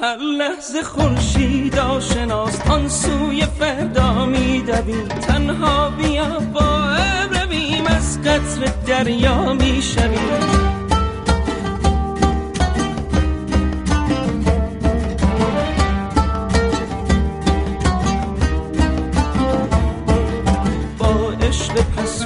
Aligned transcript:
هر 0.00 0.16
لحظه 0.16 0.82
خورشید 0.82 1.78
آشناست 1.78 2.70
آن 2.70 2.88
سوی 2.88 3.46
فردا 3.58 4.26
میدویم 4.26 5.08
تنها 5.08 5.90
بیا 5.90 6.40
با 6.54 6.96
رویم 7.30 7.86
از 7.86 8.20
قطر 8.22 8.72
دریا 8.86 9.52
می‌شویم 9.52 10.65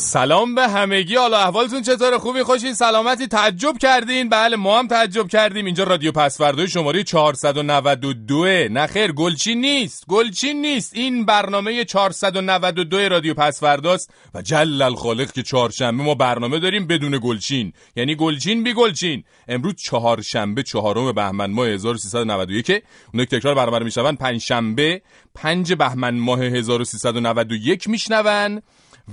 سلام 0.00 0.54
به 0.54 0.68
همگی. 0.68 1.16
حالا 1.16 1.38
احوالتون 1.38 1.82
چطور 1.82 2.18
خوبی؟ 2.18 2.42
خوشین؟ 2.42 2.74
سلامتی؟ 2.74 3.26
تعجب 3.26 3.78
کردین؟ 3.78 4.28
بله 4.28 4.56
ما 4.56 4.78
هم 4.78 4.86
تعجب 4.86 5.28
کردیم. 5.28 5.64
اینجا 5.64 5.84
رادیو 5.84 6.12
پسوردوی 6.12 6.68
شماره 6.68 7.02
492 7.02 8.44
نه 8.68 8.86
خیر 8.86 9.12
گلچین 9.12 9.60
نیست. 9.60 10.04
گلچین 10.08 10.60
نیست. 10.60 10.96
این 10.96 11.24
برنامه 11.24 11.84
492 11.84 13.08
رادیو 13.08 13.34
پسورداست 13.34 14.10
و 14.34 14.42
جل 14.42 14.82
الخالق 14.82 15.32
که 15.32 15.42
چهارشنبه 15.42 16.02
ما 16.02 16.14
برنامه 16.14 16.58
داریم 16.58 16.86
بدون 16.86 17.20
گلچین. 17.22 17.72
یعنی 17.96 18.14
گلچین 18.14 18.64
بی 18.64 18.74
گلچین. 18.74 19.24
امروز 19.48 19.74
چهارشنبه 19.74 20.62
چهارم 20.62 21.12
بهمن 21.12 21.50
ماه 21.50 21.68
1391 21.68 22.70
اون 23.14 23.24
که 23.24 23.38
تکرار 23.38 23.54
برابر 23.54 23.82
میشون 23.82 24.16
پنج 24.16 24.40
شنبه 24.40 25.02
پنج 25.34 25.72
بهمن 25.72 26.14
ماه 26.14 26.42
1391 26.42 27.88
میشنون. 27.88 28.62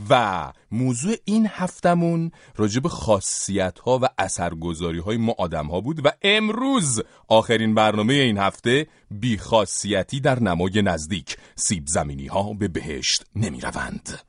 و 0.09 0.51
موضوع 0.71 1.15
این 1.25 1.47
هفتمون 1.49 2.31
راجب 2.55 2.87
خاصیت 2.87 3.79
ها 3.79 3.99
و 4.01 4.05
اثرگذاری 4.17 4.99
های 4.99 5.17
ما 5.17 5.35
آدم 5.37 5.67
ها 5.67 5.81
بود 5.81 6.05
و 6.05 6.11
امروز 6.21 7.01
آخرین 7.27 7.75
برنامه 7.75 8.13
این 8.13 8.37
هفته 8.37 8.87
بی 9.11 9.37
خاصیتی 9.37 10.19
در 10.19 10.39
نمای 10.39 10.81
نزدیک 10.81 11.37
سیب 11.55 11.83
زمینی 11.87 12.27
ها 12.27 12.53
به 12.53 12.67
بهشت 12.67 13.25
نمی 13.35 13.61
روند 13.61 14.19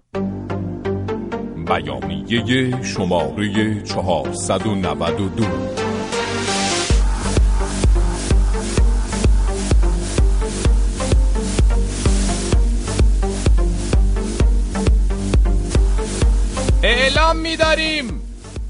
بیانیه 1.67 2.83
شماره 2.83 3.83
492 3.83 5.86
اعلام 17.27 17.43
می‌داریم. 17.43 18.23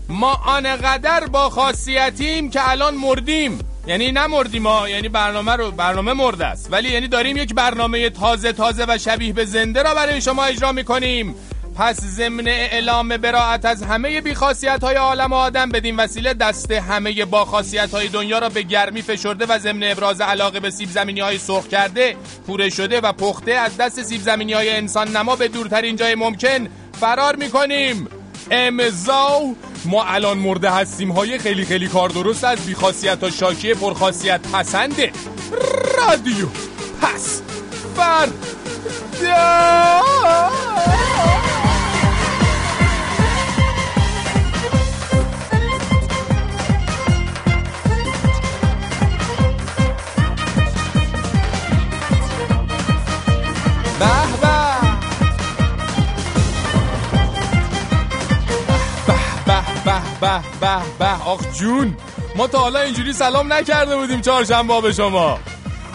ما 0.09 0.33
آنقدر 0.47 1.27
با 1.27 1.51
خاصیتیم 1.51 2.51
که 2.51 2.71
الان 2.71 2.95
مردیم. 2.95 3.59
یعنی 3.87 4.13
نمردیم 4.13 4.67
ها 4.67 4.89
یعنی 4.89 5.09
برنامه 5.09 5.53
رو 5.53 5.71
برنامه 5.71 6.13
مرده 6.13 6.47
است. 6.47 6.69
ولی 6.73 6.91
یعنی 6.93 7.09
داریم 7.09 7.37
یک 7.37 7.55
برنامه 7.55 8.11
تازه 8.11 8.53
تازه 8.53 8.85
و 8.89 8.99
شبیه 8.99 9.33
به 9.33 9.45
زنده 9.45 9.83
را 9.83 9.95
برای 9.95 10.21
شما 10.21 10.45
اجرا 10.45 10.73
می‌کنیم. 10.73 11.35
پس 11.79 12.01
ضمن 12.01 12.49
اعلام 12.49 13.09
براعت 13.09 13.65
از 13.65 13.83
همه 13.83 14.21
بیخاصیت 14.21 14.85
های 14.85 14.97
عالم 14.97 15.33
و 15.33 15.37
آدم 15.37 15.69
بدین 15.69 15.97
وسیله 15.97 16.35
دست 16.35 16.73
همه 16.73 17.25
با 17.25 17.45
خاصیت 17.45 17.91
های 17.91 18.09
دنیا 18.09 18.39
را 18.39 18.49
به 18.49 18.63
گرمی 18.63 19.03
فشرده 19.03 19.47
و 19.47 19.59
ضمن 19.59 19.83
ابراز 19.83 20.21
علاقه 20.21 20.61
به 20.61 20.71
سیب 20.71 20.89
زمینی 20.91 21.21
های 21.21 21.39
سرخ 21.39 21.69
کرده 21.69 22.17
پوره 22.47 22.71
شده 22.71 23.01
و 23.01 23.13
پخته 23.13 23.53
از 23.53 23.77
دست 23.77 24.03
سیب 24.03 24.21
زمینی 24.21 24.53
های 24.53 24.71
انسان 24.71 25.17
نما 25.17 25.37
به 25.37 25.49
دورترین 25.49 25.97
جای 25.97 26.15
ممکن 26.15 26.69
فرار 27.01 27.37
می‌کنیم. 27.37 28.09
امضا 28.51 29.41
ما 29.85 30.05
الان 30.05 30.39
مرده 30.39 30.71
هستیم. 30.71 31.13
های 31.13 31.39
خیلی 31.39 31.65
خیلی 31.65 31.89
کار 31.89 32.09
درست 32.09 32.45
از 32.45 32.67
بیخاصیت 32.67 33.23
ها 33.23 33.31
شاکی 33.31 33.75
پرخاصیت 33.75 34.41
پسنده 34.53 35.13
رادیو. 35.99 36.47
پس 37.01 37.43
فر 37.97 38.29
به 53.99 54.36
به 59.87 59.93
به 60.21 60.41
به 60.61 60.83
به. 60.99 61.25
آخ 61.27 61.41
جون 61.59 61.97
ما 62.37 62.47
تا 62.47 62.59
حالا 62.59 62.81
اینجوری 62.81 63.13
سلام 63.13 63.53
نکرده 63.53 63.97
بودیم 63.97 64.21
چهارشنبه 64.21 64.81
به 64.81 64.93
شما. 64.93 65.39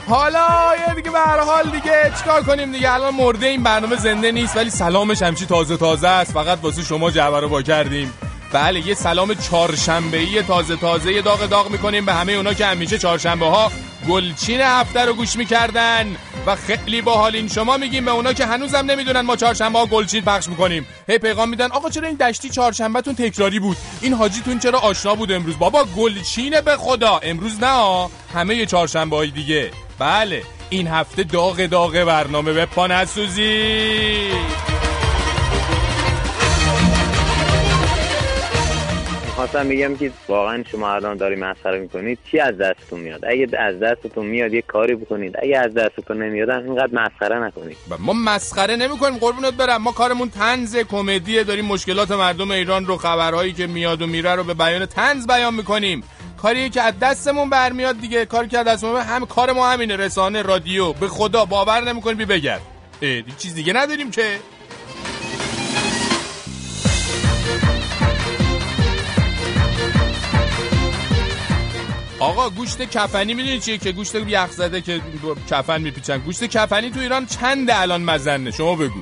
حالا 0.10 0.48
یه 0.88 0.94
دیگه 0.96 1.12
به 1.12 1.20
حال 1.20 1.70
دیگه 1.70 2.12
چیکار 2.18 2.44
کنیم 2.44 2.72
دیگه؟ 2.72 2.94
الان 2.94 3.16
مرده 3.16 3.48
این 3.48 3.64
برنامه 3.64 3.96
زنده 3.96 4.32
نیست 4.32 4.58
ولی 4.58 4.70
سلامش 4.70 5.22
همچی 5.22 5.46
تازه 5.46 5.78
تازه 5.78 6.08
است. 6.08 6.34
فقط 6.34 6.60
واسه 6.62 6.84
شما 6.84 7.12
جعبه 7.12 7.40
رو 7.40 7.50
با 7.50 7.62
کردیم. 7.62 8.14
بله 8.54 8.88
یه 8.88 8.94
سلام 8.94 9.34
چهارشنبه 9.34 10.18
ای 10.18 10.44
تازه 10.44 10.76
تازه 10.76 11.22
داغ 11.22 11.46
داغ 11.46 11.72
می‌کنیم 11.72 12.06
به 12.06 12.14
همه 12.14 12.32
اونا 12.32 12.54
که 12.54 12.66
همیشه 12.66 12.98
چهارشنبه 12.98 13.46
ها 13.46 13.72
گلچین 14.10 14.62
هفته 14.62 15.06
رو 15.06 15.14
گوش 15.14 15.36
می‌کردن. 15.36 16.16
و 16.46 16.56
خیلی 16.56 17.02
باحالین 17.02 17.48
شما 17.48 17.78
میگیم 17.78 18.06
به 18.06 18.12
اونا 18.12 18.34
که 18.34 18.46
هنوزم 18.46 18.78
نمی‌دونن 18.78 19.22
ما 19.22 19.36
چهارشنبه 19.36 19.80
ها 19.80 19.86
گلچین 19.86 20.22
پخش 20.22 20.48
می‌کنیم. 20.48 20.88
هی 21.08 21.18
پیغام 21.18 21.50
میدن 21.50 21.72
آقا 21.72 21.90
چرا 21.90 22.08
این 22.08 22.18
دشتی 22.18 22.50
چهارشنبهتون 22.50 23.16
تکراری 23.16 23.60
بود؟ 23.60 23.78
این 24.02 24.14
حاجیتون 24.14 24.60
چرا 24.60 24.80
آشنا 24.80 25.16
بود 25.16 25.32
امروز؟ 25.32 25.60
بابا 25.60 25.86
گلچینه 25.98 26.62
به 26.62 26.78
خدا. 26.78 27.20
امروز 27.24 27.64
نه 27.64 28.10
همه 28.34 28.66
چهارشنبه 28.66 29.16
های 29.16 29.32
دیگه. 29.32 29.72
بله 30.00 30.44
این 30.70 30.88
هفته 30.88 31.24
داغ 31.24 31.66
داغ 31.66 31.92
برنامه 31.92 32.54
به 32.54 32.66
پا 32.66 32.88
نسوزی 32.88 34.32
خواستم 39.42 39.66
میگم 39.66 39.98
که 39.98 40.12
واقعا 40.28 40.64
شما 40.72 40.94
الان 40.94 41.18
داری 41.18 41.36
مسخره 41.36 41.80
می‌کنید 41.80 42.20
چی 42.32 42.40
از 42.40 42.58
دستتون 42.58 43.00
میاد؟ 43.00 43.26
اگه 43.26 43.48
از 43.60 43.80
دستتون 43.80 44.26
میاد 44.26 44.54
یه 44.54 44.62
کاری 44.62 44.96
بکنید. 44.96 45.36
اگه 45.44 45.58
از 45.58 45.74
دستتون 45.74 46.24
نمیاد 46.24 46.50
اینقدر 46.50 46.90
مسخره 46.94 47.40
نکنید. 47.40 47.78
ما 48.00 48.14
مسخره 48.14 48.76
نمی‌کنیم. 48.76 49.18
قربونت 49.18 49.54
برم. 49.54 49.82
ما 49.82 49.92
کارمون 49.92 50.30
تنز 50.30 50.78
کمدیه. 50.78 51.44
داریم 51.44 51.66
مشکلات 51.66 52.12
مردم 52.12 52.52
ایران 52.52 52.86
رو 52.86 52.98
خبرهایی 52.98 53.54
که 53.54 53.68
میاد 53.68 54.02
و 54.02 54.08
میره 54.08 54.36
رو 54.36 54.44
به 54.44 54.54
بیان 54.54 54.86
تنز 54.86 55.28
بیان 55.28 55.54
می‌کنیم. 55.54 56.04
کاریه 56.42 56.70
که 56.70 56.82
از 56.82 57.00
دستمون 57.00 57.50
برمیاد 57.50 58.02
دیگه. 58.02 58.26
کاری 58.26 58.48
که 58.48 58.60
از 58.60 58.66
دستمون 58.66 59.02
هم 59.02 59.26
کار 59.26 59.52
ما 59.52 59.70
همینه. 59.70 59.96
رسانه 59.96 60.42
رادیو. 60.42 60.94
به 60.94 61.08
خدا 61.08 61.46
باور 61.46 61.82
نمی‌کنی 61.82 62.16
بی 62.16 62.26
بگرد 62.26 62.62
چیز 63.38 63.56
دیگه 63.56 63.74
نداریم 63.74 64.12
که. 64.12 64.38
آقا 72.22 72.50
گوشت 72.50 72.82
کفنی 72.82 73.34
می‌دونی 73.34 73.60
چیه 73.60 73.78
که 73.78 73.92
گوشت 73.92 74.16
یخ 74.16 74.52
زده 74.52 74.82
که 74.82 75.02
کفن 75.50 75.82
میپیچن؟ 75.82 76.18
گوشت 76.18 76.44
کفنی 76.44 76.90
تو 76.90 77.00
ایران 77.00 77.26
چند 77.26 77.72
الان 77.72 78.04
مزنه؟ 78.04 78.52
شما 78.52 78.76
بگو. 78.76 79.00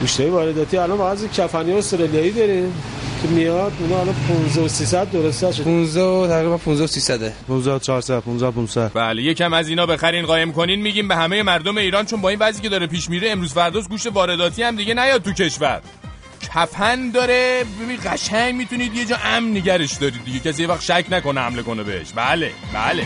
گوشتای 0.00 0.30
وارداتی 0.30 0.76
الان 0.76 0.98
بعضی 0.98 1.28
کفنی 1.28 1.72
استرالیایی 1.72 2.30
داریم 2.30 2.74
که 3.22 3.28
میاد 3.28 3.72
اونا 3.80 4.00
الان 4.00 4.14
15 4.28 4.60
و 4.60 4.68
300 4.68 5.10
درسته 5.10 5.52
شد 5.52 5.64
15 5.64 6.28
تقریبا 6.28 6.56
15 6.56 6.84
و 6.84 6.86
300 6.86 7.32
15 7.48 7.78
400 7.78 8.20
15 8.20 8.50
500 8.50 8.90
بله 8.94 9.22
یکم 9.22 9.52
از 9.52 9.68
اینا 9.68 9.86
بخرین 9.86 10.26
قایم 10.26 10.52
کنین 10.52 10.82
میگیم 10.82 11.08
به 11.08 11.16
همه 11.16 11.42
مردم 11.42 11.76
ایران 11.78 12.06
چون 12.06 12.20
با 12.20 12.28
این 12.28 12.38
وضعی 12.38 12.62
که 12.62 12.68
داره 12.68 12.86
پیش 12.86 13.10
میره 13.10 13.30
امروز 13.30 13.52
فرداست 13.52 13.88
گوشت 13.88 14.06
وارداتی 14.06 14.62
هم 14.62 14.76
دیگه 14.76 14.94
نیاد 14.94 15.22
تو 15.22 15.32
کشور. 15.32 15.80
کفن 16.42 17.10
داره. 17.10 17.64
ببین 17.82 17.98
قشنگ 18.04 18.54
می‌تونید 18.54 18.94
یه 18.94 19.04
جا 19.04 19.16
امن 19.24 19.50
نگرش 19.56 19.92
دارید 19.92 20.24
دیگه. 20.24 20.38
کسی 20.40 20.62
یه 20.62 20.68
وقت 20.68 20.80
شک 20.80 21.06
نکنه 21.10 21.40
حمله 21.40 21.62
کنه 21.62 21.82
بهش. 21.82 22.12
بله 22.16 22.50
بله. 22.74 23.04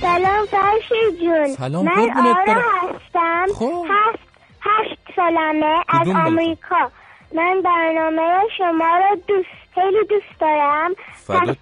سلام 0.00 0.46
فرشی 0.46 1.18
جون. 1.20 1.48
سلام، 1.56 1.84
من 1.84 2.06
برم. 2.46 2.62
هستم. 2.82 3.46
خب. 3.54 3.86
هفت 3.90 4.18
هشت 4.60 4.98
سالمه 5.16 5.76
از؟ 5.88 6.08
آمریکا. 6.08 6.90
من 7.34 7.62
برنامه 7.64 8.40
شما 8.58 8.98
رو 8.98 9.16
دوست 9.28 9.48
خیلی 9.74 10.06
دوست 10.08 10.40
دارم. 10.40 10.90
پس 11.28 11.56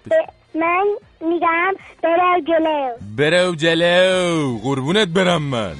من 0.55 0.85
میگم 1.21 1.73
برو 2.03 2.41
جلو. 2.47 2.89
برو 3.17 3.55
جلو. 3.55 4.57
قربونت 4.63 5.07
برم 5.07 5.41
من. 5.41 5.75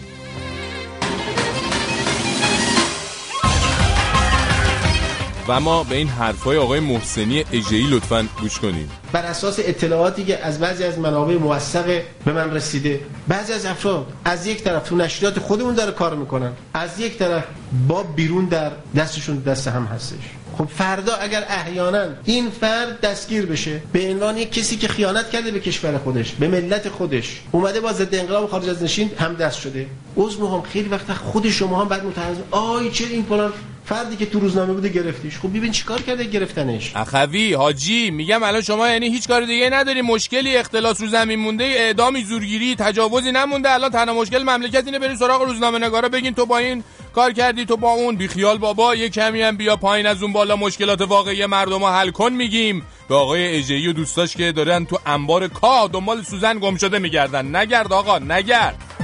و 5.50 5.60
ما 5.60 5.84
به 5.84 5.96
این 5.96 6.08
حرفای 6.08 6.58
آقای 6.58 6.80
محسنی 6.80 7.46
اجهی 7.54 7.88
لطفا 7.90 8.28
گوش 8.42 8.60
کنیم. 8.60 8.90
بر 9.12 9.22
اساس 9.22 9.60
اطلاعاتی 9.60 10.26
که 10.26 10.46
از 10.46 10.60
بعضی 10.60 10.84
از 10.84 11.00
منابع 11.00 11.38
موثق 11.38 12.02
به 12.26 12.34
من 12.34 12.52
رسیده 12.52 13.00
بعضی 13.28 13.54
از 13.54 13.66
افراد 13.66 14.14
از 14.26 14.48
یک 14.48 14.64
طرف 14.64 14.90
تو 14.90 14.96
نشریات 14.96 15.40
خودمون 15.40 15.74
داره 15.74 15.92
کار 15.92 16.16
می‌کنن 16.16 16.52
از 16.74 17.00
یک 17.00 17.18
طرف 17.18 17.44
با 17.88 18.04
بیرون 18.04 18.46
در 18.46 18.72
دستشون 18.96 19.38
دست 19.38 19.68
هم 19.68 19.86
هستش. 19.86 20.20
خب 20.58 20.66
فردا 20.66 21.14
اگر 21.16 21.46
احیانا 21.50 22.06
این 22.26 22.50
فرد 22.50 23.02
دستگیر 23.02 23.46
بشه 23.46 23.82
به 23.94 24.10
عنوان 24.10 24.38
یک 24.38 24.52
کسی 24.52 24.78
که 24.78 24.88
خیانت 24.88 25.30
کرده 25.30 25.52
به 25.52 25.60
کشور 25.60 25.98
خودش 25.98 26.32
به 26.32 26.48
ملت 26.48 26.90
خودش 26.90 27.42
اومده 27.52 27.80
با 27.80 27.94
ضد 27.94 28.16
انقلاب 28.16 28.50
خارج 28.50 28.70
از 28.70 28.84
نشین 28.84 29.12
هم 29.20 29.34
دست 29.34 29.60
شده. 29.60 29.88
عذر 30.18 30.42
می‌خوام 30.42 30.62
خیلی 30.62 30.90
وقتا 30.90 31.14
خود 31.14 31.50
شما 31.50 31.82
هم 31.82 31.88
بعد 31.88 32.06
متعرض 32.06 32.38
آی 32.52 32.92
چه 32.92 33.06
این 33.06 33.24
فلان؟ 33.24 33.54
فردی 33.90 34.16
که 34.16 34.26
تو 34.26 34.40
روزنامه 34.40 34.74
بوده 34.74 34.90
گرفتیش. 34.90 35.38
خب 35.38 35.50
ببین 35.50 35.72
چیکار 35.72 36.02
کرده 36.02 36.24
گرفتنش؟ 36.24 36.92
اخوی 36.96 37.54
حاجی 37.54 38.12
میگم 38.12 38.44
الان 38.44 38.62
شما 38.62 38.88
یعنی 38.90 39.08
هیچ 39.10 39.28
کار 39.28 39.42
دیگه 39.42 39.70
نداری. 39.70 40.02
مشکلی 40.02 40.58
اختلاس 40.58 41.02
رو 41.02 41.08
زمین 41.08 41.40
مونده 41.40 41.64
اعدامی 41.64 42.24
زورگیری 42.24 42.76
تجاوزی 42.76 43.32
نمونده. 43.32 43.72
الان 43.72 43.92
تنها 43.92 44.14
مشکل 44.14 44.44
مملکت 44.44 44.86
اینه. 44.86 45.00
برین 45.00 45.16
سراغ 45.16 45.42
روزنامه 45.42 45.80
نگارا 45.80 46.10
بگین 46.10 46.34
تو 46.34 46.46
با 46.46 46.58
این 46.58 46.84
کار 47.16 47.32
کردی 47.32 47.66
تو 47.66 47.78
با 47.78 47.92
اون. 47.92 48.16
بیخیال 48.16 48.58
بابا 48.58 48.96
یه 48.96 49.10
کمی 49.10 49.42
هم 49.42 49.58
بیا 49.58 49.76
پایین 49.76 50.08
از 50.08 50.24
اون 50.24 50.34
بالا. 50.34 50.56
مشکلات 50.56 51.02
واقعی 51.02 51.46
مردم 51.46 51.84
رو 51.84 51.88
حل 51.88 52.10
کن 52.10 52.34
میگیم. 52.34 52.84
به 53.10 53.16
آقای 53.16 53.58
اجهی 53.58 53.88
و 53.88 53.94
دوستاش 53.94 54.36
که 54.36 54.52
دارن 54.52 54.86
تو 54.86 55.00
انبار 55.06 55.48
کاه 55.48 55.90
دنبال 55.94 56.24
سوزن 56.24 56.60
گم 56.60 56.78
شده 56.78 57.00
میگردن. 57.00 57.56
نگرد 57.56 57.94
آقا 57.94 58.20
نگرد. 58.20 58.99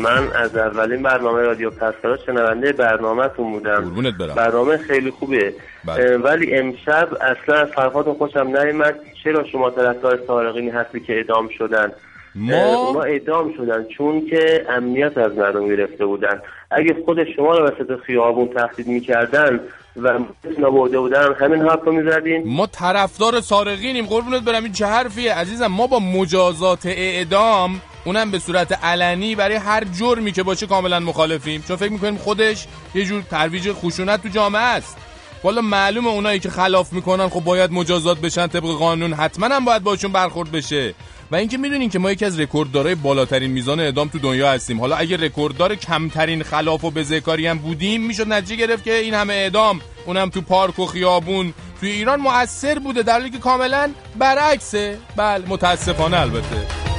من 0.00 0.32
از 0.34 0.56
اولین 0.56 1.02
برنامه 1.02 1.42
رادیو 1.42 1.70
پسفرا 1.70 2.16
شنونده 2.26 2.72
برنامهتون 2.72 3.52
بودم. 3.52 3.94
برم. 4.18 4.34
برنامه 4.34 4.76
خیلی 4.76 5.10
خوبه. 5.10 5.54
بله. 5.84 6.16
ولی 6.16 6.54
امشب 6.54 7.08
اصلا 7.20 7.54
از 7.54 7.68
حرفاتون 7.76 8.14
خوشم 8.14 8.56
نیومد. 8.56 8.94
چرا 9.24 9.44
شما 9.44 9.70
طرفدار 9.70 10.18
سارقینی 10.26 10.70
هستی 10.70 11.00
که 11.00 11.12
اعدام 11.12 11.48
شدن؟ 11.58 11.92
ما 12.34 12.76
اونا 12.76 13.02
اعدام 13.02 13.54
شدن 13.56 13.84
چون 13.84 14.26
که 14.26 14.66
امنیت 14.68 15.18
از 15.18 15.32
مردم 15.36 15.68
گرفته 15.68 16.06
بودن. 16.06 16.42
اگه 16.70 16.96
خود 17.04 17.24
شما 17.36 17.58
رو 17.58 17.64
وسط 17.64 18.00
خیابون 18.06 18.48
تهدید 18.48 18.86
می‌کردن 18.86 19.60
و 19.96 20.18
متنا 20.44 20.70
برده 20.70 20.98
بودن 20.98 21.34
همین 21.40 21.60
حرف 21.60 21.84
رو 21.84 21.92
می‌زدین؟ 21.92 22.42
ما 22.46 22.66
طرفدار 22.66 23.40
سارقینیم 23.40 24.06
قربونت 24.06 24.42
برم. 24.42 24.64
این 24.64 24.72
چه 24.72 24.86
حرفیه؟ 24.86 25.34
عزیزم 25.34 25.66
ما 25.66 25.86
با 25.86 25.98
مجازات 25.98 26.86
اعدام 26.86 27.80
اونم 28.04 28.30
به 28.30 28.38
صورت 28.38 28.84
علنی 28.84 29.34
برای 29.34 29.56
هر 29.56 29.84
جرمی 29.84 30.32
که 30.32 30.42
باشه 30.42 30.66
کاملا 30.66 31.00
مخالفیم. 31.00 31.64
چون 31.68 31.76
فکر 31.76 31.92
می‌کنیم 31.92 32.16
خودش 32.16 32.66
یه 32.94 33.04
جور 33.04 33.22
ترویج 33.22 33.72
خشونت 33.72 34.22
تو 34.22 34.28
جامعه 34.28 34.62
است. 34.62 34.96
والا 35.44 35.60
معلومه 35.60 36.08
اونایی 36.08 36.40
که 36.40 36.50
خلاف 36.50 36.92
می‌کنن 36.92 37.28
خب 37.28 37.40
باید 37.40 37.72
مجازات 37.72 38.18
بشن 38.18 38.46
طبق 38.46 38.78
قانون 38.78 39.12
حتما 39.12 39.46
هم 39.46 39.64
باید 39.64 39.82
باشون 39.82 40.12
برخورد 40.12 40.52
بشه. 40.52 40.94
و 41.30 41.36
اینکه 41.36 41.58
می‌دونین 41.58 41.90
که 41.90 41.98
ما 41.98 42.10
یکی 42.10 42.24
از 42.24 42.40
رکورددارای 42.40 42.94
بالاترین 42.94 43.50
میزان 43.50 43.80
اعدام 43.80 44.08
تو 44.08 44.18
دنیا 44.18 44.50
هستیم. 44.50 44.80
حالا 44.80 44.96
اگه 44.96 45.16
رکورددار 45.16 45.74
کمترین 45.74 46.42
خلاف 46.42 46.84
و 46.84 46.90
بزهکاری 46.90 47.46
هم 47.46 47.58
بودیم 47.58 48.06
می‌شد 48.06 48.32
نتیجه 48.32 48.56
گرفت 48.56 48.84
که 48.84 48.94
این 48.94 49.14
همه 49.14 49.34
اعدام 49.34 49.80
اونم 50.06 50.30
تو 50.30 50.40
پارک 50.40 50.78
و 50.78 50.86
خیابون 50.86 51.54
توی 51.80 51.90
ایران 51.90 52.20
مؤثر 52.20 52.78
بوده 52.78 53.02
در 53.02 53.12
حالی 53.12 53.30
که 53.30 53.38
کاملا 53.38 53.90
برعکسه. 54.18 54.98
بله 55.16 55.44
متاسفانه 55.48 56.20
البته. 56.20 56.89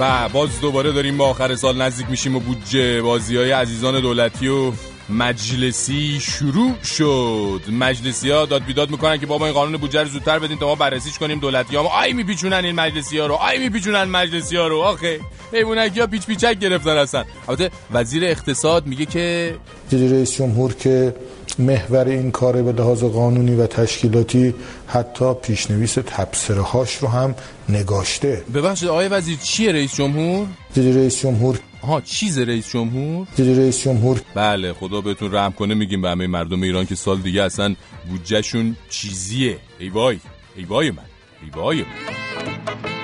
و 0.00 0.28
باز 0.28 0.60
دوباره 0.60 0.92
داریم 0.92 1.18
به 1.18 1.24
آخر 1.24 1.54
سال 1.54 1.82
نزدیک 1.82 2.10
میشیم 2.10 2.36
و 2.36 2.40
بودجه 2.40 3.02
بازی 3.02 3.36
های 3.36 3.50
عزیزان 3.50 4.00
دولتی 4.00 4.48
و 4.48 4.72
مجلسی 5.10 6.18
شروع 6.20 6.82
شد. 6.82 7.60
مجلسی 7.72 8.30
ها 8.30 8.46
داد 8.46 8.64
بیداد 8.64 8.90
می‌کنن 8.90 9.18
که 9.18 9.26
بابا 9.26 9.46
این 9.46 9.54
قانون 9.54 9.76
بودجه 9.76 10.02
رو 10.02 10.08
زودتر 10.08 10.38
بدین 10.38 10.58
تا 10.58 10.66
ما 10.66 10.74
بررسیش 10.74 11.18
کنیم 11.18 11.38
دولتی 11.38 11.76
ها 11.76 11.82
ما 11.82 11.88
آی 11.88 12.12
میپیچونن 12.12 12.64
این 12.64 12.74
مجلسی 12.74 13.18
ها 13.18 13.26
رو 13.26 13.34
آی 13.34 13.58
میپیچونن 13.58 14.04
مجلسی 14.04 14.56
ها 14.56 14.66
رو. 14.66 14.78
آخه 14.78 15.20
حیوانکی 15.52 16.00
ها 16.00 16.06
پیچ 16.06 16.26
پیچک 16.26 16.58
گرفتن 16.58 16.98
هستن 16.98 17.24
البته 17.48 17.70
وزیر 17.92 18.24
اقتصاد 18.24 18.86
میگه 18.86 19.06
که 19.06 19.56
رئیس 19.92 20.32
جمهور 20.32 20.74
که 20.74 21.14
محور 21.58 22.08
این 22.08 22.30
کار 22.30 22.62
به 22.62 22.72
لحاظ 22.72 23.04
قانونی 23.04 23.54
و 23.54 23.66
تشکیلاتی 23.66 24.54
حتی 24.86 25.34
پیشنویس 25.34 25.94
تبصره 25.94 26.60
هاش 26.62 26.96
رو 26.96 27.08
هم 27.08 27.34
نگاشته. 27.68 28.44
ببخشید 28.54 28.88
آقای 28.88 29.08
وزیر 29.08 29.36
چیه 29.36 29.72
رئیس 29.72 29.94
جمهور؟ 29.94 30.46
دیدی 30.74 30.92
رئیس 30.92 31.22
جمهور. 31.22 31.58
آها 31.82 32.00
چیز 32.00 32.38
رئیس 32.38 32.70
جمهور؟ 32.70 33.26
دیدی 33.36 33.54
رئیس 33.54 33.84
جمهور. 33.84 34.20
بله 34.34 34.72
خدا 34.72 35.00
بهتون 35.00 35.34
رحم 35.34 35.52
کنه 35.52 35.74
میگیم 35.74 36.02
به 36.02 36.10
همه 36.10 36.26
مردم 36.26 36.62
ایران 36.62 36.86
که 36.86 36.94
سال 36.94 37.18
دیگه 37.18 37.42
اصلا 37.42 37.74
بودجهشون 38.08 38.76
چیزیه. 38.88 39.58
ای 39.78 39.88
وای 39.88 40.18
ای 40.56 40.64
وای 40.64 40.90
من 40.90 40.98
ای 41.42 41.50
وای 41.60 41.78
من. 41.78 42.95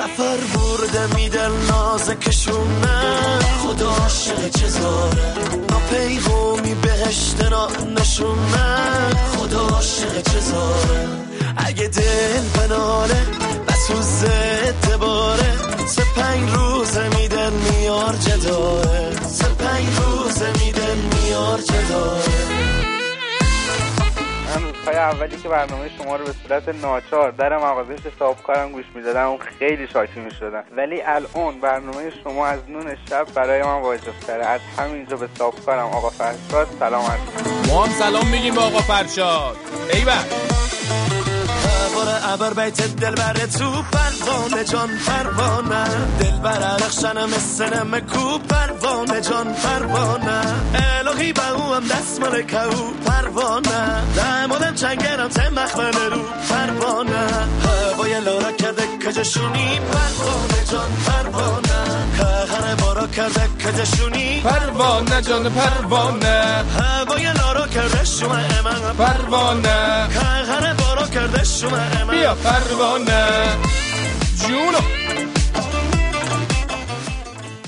سفر 0.00 0.36
برده 0.54 1.14
میدل 1.14 1.50
ناز 1.68 2.10
کشونه. 2.10 3.38
خدا 3.62 3.90
عاشق 3.90 4.48
چزاره 4.48 5.34
نا 5.70 5.78
پیغومی 5.90 6.74
بهشت 6.74 7.44
را 7.50 7.68
نشونه 8.00 9.10
خدا 9.36 9.60
عاشق 9.60 10.22
چزاره 10.22 11.08
اگه 11.56 11.88
دل 11.88 12.42
بناله 12.54 13.22
و 13.68 13.72
سوز 13.72 14.24
اعتباره 14.24 15.56
سه 15.86 16.02
پنج 16.16 16.50
روز 16.50 16.98
میدن 17.18 17.52
میار 17.52 18.16
جداره. 18.16 19.10
سه 19.28 19.48
پنج 19.48 19.86
روز 19.96 20.42
میدن 20.42 20.96
میار 21.12 21.60
جداره. 21.60 22.59
من 24.50 24.62
روزهای 24.62 24.96
اولی 24.96 25.36
که 25.36 25.48
برنامه 25.48 25.90
شما 25.98 26.16
رو 26.16 26.24
به 26.24 26.32
صورت 26.32 26.68
ناچار 26.68 27.30
در 27.30 27.56
مغازه 27.56 27.94
حساب 27.94 28.42
کارم 28.42 28.72
گوش 28.72 28.84
می‌دادم 28.94 29.26
اون 29.26 29.38
خیلی 29.58 29.86
شاکی 29.86 30.20
می‌شدم. 30.20 30.64
ولی 30.76 31.02
الان 31.02 31.60
برنامه 31.60 32.12
شما 32.24 32.46
از 32.46 32.60
نون 32.68 32.96
شب 33.10 33.26
برای 33.34 33.62
من 33.62 33.80
واجب 33.80 34.12
تره 34.26 34.46
از 34.46 34.60
همینجا 34.78 35.16
به 35.16 35.28
صاحب 35.38 35.54
کارم 35.66 35.86
آقا 35.86 36.10
فرشاد 36.10 36.68
سلام 36.78 37.04
علیکم 37.04 37.72
ما 37.72 37.84
هم 37.84 37.92
سلام 37.92 38.26
میگیم 38.26 38.54
به 38.54 38.60
آقا 38.60 38.78
فرشاد. 38.78 39.56
ایول 39.92 40.49
باره 41.94 42.32
ابر 42.32 42.52
بیت 42.54 42.96
دل 42.96 43.14
بره 43.14 43.46
تو 43.46 43.82
پروانه 43.82 44.64
جان 44.64 44.90
پروانه. 45.06 45.84
دل 46.20 46.38
بره 46.42 46.74
رخشن 46.74 47.24
مثل 47.24 47.78
نمکو 47.78 48.38
پروانه 48.38 49.20
جان 49.20 49.54
پروانه. 49.54 50.40
الهی 50.74 51.34
او 51.56 51.74
هم 51.74 51.84
دست 51.88 52.20
مال 52.20 52.34
او 52.74 52.94
پروانه. 53.06 54.02
دمادم 54.16 54.74
چنگرم 54.74 55.28
ته 55.28 55.48
مخمل 55.48 56.10
رو 56.12 56.22
پروانه. 56.50 57.26
هوای 57.64 58.20
لارا 58.20 58.52
کرده 58.52 58.82
کجشونی 59.06 59.80
پروانه 59.92 60.64
جان 60.70 60.90
پروانه. 61.06 61.80
هر 62.50 62.74
بارا 62.74 63.06
کرده 63.06 63.48
کجشونی 63.64 64.40
پروانه 64.40 65.22
جان 65.22 65.50
پروانه. 65.50 66.64
هوای 66.78 67.32
لارا 67.32 67.66
کرده 67.66 68.04
شما 68.04 68.34
امن 68.34 68.94
پروانه. 68.98 70.08
هر 70.50 70.74
کرده 71.14 71.44
شما 71.44 71.78
بیا 72.10 72.34
پروانه. 72.34 73.26
جونو. 74.46 74.80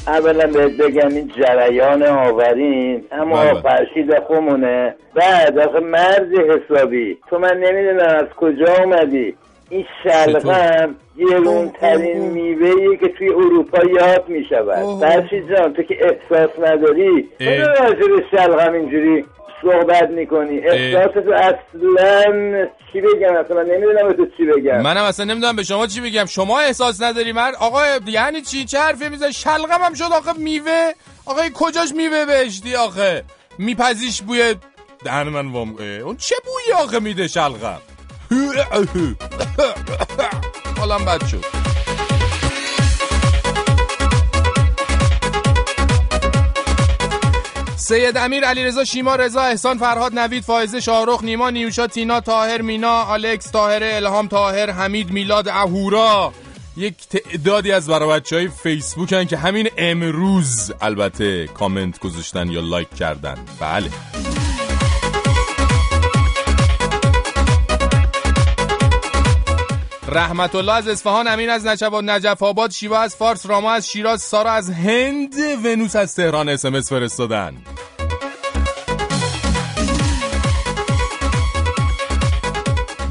اولا 0.06 0.46
بهت 0.46 0.76
بگم 0.76 1.08
این 1.08 1.32
جریان 1.36 2.02
آورین 2.02 3.04
اما 3.12 3.44
بله. 3.44 3.60
فرشید 3.60 4.18
خودمونه 4.26 4.94
بعد 5.14 5.58
آخه 5.58 5.80
مرز 5.80 6.28
حسابی. 6.32 7.18
تو 7.30 7.38
من 7.38 7.56
نمی‌دونم 7.56 8.16
از 8.16 8.28
کجا 8.36 8.74
اومدی. 8.84 9.34
این 9.72 9.86
شلغم 10.04 10.94
گرونترین 11.18 12.20
میوهیه 12.20 12.96
که 12.96 13.08
توی 13.08 13.28
اروپا 13.28 13.78
یاد 13.84 14.28
می 14.28 14.44
شود 14.48 15.00
فرشید 15.00 15.48
جان 15.48 15.72
تو 15.72 15.82
که 15.82 15.94
احساس 16.00 16.50
نداری؟ 16.58 17.28
چرا 17.38 17.66
راجع 17.66 17.98
به 17.98 18.24
شلغم 18.30 18.72
اینجوری 18.72 19.24
صحبت 19.62 20.10
می‌کنی؟ 20.10 20.58
احساس 20.58 21.14
تو 21.14 21.32
اصلا 21.32 22.66
چی 22.92 23.00
بگم؟ 23.00 23.36
اصلا 23.36 23.62
نمی‌دونم 23.62 24.08
به 24.08 24.14
تو 24.14 24.26
چی 24.36 24.44
بگم. 24.44 24.82
منم 24.82 25.04
اصلا 25.04 25.24
نمی‌دونم 25.24 25.56
به 25.56 25.62
شما 25.62 25.86
چی 25.86 26.00
بگم. 26.00 26.24
شما 26.24 26.60
احساس 26.60 27.02
نداری؟ 27.02 27.32
من 27.32 27.52
آقا 27.60 27.80
یعنی 28.06 28.40
چی؟ 28.40 28.64
چه 28.64 28.78
حرفی 28.78 29.08
می‌زنی؟ 29.08 29.32
شلغم 29.32 29.80
هم 29.82 29.94
شد 29.94 30.12
آخه 30.12 30.32
میوه. 30.38 30.92
آقا 31.26 31.42
کجاش 31.54 31.92
میوه 31.96 32.26
بهشتی 32.26 32.74
آخه؟ 32.74 33.24
میپزیش 33.58 34.22
بوی 34.22 34.54
دهن 35.04 35.28
من 35.28 35.46
وام 35.52 35.76
اون 36.04 36.16
چه 36.16 36.34
بویی 36.44 36.82
آخه 36.82 37.00
میده 37.00 37.28
شلغم؟ 37.28 37.80
حالم 40.78 41.04
بد 41.04 41.26
شد 41.26 41.44
سید 47.76 48.16
امیر 48.16 48.44
علیرضا 48.44 48.84
شیما 48.84 49.16
رضا 49.16 49.42
احسان 49.42 49.78
فرهاد 49.78 50.18
نوید 50.18 50.44
فائزه 50.44 50.80
شاهرخ 50.80 51.24
نیما 51.24 51.50
نیوشا 51.50 51.86
تینا 51.86 52.20
تاهر 52.20 52.62
مینا 52.62 53.02
آلکس 53.02 53.50
تاهره 53.50 53.90
الهام 53.94 54.28
تاهر 54.28 54.70
حمید 54.70 55.10
میلاد 55.10 55.48
اهورا. 55.48 56.32
یک 56.76 56.94
تعدادی 57.08 57.72
از 57.72 57.88
برای 57.88 58.08
بچه 58.08 58.36
های 58.36 58.48
فیسبوک 58.48 59.12
هن 59.12 59.24
که 59.24 59.36
همین 59.36 59.68
امروز 59.78 60.72
البته 60.80 61.46
کامنت 61.46 61.98
گذاشتن 61.98 62.50
یا 62.50 62.60
لایک 62.60 62.94
کردن. 62.94 63.36
بله. 63.60 63.90
رحمت 70.12 70.54
الله 70.54 70.72
از 70.72 70.88
اصفهان 70.88 71.28
امین 71.28 71.50
از 71.50 71.66
نجف 71.66 71.94
نجف 71.94 72.42
آباد 72.42 72.70
شیوا 72.70 72.98
از 72.98 73.16
فارس 73.16 73.46
راما 73.46 73.72
از 73.72 73.88
شیراز 73.88 74.22
سارا 74.22 74.50
از 74.50 74.70
هند 74.70 75.34
ونوس 75.64 75.96
از 75.96 76.14
تهران 76.14 76.48
اسمس 76.48 76.92
فرستادن. 76.92 77.56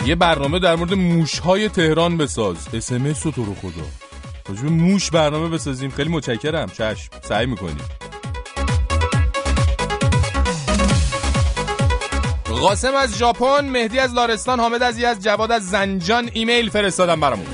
یه 0.05 0.15
برنامه 0.15 0.59
در 0.59 0.75
مورد 0.75 0.93
موشهای 0.93 1.69
تهران 1.69 2.17
بساز. 2.17 2.67
اسمس 2.73 3.25
رو 3.25 3.31
تو 3.31 3.45
رو 3.45 3.55
خدا. 3.55 4.69
موش 4.69 5.11
برنامه 5.11 5.49
بسازیم. 5.49 5.91
خیلی 5.91 6.09
متشکرم. 6.09 6.69
چشم. 6.69 7.09
سعی 7.21 7.45
می‌کنیم. 7.45 7.77
قاسم 12.61 12.95
از 12.95 13.17
ژاپن 13.17 13.65
مهدی 13.65 13.99
از 13.99 14.13
لارستان 14.13 14.59
حامد 14.59 14.83
از 14.83 14.97
یزد 14.97 15.19
جواد 15.19 15.51
از 15.51 15.69
زنجان 15.69 16.29
ایمیل 16.33 16.69
فرستادن 16.69 17.19
برامون. 17.19 17.45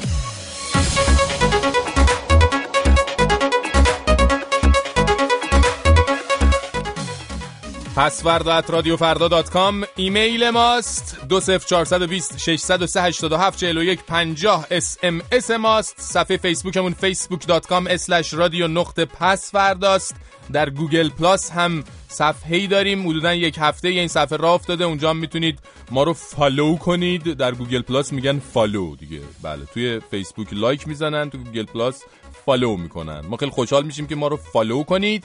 پسفردا 7.95 8.47
at 8.47 8.69
رادیو 8.69 8.97
فردا 8.97 9.27
dot 9.27 9.49
com. 9.49 9.83
ایمیل 9.95 10.49
ماست. 10.49 11.17
دو 11.29 11.39
سف 11.39 11.65
چارصد 11.65 12.37
ششصد 12.37 12.81
و 12.81 12.87
سه 12.87 13.01
هشتاد 13.01 13.31
و 13.31 13.37
هفت 13.37 13.59
چهل 13.59 13.77
و 13.77 13.83
یک 13.83 14.03
پنجاه. 14.03 14.67
اس 14.71 14.97
ام 15.03 15.21
اس 15.31 15.51
ماست. 15.51 15.95
صفحه 15.97 16.37
فیسبوکمون 16.37 16.93
فیسبوک 16.93 17.47
dot 17.47 17.67
com 17.67 17.87
slash 17.87 18.33
رادیو 18.33 18.67
نقطه 18.67 19.05
پسفرداست 19.05 20.15
در 20.53 20.69
گوگل 20.69 21.09
پلاس 21.09 21.51
هم 21.51 21.83
صفحه‌ای 22.07 22.67
داریم. 22.67 23.09
حدودا 23.09 23.33
یک 23.33 23.55
هفته 23.59 23.87
این 23.87 24.07
صفحه 24.07 24.37
راه 24.37 24.53
افتاده. 24.53 24.83
اونجا 24.83 25.09
هم 25.09 25.17
می‌تونید 25.17 25.59
ما 25.91 26.03
رو 26.03 26.13
follow 26.13 26.75
کنید. 26.75 27.23
در 27.23 27.55
گوگل 27.55 27.81
پلاس 27.81 28.13
میگن 28.13 28.39
follow 28.39 28.95
دیگه. 28.95 29.19
بله 29.41 29.65
توی 29.65 29.99
فیسبوک 30.11 30.47
لایک 30.51 30.87
می‌زنن 30.87 31.29
تو 31.29 31.37
گوگل 31.37 31.63
پلاس 31.63 32.03
follow 32.45 32.77
می‌کنن. 32.77 33.19
ما 33.19 33.37
خیلی 33.37 33.51
خوشحال 33.51 33.85
میشیم 33.85 34.07
که 34.07 34.15
ما 34.15 34.27
رو 34.27 34.37
follow 34.37 34.83
کنید. 34.83 35.23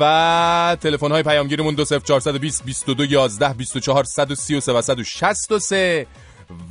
و 0.00 0.76
تلفن 0.80 1.10
های 1.10 1.22
پیامگیرمون 1.22 1.74
20420 1.74 2.64
22 2.64 3.04
11 3.04 3.54
24 3.54 4.04
133 4.04 4.72
و 4.72 4.82
163 4.82 6.06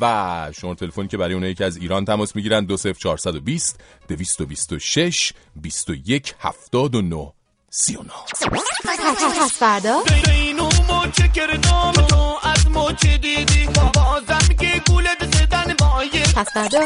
و 0.02 0.52
شما 0.60 0.76
تلفنی 0.76 1.08
که 1.08 1.18
برای 1.18 1.34
اونایی 1.34 1.54
که 1.54 1.66
از 1.66 1.78
ایران 1.78 2.06
تماس 2.06 2.36
می‌گیرن 2.36 2.66
20420 2.66 3.80
226 4.08 5.34
21 5.56 6.36
79 6.40 7.39
39 7.72 8.10
پس 9.42 9.54
فردا؟ 9.60 10.04
اینو 10.32 10.66
مچه 10.66 11.28
کردم 11.28 11.92
تو 11.92 12.38
از 12.44 12.68
مچه 12.68 13.18
دیدی؟ 13.18 13.70
بازم 13.94 14.48
که 14.60 14.82
گولت 14.88 15.36
زدن 15.36 15.76
بایه 15.80 16.24
پس 16.36 16.48
فردا؟ 16.54 16.80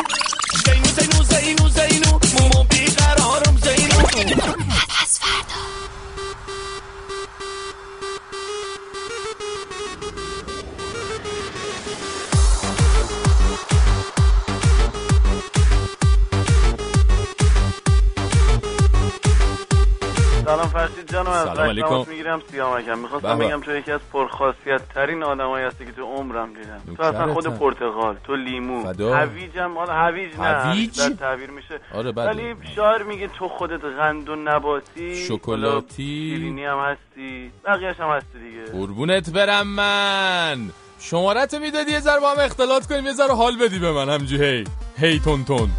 تماس 21.88 22.08
می‌گیرم 22.08 22.42
سیامکم 22.52 23.00
می‌خواستم. 23.00 23.38
بگم 23.38 23.62
تو 23.62 23.76
یکی 23.76 23.92
از 23.92 24.00
پرخاصیت 24.14 24.82
ترین 24.96 25.24
آدمایی 25.24 25.66
هستی 25.66 25.86
که 25.86 25.92
تو 25.92 26.04
عمرم 26.04 26.50
دیدم 26.54 26.96
تو 26.96 27.04
اصلا 27.04 27.34
خود. 27.34 27.48
پرتقال 27.48 28.16
تو 28.24 28.36
لیمو. 28.36 28.94
هویجم 29.14 29.78
حالا 29.78 29.94
هویج 29.94 30.38
نه 30.40 30.46
هویج؟ 30.46 31.02
تعبیر 31.20 31.50
میشه 31.50 31.80
آره. 31.94 32.12
ولی 32.12 32.56
شاعر 32.76 33.04
میگه 33.04 33.28
تو 33.28 33.48
خودت 33.48 33.86
قند 33.86 34.30
و 34.30 34.36
نباتی 34.36 35.26
شکلاتی. 35.26 36.04
شیرینی 36.04 36.66
هم 36.66 36.78
هستی 36.80 37.52
بقیهش 37.66 38.00
هم 38.00 38.10
هستی 38.10 38.40
دیگه 38.40 38.66
قربونت 38.72 39.30
برم 39.30 39.68
من 39.68 40.70
شمارت 41.00 41.54
می‌دادی 41.56 41.92
یه 41.92 42.00
ذره 42.00 42.20
با 42.20 42.32
هم 42.32 42.40
اختلاط 42.40 42.88
کنیم 42.88 43.06
یه 43.06 43.14
ذره 43.14 43.34
حال 43.34 43.58
بدی 43.58 43.80
به 43.80 43.92
من 43.92 44.10
همجی 44.10 44.38
هی 44.44 44.64
هی 44.98 45.20
تون 45.20 45.46
تون 45.46 45.70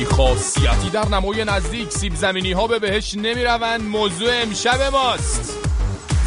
بیخاصیتی 0.00 0.90
در 0.92 1.08
نمای 1.08 1.44
نزدیک 1.44 1.92
سیب 1.92 2.14
زمینی 2.14 2.52
ها 2.52 2.66
به 2.66 2.78
بهش 2.78 3.14
نمی 3.14 3.44
روند 3.44 3.82
موضوع 3.82 4.28
امشب 4.42 4.82
ماست. 4.92 5.58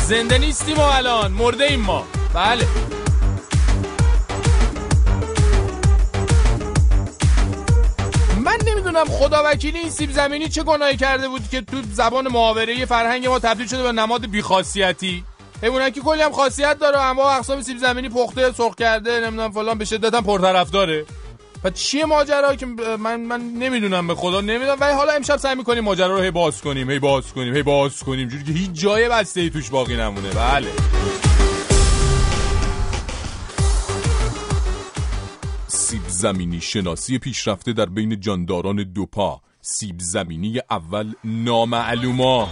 زنده 0.07 0.37
نیستیم 0.37 0.77
ما 0.77 0.91
الان. 0.91 1.31
مرده 1.31 1.63
ایم 1.63 1.79
ما. 1.79 2.03
بله. 2.33 2.67
من 8.45 8.57
نمی‌دونم 8.67 9.05
خدا 9.05 9.43
وکیلی 9.45 9.79
این 9.79 9.89
سیب 9.89 10.11
زمینی 10.11 10.49
چه 10.49 10.63
گناهی 10.63 10.97
کرده 10.97 11.27
بود 11.27 11.49
که 11.51 11.61
تو 11.61 11.77
زبان 11.93 12.27
محاوره 12.27 12.85
فرهنگ 12.85 13.27
ما 13.27 13.39
تبدیل 13.39 13.67
شده 13.67 13.83
به 13.83 13.91
نماد 13.91 14.25
بیخاصیتی. 14.29 15.23
حیوانه 15.63 15.91
که 15.91 16.01
کلی 16.01 16.21
هم 16.21 16.31
خاصیت 16.31 16.79
داره 16.79 17.01
اما 17.01 17.31
اقسام 17.31 17.61
سیب 17.61 17.77
زمینی 17.77 18.09
پخته 18.09 18.51
سرخ 18.51 18.75
کرده 18.75 19.19
نمی‌دونم 19.19 19.51
فلان. 19.51 19.77
به 19.77 19.85
شدت 19.85 20.13
هم 20.13 20.23
پرطرف 20.23 20.71
و 21.63 21.69
چیه 21.69 22.05
ماجرا 22.05 22.55
که 22.55 22.65
من 22.99 23.21
من 23.21 23.41
نمی‌دونم 23.41 24.07
به 24.07 24.15
خدا 24.15 24.41
نمی‌دونم. 24.41 24.77
ولی 24.79 24.93
حالا 24.93 25.13
امشب 25.13 25.37
سعی 25.37 25.55
می‌کنیم 25.55 25.83
ماجرا 25.83 26.15
رو 26.15 26.21
هی 26.21 26.31
باز 26.31 26.61
کنیم 26.61 26.89
هی 26.89 26.99
باز 26.99 27.33
کنیم 27.33 27.55
هی 27.55 27.63
باز 27.63 28.03
کنیم. 28.03 28.27
جوری 28.27 28.43
که 28.43 28.51
هیچ 28.51 28.71
جای 28.71 29.09
بسته 29.09 29.41
ای 29.41 29.49
توش 29.49 29.69
باقی 29.69 29.95
نمونه. 29.95 30.29
بله. 30.29 30.67
سیب 35.67 36.01
زمینی 36.07 36.61
شناسی 36.61 37.17
پیشرفته 37.17 37.73
در 37.73 37.85
بین 37.85 38.19
جانداران 38.19 38.83
دو 38.83 39.05
پا 39.05 39.41
سیب 39.61 39.95
زمینی 39.99 40.59
اول 40.71 41.13
نامعلوما. 41.23 42.49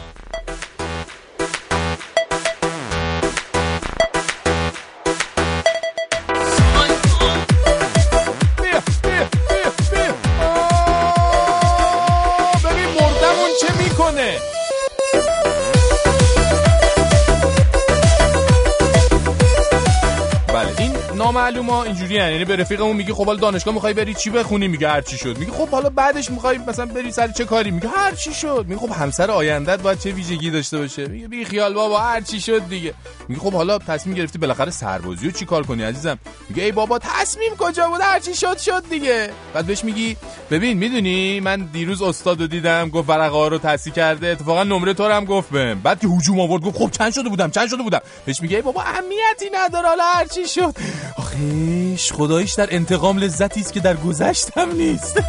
نامعلوما 21.31 21.83
اینجوری 21.83 22.17
هن. 22.17 22.31
یعنی 22.31 22.45
به 22.45 22.55
رفیقمون 22.55 22.95
میگی 22.95 23.13
خب 23.13 23.25
حالا 23.25 23.39
دانشگاه 23.39 23.73
می‌خوای 23.73 23.93
بری 23.93 24.13
چی 24.13 24.29
بخونی؟ 24.29 24.67
میگه 24.67 24.89
هر 24.89 25.01
چی 25.01 25.17
شد. 25.17 25.38
میگه 25.38 25.51
خب 25.51 25.69
حالا 25.69 25.89
بعدش 25.89 26.31
می‌خوای 26.31 26.57
مثلا 26.57 26.85
بری 26.85 27.11
سر 27.11 27.27
چه 27.27 27.45
کاری؟ 27.45 27.71
میگه 27.71 27.89
هر 27.89 28.15
چی 28.15 28.33
شد. 28.33 28.65
میگه 28.67 28.81
خب 28.81 28.91
همسر 28.91 29.31
آیندت 29.31 29.81
باید 29.81 30.00
چه 30.00 30.11
ویژگی 30.11 30.51
داشته 30.51 30.77
باشه؟ 30.77 31.07
میگه 31.07 31.27
بی 31.27 31.45
خیال 31.45 31.73
بابا 31.73 32.00
هر 32.00 32.21
چی 32.21 32.41
شد 32.41 32.69
دیگه. 32.69 32.93
میگه 33.27 33.41
خب 33.41 33.53
حالا 33.53 33.77
تصمیم 33.77 34.15
گرفتی 34.15 34.38
بالاخره 34.38 34.71
سربازی 34.71 35.25
رو 35.25 35.31
چی 35.31 35.45
کار 35.45 35.65
کنی 35.65 35.83
عزیزم؟ 35.83 36.19
میگه 36.50 36.63
ای 36.63 36.71
بابا 36.71 37.00
تصمیم 37.00 37.55
کجا 37.57 37.88
بود؟ 37.88 38.01
هر 38.01 38.19
چی 38.19 38.35
شد 38.35 38.57
شد 38.57 38.83
دیگه. 38.89 39.29
بعد 39.53 39.65
بهش 39.65 39.83
میگی 39.83 40.17
ببین 40.51 40.77
می‌دونی 40.77 41.39
من 41.39 41.69
دیروز 41.73 42.01
استادو 42.01 42.47
دیدم 42.47 42.89
گفت 42.89 43.09
ورقه 43.09 43.50
رو 43.50 43.57
تصحیح 43.57 43.93
کرده. 43.93 44.27
اتفاقا 44.27 44.63
نمره 44.63 44.93
تو 44.93 45.07
هم 45.07 45.25
گفت 45.25 45.50
بهم. 45.50 45.79
بعد 45.81 46.00
که 46.00 46.07
هجوم 46.07 46.39
آورد 46.39 46.63
گفت 46.63 46.77
خب 46.77 46.91
چند 46.91 47.13
شده 47.13 47.29
بودم 47.29 47.51
چند 47.51 47.67
شده 47.69 47.83
بودم. 47.83 48.01
بهش 48.25 48.41
میگه 48.41 48.55
ای 48.55 48.61
بابا 48.61 48.81
اهمیتی 48.81 49.50
نداره 49.53 49.88
حالا 49.88 50.03
هر 50.03 50.25
چی 50.25 50.47
شد. 50.47 50.75
آخیش 51.21 52.11
خداییش 52.13 52.53
در 52.53 52.75
انتقام 52.75 53.17
لذتی 53.17 53.59
است 53.59 53.73
که 53.73 53.79
در 53.79 53.95
گذشتم 53.95 54.71
نیست. 54.71 55.19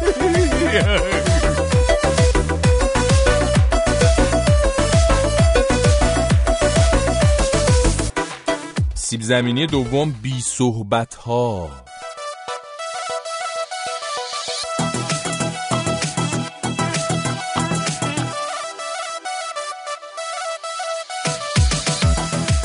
سیب 8.95 9.21
زمینی 9.21 9.67
دوم 9.67 10.15
بی 10.21 10.41
صحبت 10.41 11.15
ها 11.15 11.69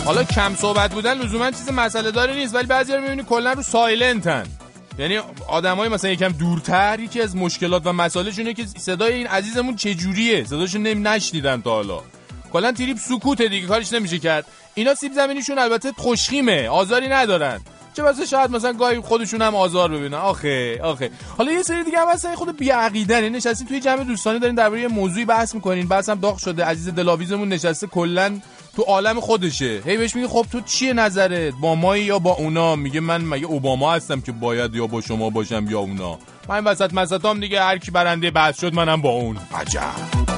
حالا 0.09 0.25
کم 0.25 0.55
صحبت 0.55 0.93
بودن 0.93 1.19
لزوما 1.19 1.51
چیز 1.51 1.71
مسئله 1.71 2.11
داره 2.11 2.35
نیست 2.35 2.55
ولی 2.55 2.67
بعضی 2.67 2.93
رو 2.93 3.01
می‌بینی 3.01 3.23
کلا 3.23 3.53
رو 3.53 3.63
سایلنتن. 3.63 4.47
یعنی 4.99 5.19
آدمای 5.49 5.89
مثلا 5.89 6.11
یکم 6.11 6.29
دورتر 6.29 7.01
یکی 7.01 7.21
از 7.21 7.37
مشکلات 7.37 7.83
و 7.87 7.93
مسائلشونه 7.93 8.55
که 8.55 8.67
صدای 8.79 9.13
این 9.15 9.27
عزیزمون 9.27 9.77
چجوریه؟ 9.77 10.45
صداشون 10.45 10.83
نمی 10.83 11.03
نشنیدن 11.03 11.61
تا 11.63 11.71
حالا. 11.71 12.01
کلا 12.53 12.73
تریپ 12.73 12.99
سکوته 12.99 13.49
دیگه 13.49 13.67
کارش 13.67 13.93
نمیشه 13.93 14.19
کرد. 14.19 14.45
اینا 14.75 14.95
سیب 14.95 15.13
زمینیشون 15.13 15.59
البته 15.59 15.93
خوشخیمه 15.97 16.69
آزاری 16.69 17.09
ندارن. 17.09 17.61
چه 17.99 18.05
واسه 18.05 18.27
شاید 18.27 18.51
مثلا 18.51 18.73
گاهی 18.73 19.01
خودشون 19.01 19.43
هم 19.43 19.55
آزار 19.55 19.91
ببینن. 19.91 20.15
آخه 20.15 20.81
آخه. 20.83 21.11
حالا 21.39 21.53
یه 21.53 21.63
سری 21.63 21.85
دیگه 21.85 21.99
هم 21.99 22.09
هستن 22.09 22.35
خود 22.35 22.59
بی 22.59 22.71
عقیدن 22.71 23.29
نشستین 23.29 23.67
توی 23.69 23.81
جمع 23.81 24.05
دوستانی 24.05 24.39
دارین 24.39 24.55
درباره 24.55 24.81
یه 24.81 24.89
موضوعی 24.89 25.25
بحث 25.25 25.55
می‌کنین. 25.55 25.89
بحث 25.89 26.09
هم 26.09 26.21
داغ 26.21 26.39
شده. 26.39 26.65
عزیز 26.65 26.89
دلاویزمون 26.95 27.49
نشسته 27.49 27.87
کلا 27.87 28.41
تو 28.77 28.83
عالم 28.83 29.21
خودشه. 29.21 29.83
هی 29.85 29.97
بهش 29.97 30.17
میگه 30.17 30.29
خب 30.29 30.47
تو 30.53 30.61
چیه 30.61 30.93
نظرت؟ 30.93 31.55
با 31.61 31.75
ما 31.75 31.97
یا 31.97 32.19
با 32.19 32.31
اونا؟ 32.31 32.77
میگه 32.77 33.01
من 33.01 33.25
مگه 33.25 33.47
اوباما 33.47 33.93
هستم 33.93 34.21
که 34.21 34.33
باید 34.33 34.75
یا 34.75 34.87
با 34.87 35.01
شما 35.01 35.31
باشم 35.31 35.67
یا 35.71 35.79
اونا؟ 35.79 36.19
من 36.49 36.65
وسط 36.65 36.95
مسطام 36.95 37.41
دیگه 37.41 37.63
هر 37.63 37.79
کی 37.79 37.91
برنده 37.91 38.31
بحث 38.31 38.61
شد 38.61 38.75
منم 38.75 39.01
با 39.01 39.11
اون. 39.11 39.39
عجب. 39.55 40.38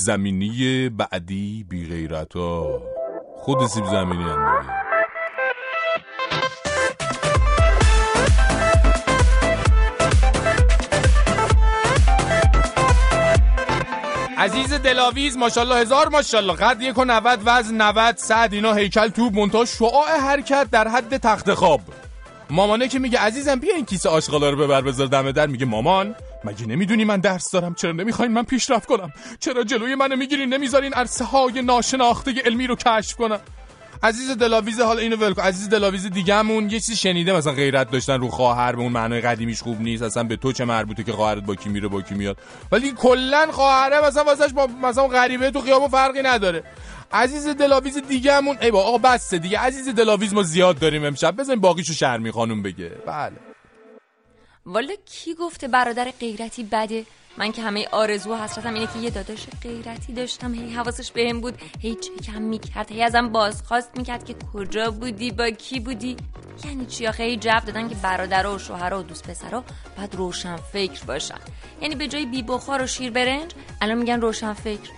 زمینی 0.00 0.88
بعدی 0.88 1.66
بی 1.68 1.86
غیرت 1.88 2.36
ها 2.36 2.82
خود 3.36 3.66
سیب 3.66 3.84
زمینی 3.84 4.22
هم 4.22 4.60
دیگه. 4.60 4.80
عزیز 14.38 14.72
دلاویز 14.72 15.36
ماشاءالله 15.36 15.76
هزار 15.76 16.08
ماشاءالله. 16.08 16.54
قد 16.54 16.82
یک 16.82 16.98
و 16.98 17.04
نود 17.04 17.40
وزن 17.44 17.74
90 17.74 18.16
صد 18.16 18.48
اینا 18.52 18.74
هیکل 18.74 19.08
توب 19.08 19.34
منتها 19.34 19.64
شعاع 19.64 20.20
حرکت 20.20 20.68
در 20.70 20.88
حد 20.88 21.16
تخت 21.16 21.54
خواب. 21.54 21.80
مامانه 22.50 22.88
که 22.88 22.98
میگه 22.98 23.18
عزیزم 23.18 23.60
بیا 23.60 23.74
این 23.74 23.84
کیسه 23.84 24.08
آشغالا 24.08 24.50
رو 24.50 24.56
ببر 24.56 24.80
بذار 24.80 25.06
دم 25.06 25.30
در. 25.32 25.46
میگه 25.46 25.66
مامان 25.66 26.14
مگه 26.44 26.66
نمی‌دونی 26.66 27.04
من 27.04 27.20
درس 27.20 27.50
دارم؟ 27.50 27.74
چرا 27.74 27.92
نمی‌خواین 27.92 28.32
من 28.32 28.42
پیشرفت 28.42 28.86
کنم؟ 28.86 29.12
چرا 29.40 29.64
جلوی 29.64 29.94
منو 29.94 30.16
می‌گیرین؟ 30.16 30.54
نمی‌ذارین 30.54 30.94
عرصه 30.94 31.24
های 31.24 31.62
ناشناخته 31.62 32.32
علمی 32.44 32.66
رو 32.66 32.76
کشف 32.76 33.16
کنم؟ 33.16 33.40
عزیز 34.02 34.30
دلاویز 34.30 34.80
حالا 34.80 35.00
اینو 35.00 35.16
ول 35.16 35.32
کن. 35.32 35.42
عزیز 35.42 35.68
دلاویز 35.68 36.06
دیگه‌مون 36.06 36.64
یه 36.64 36.80
چیزی 36.80 36.96
شنیده 36.96 37.32
مثلا 37.32 37.52
غیرت 37.52 37.90
داشتن 37.90 38.20
رو 38.20 38.28
خواهر 38.28 38.72
به 38.72 38.82
اون 38.82 38.92
معنای 38.92 39.20
قدیمیش 39.20 39.62
خوب 39.62 39.80
نیست. 39.80 40.02
اصلا 40.02 40.22
به 40.22 40.36
تو 40.36 40.52
چه 40.52 40.64
مربوطه 40.64 41.02
که 41.02 41.12
خواهرت 41.12 41.44
با 41.44 41.54
کی 41.54 41.68
میره 41.68 41.88
با 41.88 42.02
کی 42.02 42.14
میاد؟ 42.14 42.36
ولی 42.72 42.92
کلا 42.92 43.46
خواهره 43.50 44.06
مثلا 44.06 44.24
واسش 44.24 44.52
با 44.52 44.66
مثلا 44.66 45.08
غریبه 45.08 45.50
تو 45.50 45.60
خیابون 45.60 45.88
فرقی 45.88 46.22
نداره. 46.22 46.62
عزیز 47.12 47.48
دلاویز 47.48 47.98
دیگه‌مون 48.08 48.56
ای 48.60 48.70
با 48.70 48.82
آقا 48.82 48.98
بسته 48.98 49.38
دیگه. 49.38 49.58
عزیز 49.58 49.88
دلاویز 49.88 50.34
ما 50.34 50.42
زیاد 50.42 50.78
داریم 50.78 51.04
امشب. 51.04 51.36
بزنین 51.36 51.60
باقیشو 51.60 51.92
شرمی 51.92 52.30
خانم 52.30 52.62
بگه. 52.62 52.88
بله. 53.06 53.49
والا 54.66 54.94
کی 55.04 55.34
گفته 55.34 55.68
برادر 55.68 56.10
غیرتی 56.20 56.62
بده؟ 56.62 57.06
من 57.38 57.52
که 57.52 57.62
همه 57.62 57.88
آرزو 57.92 58.32
و 58.34 58.36
حسرتم 58.36 58.74
اینه 58.74 58.86
که 58.86 58.98
یه 58.98 59.10
داداش 59.10 59.46
غیرتی 59.62 60.12
داشتم. 60.12 60.54
هی 60.54 60.72
حواسش 60.74 61.12
بهم 61.12 61.40
بود. 61.40 61.58
هی 61.80 61.94
چکم 61.94 62.42
می‌کرد. 62.42 62.92
هی 62.92 63.02
ازم 63.02 63.28
بازخواست 63.28 63.90
می‌کرد 63.96 64.24
که 64.24 64.34
کجا 64.54 64.90
بودی؟ 64.90 65.30
با 65.30 65.50
کی 65.50 65.80
بودی؟ 65.80 66.16
یعنی 66.64 66.86
چی 66.86 67.06
آخه؟ 67.06 67.22
هی 67.22 67.36
جواب 67.36 67.64
دادن 67.64 67.88
که 67.88 67.94
برادر 67.94 68.46
و 68.46 68.58
شوهر 68.58 68.94
و 68.94 69.02
دوست 69.02 69.30
پسرا 69.30 69.64
باید 69.96 70.14
روشن 70.14 70.56
فکر 70.56 71.04
باشن. 71.04 71.38
یعنی 71.82 71.94
به 71.94 72.08
جای 72.08 72.26
بی 72.26 72.42
بخار 72.42 72.82
و 72.82 72.86
شیر 72.86 73.10
برنج 73.10 73.50
الان 73.80 73.98
میگن 73.98 74.20
روشن 74.20 74.52
فکر. 74.52 74.90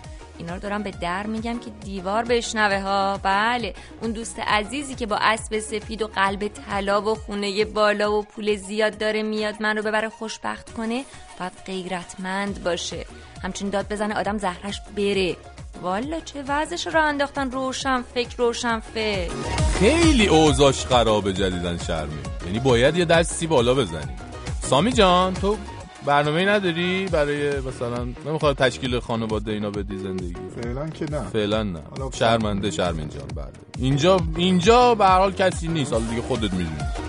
اینا 0.42 0.55
رو 0.55 0.61
دارم 0.61 0.83
به 0.83 0.90
در 0.90 1.26
میگم 1.26 1.59
که 1.59 1.70
دیوار 1.85 2.24
بشنوه 2.24 2.81
ها. 2.81 3.20
بله 3.22 3.74
اون 4.00 4.11
دوست 4.11 4.38
عزیزی 4.38 4.94
که 4.94 5.07
با 5.07 5.18
اسب 5.20 5.59
سفید 5.59 6.02
و 6.02 6.07
قلب 6.07 6.48
طلا 6.48 7.02
و 7.02 7.14
خونه 7.14 7.64
بالا 7.64 8.12
و 8.12 8.22
پول 8.22 8.57
زیاد 8.57 8.98
داره 8.98 9.22
میاد 9.22 9.55
من 9.61 9.76
رو 9.76 9.83
ببره 9.83 10.09
خوشبخت 10.09 10.72
کنه 10.72 11.05
باید 11.38 11.52
غیرتمند 11.66 12.64
باشه. 12.64 13.07
همچین 13.42 13.70
داد 13.70 13.88
بزنه 13.88 14.14
آدم 14.14 14.38
زهرش 14.38 14.81
بره. 14.96 15.37
والا 15.83 16.20
چه 16.20 16.42
وضعش 16.48 16.87
رو 16.87 17.00
انداختن؟ 17.00 17.50
روشن 17.50 18.02
فکر 18.14 18.37
روشن 18.37 18.81
فکر. 18.81 19.31
خیلی 19.78 20.26
اوضاش 20.26 20.87
خرابه 20.87 21.33
جدیدن 21.33 21.78
شرمی 21.78 22.18
یعنی 22.46 22.59
باید 22.59 22.96
یه 22.96 23.05
دستی 23.05 23.46
بالا 23.46 23.74
بزنی. 23.74 24.16
سامی 24.62 24.92
جان 24.92 25.35
تو 25.35 25.57
برنامه 26.06 26.44
نداری 26.44 27.06
برای 27.12 27.60
مثلا 27.60 28.08
نمی‌خواد 28.26 28.56
تشکیل 28.56 28.98
خانواده 29.00 29.52
اینا 29.52 29.70
بدی 29.70 29.98
زندگی 29.98 30.34
فعلا 30.62 30.88
که 30.88 31.06
نه. 31.10 31.20
فعلا 31.20 31.62
نه. 31.62 31.80
شرمنده 32.14 32.70
شرمین 32.70 33.08
جان 33.08 33.28
بله 33.36 33.52
اینجا 33.78 34.20
اینجا 34.36 34.94
به 34.94 35.04
هر 35.04 35.18
حال 35.18 35.32
کسی 35.32 35.68
نیست. 35.68 35.92
حالا 35.92 36.04
دیگه 36.04 36.22
خودت 36.22 36.52
می‌دونی. 36.52 37.01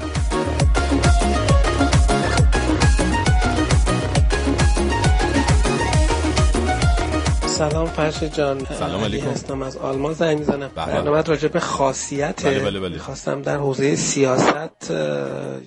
سلام 7.69 7.85
فرش 7.85 8.23
جان. 8.23 8.65
سلام 8.65 9.03
علیکم. 9.03 9.29
هستم 9.29 9.61
از 9.61 9.77
آلمان 9.77 10.13
زنگ 10.13 10.39
می‌زنم. 10.39 10.69
بله. 10.75 10.85
برنامه 10.85 11.21
راجع 11.21 11.47
به 11.47 11.59
خاصیت 11.59 12.45
بله، 12.45 12.59
بله، 12.59 12.79
بله. 12.79 12.97
خواستم 12.97 13.41
در 13.41 13.57
حوزه 13.57 13.95
سیاست 13.95 14.91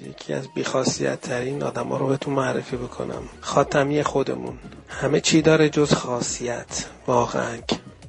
یکی 0.09 0.33
از 0.33 0.49
بیخاصیت 0.55 1.21
ترین 1.21 1.63
آدم 1.63 1.93
رو 1.93 2.07
بهتون 2.07 2.35
معرفی 2.35 2.77
بکنم. 2.77 3.23
خاتمی 3.41 4.03
خودمون. 4.03 4.59
همه 4.89 5.21
چی 5.21 5.43
داره 5.43 5.69
جز 5.69 5.95
خاصیت. 5.95 6.87
واقعا. 7.07 7.57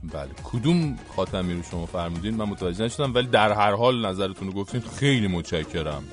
بله. 0.03 0.29
کدوم 0.43 0.97
خاتمی 1.15 1.53
رو 1.53 1.63
شما 1.71 1.85
فرمودین؟ 1.85 2.35
من 2.35 2.45
متوجه 2.45 2.85
نشدم 2.85 3.13
ولی 3.15 3.27
در 3.27 3.51
هر 3.51 3.71
حال 3.71 4.05
نظرتون 4.05 4.47
رو 4.47 4.53
گفتین. 4.53 4.83
خیلی 4.99 5.27
متشکرم. 5.27 6.03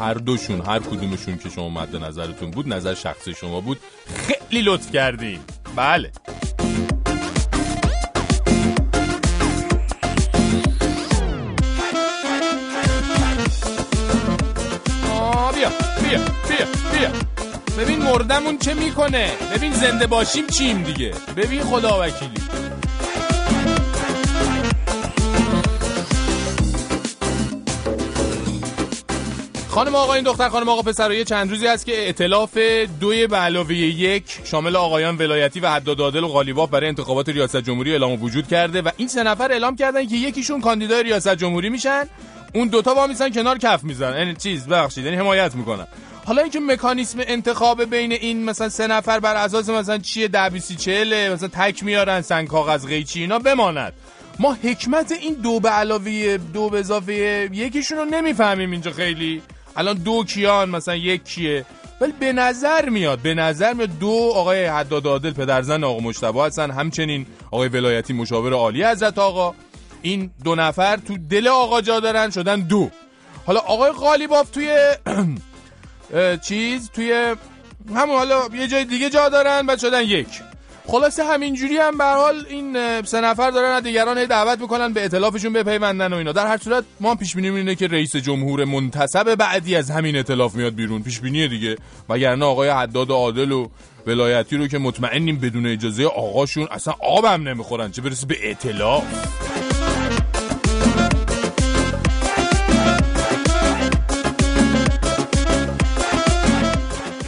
هر 0.00 0.14
دوشون 0.14 0.60
هر 0.60 0.78
کدومشون 0.78 1.38
که 1.38 1.48
شما 1.48 1.68
مد 1.68 1.96
نظرتون 1.96 2.50
بود 2.50 2.72
نظر 2.72 2.94
شخصی 2.94 3.34
شما 3.34 3.60
بود. 3.60 3.78
خیلی 4.06 4.62
لطف 4.62 4.92
کردین. 4.92 5.38
بله. 5.76 6.10
بیا 17.00 17.10
ببین 17.78 18.02
مردمون 18.02 18.58
چه 18.58 18.74
می‌کنه؟ 18.74 19.30
ببین 19.54 19.72
زنده 19.72 20.06
باشیم 20.06 20.46
چیم 20.46 20.82
دیگه؟ 20.82 21.14
ببین 21.36 21.62
خدا 21.62 22.00
وکیلی. 22.00 22.40
خانم 29.68 29.94
آقایان 29.94 30.24
دختر 30.24 30.48
خانم 30.48 30.68
آقا 30.68 30.82
پسر 30.82 31.12
یه 31.12 31.24
چند 31.24 31.50
روزی 31.50 31.66
هست 31.66 31.86
که 31.86 31.92
ائتلاف 31.92 32.58
دوی 33.00 33.26
به 33.26 33.36
علاوه 33.36 33.74
یک 33.74 34.24
شامل 34.44 34.76
آقایان 34.76 35.16
ولایتی 35.16 35.60
و 35.60 35.70
حداد 35.70 36.00
عادل 36.00 36.24
و 36.24 36.28
قالیباف 36.28 36.70
برای 36.70 36.88
انتخابات 36.88 37.28
ریاست 37.28 37.56
جمهوری 37.56 37.92
اعلام 37.92 38.22
وجود 38.22 38.48
کرده 38.48 38.82
و 38.82 38.90
این 38.96 39.08
سه 39.08 39.22
نفر 39.22 39.52
اعلام 39.52 39.76
کردن 39.76 40.06
که 40.06 40.16
یکیشون 40.16 40.60
کاندیدای 40.60 41.02
ریاست 41.02 41.34
جمهوری 41.34 41.70
میشن. 41.70 42.04
اون 42.52 42.68
دوتا 42.68 42.94
با 42.94 43.06
میسن 43.06 43.30
کنار 43.30 43.58
کف 43.58 43.84
میزن 43.84 44.18
یعنی 44.18 44.34
چیز 44.34 44.68
بخشید 44.68 45.04
یعنی 45.04 45.16
حمایت 45.16 45.54
می‌کنن. 45.54 45.86
حالا 46.26 46.42
اینکه 46.42 46.60
مکانیسم 46.60 47.18
انتخاب 47.26 47.84
بین 47.84 48.12
این 48.12 48.44
مثلا 48.44 48.68
سه 48.68 48.86
نفر 48.86 49.20
بر 49.20 49.36
اساس 49.36 49.68
مثلا 49.68 49.98
چیه 49.98 50.28
ده 50.28 50.50
بیسی 50.50 50.76
چهله 50.76 51.30
مثلا 51.30 51.48
تک 51.48 51.84
میارن 51.84 52.20
سنگ 52.20 52.48
کاغذ 52.48 52.86
قیچی 52.86 53.20
اینا 53.20 53.38
بماند 53.38 53.92
ما 54.38 54.56
حکمت 54.62 55.12
این 55.12 55.34
دو 55.34 55.60
به 55.60 55.68
علاوه 55.68 56.36
دو 56.36 56.70
به 56.70 56.78
اضافه 56.78 57.48
یکیشون 57.52 57.98
رو 57.98 58.04
نمی‌فهمیم 58.04 58.70
اینجا 58.70 58.90
خیلی. 58.90 59.42
الان 59.76 59.96
دو 59.96 60.24
کیان 60.24 60.70
مثلا 60.70 60.96
یک 60.96 61.24
کیه. 61.24 61.64
ولی 62.00 62.12
به 62.20 62.32
نظر 62.32 62.88
میاد 62.88 63.18
به 63.18 63.34
نظر 63.34 63.72
میاد 63.72 63.98
دو 63.98 64.32
آقای 64.34 64.64
حداد 64.64 65.06
عادل 65.06 65.30
پدرزن 65.30 65.84
آقا 65.84 66.00
مجتبی 66.00 66.38
هستن. 66.40 66.70
همچنین 66.70 67.26
آقای 67.50 67.68
ولایتی 67.68 68.12
مشاور 68.12 68.52
عالی 68.52 68.84
حضرت 68.84 69.18
آقا. 69.18 69.54
این 70.02 70.30
دو 70.44 70.54
نفر 70.54 70.96
تو 70.96 71.18
دل 71.30 71.48
آقا 71.48 71.80
جا 71.80 72.00
دارن 72.00 72.30
شدن 72.30 72.60
دو. 72.60 72.90
حالا 73.46 73.60
آقای 73.60 73.90
غالیباف 73.90 74.50
توی 74.50 74.94
چیز 76.48 76.90
توی 76.90 77.34
همون 77.94 78.16
حالا 78.16 78.42
یه 78.54 78.68
جای 78.68 78.84
دیگه 78.84 79.10
جا 79.10 79.28
دارن 79.28 79.66
بعد 79.66 79.78
شدن 79.78 80.02
یک. 80.02 80.28
خلاصه 80.86 81.24
همینجوری 81.24 81.76
هم 81.76 81.98
به 81.98 82.04
حال 82.04 82.46
این 82.48 83.02
سه 83.02 83.20
نفر 83.20 83.50
دارن 83.50 83.80
دیگران 83.80 84.24
دعوت 84.24 84.60
می‌کنن 84.60 84.92
به 84.92 85.00
ائتلافشون 85.00 85.52
بپیوندن 85.52 86.12
و 86.12 86.16
اینا. 86.16 86.32
در 86.32 86.46
هر 86.46 86.58
صورت 86.58 86.84
ما 87.00 87.14
پیش 87.14 87.36
بینی 87.36 87.50
اینه 87.50 87.74
که 87.74 87.86
رئیس 87.86 88.16
جمهور 88.16 88.64
منتصب 88.64 89.34
بعدی 89.34 89.76
از 89.76 89.90
همین 89.90 90.16
ائتلاف 90.16 90.54
میاد 90.54 90.74
بیرون. 90.74 91.02
پیش 91.02 91.20
بینی 91.20 91.48
دیگه. 91.48 91.76
وگرنه 92.08 92.44
آقای 92.44 92.68
حداد 92.68 93.10
عادل 93.10 93.52
و 93.52 93.68
ولایتی 94.06 94.56
رو 94.56 94.66
که 94.66 94.78
مطمئنیم 94.78 95.38
بدون 95.38 95.66
اجازه 95.66 96.06
آقاشون 96.06 96.68
اصلا 96.70 96.94
آبم 97.00 97.48
نمی‌خورن. 97.48 97.90
چه 97.90 98.02
برسه 98.02 98.26
به 98.26 98.36
ائتلاف 98.42 99.04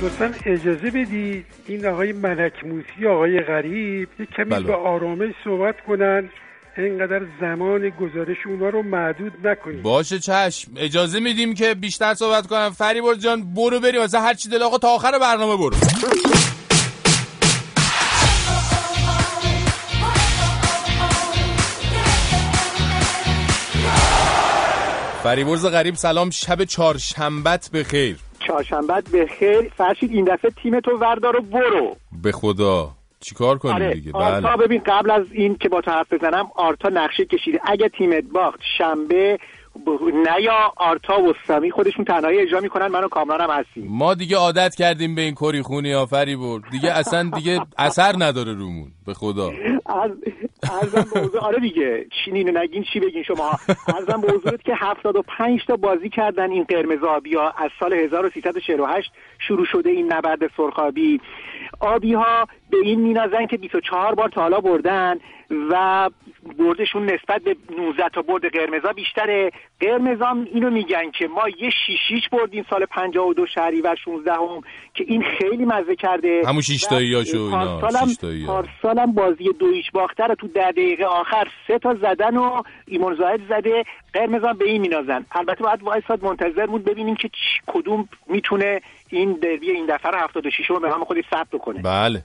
لطفا 0.03 0.35
اجازه 0.47 0.91
بدید 0.91 1.47
این 1.67 1.87
آقای 1.87 2.12
ملک 2.12 2.65
موسی 2.65 3.07
آقای 3.07 3.41
غریب 3.41 4.09
یک 4.21 4.29
کمی 4.31 4.45
بله. 4.45 4.62
به 4.62 4.75
آرامش 4.75 5.35
صحبت 5.45 5.75
کنن. 5.87 6.31
اینقدر 6.77 7.23
زمان 7.41 7.88
گزارش 7.88 8.37
اونا 8.47 8.69
رو 8.69 8.83
محدود 8.83 9.33
نکنید. 9.47 9.83
باشه 9.83 10.19
چشم. 10.19 10.73
اجازه 10.77 11.21
میدیم 11.21 11.55
که 11.55 11.75
بیشتر 11.75 12.15
صحبت 12.15 12.47
کنم. 12.47 12.71
فریبرز 12.71 13.19
جان 13.19 13.55
برو 13.55 13.81
بریم 13.81 14.01
واسه 14.01 14.21
هر 14.21 14.35
چی 14.35 14.49
دل 14.49 14.62
آقا 14.62 14.79
تا 14.79 14.88
آخر 14.88 15.19
برنامه 15.19 15.57
برو. 15.57 15.77
فریبرز 25.23 25.67
غریب 25.67 25.95
سلام. 25.95 26.31
شب 26.31 26.65
چهارشنبت 26.65 27.71
به 27.73 27.85
خیر 27.85 28.17
چهارشنبت 28.46 29.09
به 29.11 29.26
خیر. 29.26 29.72
فرشید 29.76 30.12
این 30.12 30.24
دفعه 30.24 30.50
تیم 30.62 30.81
تو 30.81 30.90
وردار 30.98 31.37
و 31.37 31.40
برو. 31.40 31.96
به 32.22 32.33
خدا. 32.33 32.90
چیکار 33.20 33.59
کنیم 33.59 33.74
آره. 33.74 33.94
دیگه؟ 33.94 34.12
آرتا 34.14 34.57
بله. 34.57 34.66
ببین 34.66 34.83
قبل 34.87 35.11
از 35.11 35.26
این 35.33 35.57
که 35.57 35.68
با 35.68 35.81
تو 35.81 35.90
حرف 35.90 36.12
بزنم 36.12 36.50
آرتا 36.55 36.88
نقشه 36.88 37.24
کشیده. 37.24 37.61
اگه 37.64 37.88
تیمت 37.88 38.24
باخت 38.24 38.61
شنبه 38.78 39.38
ب... 39.87 39.90
نه 40.14 40.42
یا 40.42 40.72
آرتا 40.76 41.20
و 41.20 41.35
سامی 41.46 41.70
خودشون 41.70 42.05
تنهایی 42.05 42.38
اجرا 42.38 42.61
می‌کنن. 42.61 42.87
منو 42.87 43.09
کامرانم 43.09 43.50
هستیم. 43.50 43.87
ما 43.88 44.14
دیگه 44.14 44.37
عادت 44.37 44.74
کردیم 44.74 45.14
به 45.14 45.22
این 45.22 45.35
کری 45.35 45.62
خونی 45.62 45.92
ها 45.92 46.07
فریبرز 46.07 46.62
دیگه 46.70 46.92
اصلا 46.92 47.31
دیگه 47.35 47.61
اثر 47.78 48.12
نداره 48.18 48.52
رومون. 48.52 48.92
به 49.07 49.14
خدا. 49.14 49.50
از 49.87 50.11
ارزم 50.70 51.07
به 51.14 51.20
حضور 51.20 51.40
آره 51.40 51.61
دیگه. 51.61 52.07
چی 52.25 52.31
اینو 52.31 52.61
نگین 52.61 52.85
چی 52.92 53.01
بگین 53.01 53.22
شما؟ 53.22 53.51
ارزم 53.88 54.20
به 54.20 54.33
حضورت 54.33 54.62
که 54.62 54.75
75 54.75 55.61
تا 55.66 55.77
بازی 55.77 56.09
کردن 56.09 56.51
این 56.51 56.64
قرمز 56.64 57.05
آبی 57.05 57.35
ها 57.35 57.51
از 57.51 57.70
سال 57.81 57.92
1348 57.92 59.12
شروع 59.38 59.66
شده 59.66 59.90
این 59.90 60.12
نبرد 60.12 60.51
سرخابی. 60.57 61.20
آبی 61.81 62.14
ها 62.14 62.46
به 62.72 62.78
این 62.85 63.00
مینازن 63.00 63.46
که 63.46 63.56
24 63.56 64.14
بار 64.14 64.28
تا 64.28 64.40
حالا 64.40 64.61
بردن 64.61 65.16
و 65.70 66.11
بردشون 66.58 67.04
نسبت 67.04 67.42
به 67.42 67.56
19 67.78 68.08
تا 68.08 68.22
برد 68.22 68.44
قرمزا 68.52 68.92
بیشتره. 68.92 69.50
قرمزام 69.80 70.48
اینو 70.54 70.70
میگن 70.70 71.11
که 71.11 71.28
ما 71.28 71.48
یه 71.48 71.70
شیشیش 71.87 72.28
بردیم 72.32 72.66
سال 72.70 72.85
52 72.87 73.46
شهریور 73.46 73.94
16 74.04 74.32
هم 74.32 74.61
که 74.94 75.04
این 75.08 75.24
خیلی 75.38 75.64
مزه 75.64 75.96
کرده. 75.96 76.42
همون 76.46 76.61
شیش 76.61 76.82
تاییاشو 76.82 77.38
اینا، 77.38 77.80
پارسالم- 77.80 78.46
ها. 78.46 79.06
بازی 79.06 79.52
دویش 79.58 79.90
باخته 79.90 80.24
رو 80.24 80.35
تو 80.35 80.48
ده 80.48 80.72
دقیقه 80.72 81.04
آخر. 81.04 81.48
سه 81.68 81.78
تا 81.78 81.94
زدن 81.94 82.37
و 82.37 82.62
ایمان 82.87 83.14
زاهد 83.16 83.40
زده. 83.48 83.85
قرمزان 84.12 84.58
به 84.58 84.64
این 84.64 84.80
مینازن. 84.80 85.26
البته 85.32 85.64
باید 85.64 85.82
وایساد 85.82 86.24
منتظر 86.24 86.66
بود 86.66 86.85
ببینیم 86.85 87.14
که 87.14 87.30
کدوم 87.66 88.08
می‌تونه 88.26 88.80
این 89.08 89.32
دربی 89.32 89.70
این 89.70 89.87
دفعه 89.87 90.11
رو 90.11 90.18
76 90.18 90.70
رو 90.70 90.80
به 90.80 90.90
هم 90.90 91.04
خودش 91.04 91.24
ثبت 91.30 91.61
کنه 91.61 91.82
بله. 91.82 92.22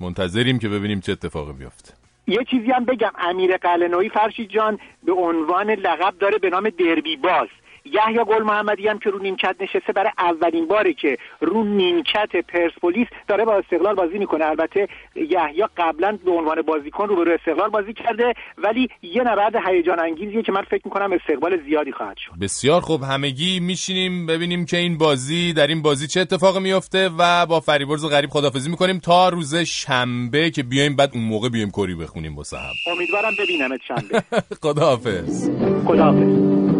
منتظریم 0.00 0.58
که 0.58 0.68
ببینیم 0.68 1.00
چه 1.00 1.12
اتفاقی 1.12 1.52
بیفته. 1.52 1.92
یه 2.26 2.44
چیزی 2.50 2.70
هم 2.70 2.84
بگم 2.84 3.12
امیر 3.18 3.56
قلنوی 3.56 4.08
فرشید 4.08 4.50
جان 4.50 4.78
به 5.04 5.12
عنوان 5.12 5.70
لقب 5.70 6.14
داره 6.20 6.38
به 6.38 6.50
نام 6.50 6.70
دربی 6.70 7.16
باز. 7.16 7.48
یحیی 7.92 8.24
گل 8.24 8.42
محمدی 8.42 8.88
هم 8.88 8.98
که 8.98 9.10
رو 9.10 9.18
نیمکت 9.18 9.56
نشسته 9.60 9.92
برای 9.92 10.10
اولین 10.18 10.66
باره 10.66 10.92
که 10.92 11.18
رو 11.40 11.64
نیمکت 11.64 12.36
پرسپولیس 12.48 13.06
داره 13.28 13.44
با 13.44 13.54
استقلال 13.54 13.94
بازی 13.94 14.18
می‌کنه. 14.18 14.44
البته 14.44 14.88
یحیی 15.14 15.64
قبلا 15.76 16.18
به 16.24 16.30
عنوان 16.30 16.62
بازیکن 16.62 17.08
رو 17.08 17.24
به 17.24 17.34
استقلال 17.34 17.70
بازی 17.70 17.92
کرده 17.92 18.34
ولی 18.58 18.88
یه 19.02 19.22
نبرد 19.22 19.56
هیجان 19.66 20.00
انگیزیه 20.00 20.42
که 20.42 20.52
من 20.52 20.62
فکر 20.62 20.82
می‌کنم 20.84 21.12
استقبال 21.12 21.62
زیادی 21.68 21.92
خواهد 21.92 22.16
شد. 22.16 22.32
بسیار 22.40 22.80
خوب. 22.80 23.02
همگی 23.02 23.60
میشینیم 23.60 24.26
ببینیم 24.26 24.64
که 24.64 24.76
این 24.76 24.98
بازی 24.98 25.52
در 25.52 25.66
این 25.66 25.82
بازی 25.82 26.06
چه 26.06 26.20
اتفاقی 26.20 26.60
میفته 26.60 27.10
و 27.18 27.46
با 27.46 27.60
فریبرز 27.60 28.06
غریب 28.06 28.30
خدافزی 28.30 28.70
می‌کنیم 28.70 28.98
تا 28.98 29.28
روز 29.28 29.54
شنبه 29.56 30.50
که 30.50 30.62
بیایم 30.62 30.96
بعد 30.96 31.10
اون 31.14 31.24
موقع 31.24 31.48
بیایم 31.48 31.70
کری 31.70 31.94
بخونیم 31.94 32.34
با 32.34 32.42
هم 32.52 32.92
امیدوارم 32.92 33.32
ببینمت 33.38 33.80
شنبه. 33.88 34.22
خداحافظ. 34.62 35.50
خداحافظ. 35.86 36.77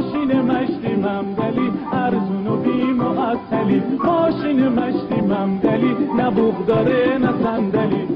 ماشین 0.00 0.40
مشتی 0.40 0.94
ممدلی 0.94 1.72
ارزون 1.92 2.46
و 2.46 2.56
بی 2.56 2.84
معطلی 2.92 3.82
ماشین 4.04 4.68
مشتی 4.68 5.20
ممدلی 5.20 5.96
نه 6.16 6.30
بوغ 6.30 6.66
داره 6.66 7.18
نه 7.18 7.32
صندلی. 7.42 8.08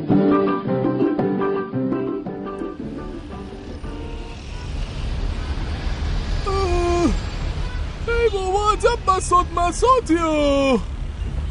ای 8.09 8.29
بابا 8.33 8.73
عجب 8.73 9.17
بسات 9.17 9.47
مساتی 9.57 10.15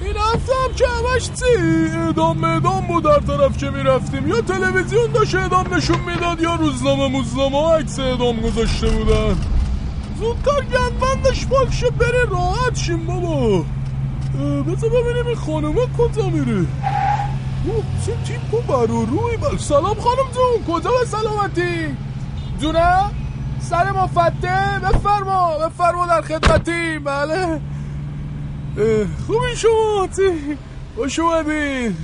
این 0.01 0.17
هفتم 0.17 0.75
که 0.75 0.85
همش 0.87 1.29
چی؟ 1.29 1.97
ادام 2.09 2.43
ادام 2.43 2.87
بود 2.87 3.03
در 3.03 3.19
طرف 3.19 3.57
که 3.57 3.69
می‌رفتیم. 3.69 4.27
یا 4.27 4.41
تلویزیون 4.41 5.11
داشت 5.11 5.35
ادام 5.35 5.73
نشون 5.73 5.99
می‌داد 5.99 6.41
یا 6.41 6.55
روزنامه 6.55 7.07
موزنامه 7.07 7.73
عکس 7.73 7.99
ادام 7.99 8.41
گذاشته 8.41 8.87
بودن. 8.87 9.35
زودتر 10.23 10.62
گندبندش 10.62 11.47
پاک 11.47 11.73
شه 11.73 11.89
بره 11.89 12.25
راحت 12.29 12.75
شیم 12.75 13.05
بابا. 13.05 13.63
بذار 14.67 14.89
ببینیم 14.89 15.27
این 15.27 15.36
خانومه 15.36 15.81
کجا 15.97 16.29
میره. 16.29 16.65
چه 18.05 18.12
تیپ 18.25 18.53
و 18.53 18.62
بر 18.62 18.91
و 18.91 19.05
روی 19.05 19.38
بل 19.38 19.57
سلام 19.57 19.99
خانم 19.99 20.29
جون 20.33 20.75
کجا 20.75 20.91
به 20.99 21.05
سلامتی؟ 21.05 21.97
جونه 22.59 22.99
سر 23.59 23.91
ما 23.91 24.07
فته؟ 24.07 24.79
بفرما 24.83 25.57
بفرما 25.57 26.05
در 26.05 26.21
خدمتی 26.21 26.99
بله. 26.99 27.62
خوبی 29.27 29.55
شما؟ 29.55 30.07
تی 30.15 30.57
خوش 30.95 31.19
اومدین 31.19 31.95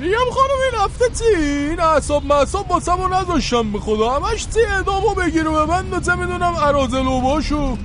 میگم 0.00 0.30
خانم 0.34 0.60
این 0.72 0.80
هفته 0.84 1.04
چی؟ 1.18 1.44
این 1.44 1.80
اعصاب 1.80 2.24
معصاب 2.24 2.68
با 2.68 2.80
سمو 2.80 3.08
نذاشتم 3.08 3.72
به 3.72 3.78
خدا. 3.80 4.10
همش 4.10 4.46
چی؟ 4.54 4.60
ادامو 4.78 5.14
بگیر 5.14 5.48
و 5.48 5.52
به 5.52 5.64
من 5.66 6.00
چه 6.00 6.14
می‌دونم 6.14 6.54
عراضل 6.62 7.06
و 7.06 7.20
باشو 7.20 7.76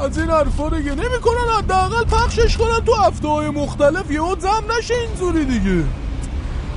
از 0.00 0.18
این 0.18 0.30
حرفا 0.30 0.68
دیگه 0.68 0.90
نمی‌کنن. 0.90 1.48
حداقل 1.58 2.04
پخشش 2.04 2.56
کنن 2.56 2.80
تو 2.86 2.94
هفته 2.94 3.28
های 3.28 3.48
مختلف. 3.48 4.10
یهو 4.10 4.36
جمع 4.36 4.78
نشه 4.78 4.94
اینجوری 4.94 5.44
دیگه. 5.44 5.84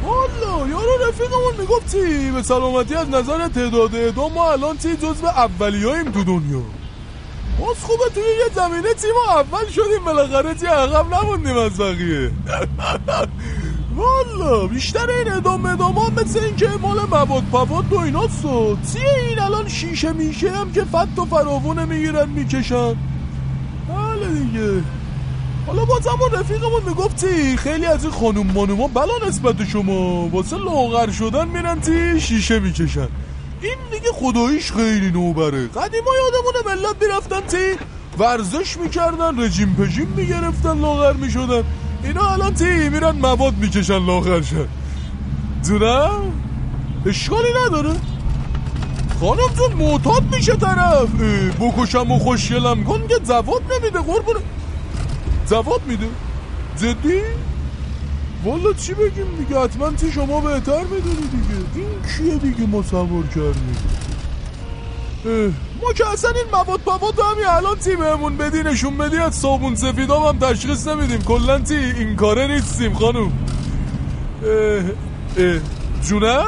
والا 0.03 0.67
یارو 0.67 1.07
رفیقمون 1.07 1.55
می‌گفت 1.59 1.91
چی؟ 1.91 2.31
به 2.31 2.43
سلامتی 2.43 2.95
از 2.95 3.09
نظر 3.09 3.47
تعداد 3.47 3.95
اعدام 3.95 4.33
ما 4.33 4.51
الان 4.51 4.77
چی 4.77 4.95
جزو 4.95 5.25
اولیاییم 5.25 6.11
تو 6.11 6.23
دنیا. 6.23 6.61
باز 7.59 7.77
خوبه 7.81 8.03
توی 8.13 8.23
یه 8.23 8.55
زمینه 8.55 8.93
چی؟ 9.01 9.07
ما 9.15 9.39
اول 9.39 9.69
شدیم. 9.69 10.03
بالاخره 10.05 10.55
چی؟ 10.55 10.65
عقب 10.65 11.13
نموندیم 11.13 11.57
از 11.57 11.77
بقیه. 11.77 12.31
والا 13.95 14.67
بیشتر 14.67 15.09
این 15.09 15.31
ادام 15.31 15.65
ادام 15.65 15.97
هم 15.97 16.13
مثل 16.13 16.39
این 16.39 16.55
که 16.55 16.69
مال 16.81 16.99
مواد 17.11 17.43
پواد 17.51 17.93
و 17.93 17.99
اینا 17.99 18.27
سو 18.27 18.77
چیه 18.93 19.27
این 19.29 19.39
الان 19.39 19.67
شیشه 19.67 20.13
میشه 20.13 20.51
هم 20.51 20.71
که 20.71 20.83
فت 20.83 21.19
و 21.19 21.25
فراوونه 21.25 21.85
می‌گیرن 21.85 22.29
می‌کشن؟ 22.29 22.95
بله 23.89 24.27
دیگه. 24.33 24.83
حالا 25.67 25.85
باز 25.85 26.07
همون 26.07 26.31
رفیقمون 26.31 26.83
می‌گفتی 26.87 27.57
خیلی 27.57 27.85
از 27.85 28.03
این 28.03 28.13
خانوم 28.13 28.47
مانوما 28.51 28.87
بلا 28.87 29.27
نسبت 29.27 29.65
شما. 29.65 30.27
واسه 30.27 30.57
لاغر 30.57 31.11
شدن 31.11 31.47
میرن 31.47 31.81
تی 31.81 32.21
شیشه 32.21 32.59
می‌کشن. 32.59 33.07
این 33.61 33.77
دیگه 33.91 34.11
خداییش 34.13 34.71
خیلی 34.71 35.11
نوبره. 35.11 35.67
قدیما 35.67 36.11
یادمونه 36.23 36.81
ملت 36.81 36.95
می‌رفتن 37.01 37.41
تی 37.41 37.85
ورزش 38.17 38.77
می‌کردن 38.77 39.39
رژیم 39.39 39.75
پژیم 39.75 40.13
می‌گرفتن 40.15 40.79
لاغر 40.79 41.13
می‌شدن. 41.13 41.63
اینا 42.05 42.31
الان 42.31 42.53
تی 42.53 42.89
میرن 42.89 43.15
مواد 43.15 43.57
می‌کشن 43.57 44.05
لاغر 44.05 44.41
شن 44.41 44.67
دونم 45.67 46.33
اشکالی 47.05 47.49
نداره. 47.65 47.95
خانم 49.19 49.53
جون 49.57 49.73
معتاد 49.73 50.35
میشه 50.35 50.55
طرف. 50.55 51.09
بکشم 51.59 52.11
و 52.11 52.19
خوشگلم 52.19 52.83
کن 52.83 53.07
که 53.07 53.15
جواب 53.27 53.61
نمیده 53.73 53.99
قربونه 53.99 54.39
جواب 55.49 55.81
میده. 55.87 56.07
جدی؟ 56.77 57.21
والا 58.45 58.73
چی 58.73 58.93
بگیم 58.93 59.25
دیگه؟ 59.37 59.59
حتما 59.59 59.89
تی 59.89 60.11
شما 60.11 60.39
بهتر 60.41 60.83
می‌دونی 60.83 61.15
دیگه. 61.15 61.55
این 61.75 61.87
کیه 62.17 62.35
دیگه 62.35 62.67
مصور 62.67 63.27
کردی 63.27 63.75
اه، 65.25 65.51
ما 65.81 65.93
که 65.93 66.09
اصلا 66.09 66.31
این 66.31 66.45
مواد 66.51 66.79
پواد 66.79 67.19
همین 67.19 67.45
الان 67.45 67.75
تی 67.77 67.95
بهمون 67.95 68.37
بدی 68.37 68.63
نشون 68.63 68.97
بدی 68.97 69.17
از 69.17 69.35
صابون 69.35 69.75
سفیدام 69.75 70.23
هم 70.23 70.39
تشخیص 70.39 70.87
نمیدیم. 70.87 71.21
کلا 71.21 71.59
تی 71.59 71.75
این 71.75 72.15
کاره 72.15 72.47
نیستیم 72.47 72.93
خانم 72.93 73.31
اه، 74.43 74.51
اه، 75.37 75.59
جونه؟ 76.07 76.39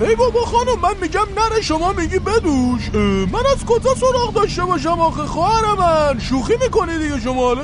ای 0.00 0.14
بابا 0.16 0.40
خانم 0.44 0.80
من 0.82 0.94
میگم 1.02 1.26
نره 1.36 1.62
شما 1.62 1.92
میگی 1.92 2.18
بدوش. 2.18 2.94
من 3.32 3.46
از 3.52 3.64
کجا 3.66 3.94
سراغ 3.94 4.34
داشته 4.34 4.64
باشم 4.64 5.00
آخه؟ 5.00 5.22
خواهر 5.22 5.74
من 5.78 6.18
شوخی 6.18 6.54
می‌کنی 6.62 6.98
دیگه 6.98 7.20
شما 7.20 7.50
اه، 7.52 7.58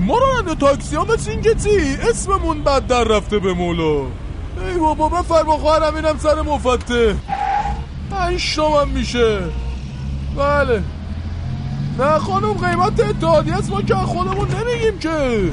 ما 0.00 0.18
راننده 0.18 0.54
تاکسی 0.54 0.96
ها 0.96 1.04
مثل 1.04 1.42
چی 1.42 1.96
اسممون 2.10 2.62
بد 2.64 2.86
در 2.86 3.04
رفته 3.04 3.38
به 3.38 3.52
مولا. 3.54 4.00
ای 4.68 4.78
بابا 4.78 5.08
بفرما 5.08 5.58
خواهرم 5.58 5.94
اینم 5.94 6.18
سر 6.18 6.42
مفته. 6.42 7.16
پنج 8.10 8.56
تومن 8.56 8.88
میشه. 8.88 9.38
بله. 10.36 10.82
نه 11.98 12.18
خانم 12.18 12.52
قیمت 12.52 13.00
اتحادی 13.00 13.50
است 13.50 13.70
ما 13.70 13.82
که 13.82 13.94
خودمون 13.94 14.48
نمیگیم 14.48 14.98
که. 14.98 15.50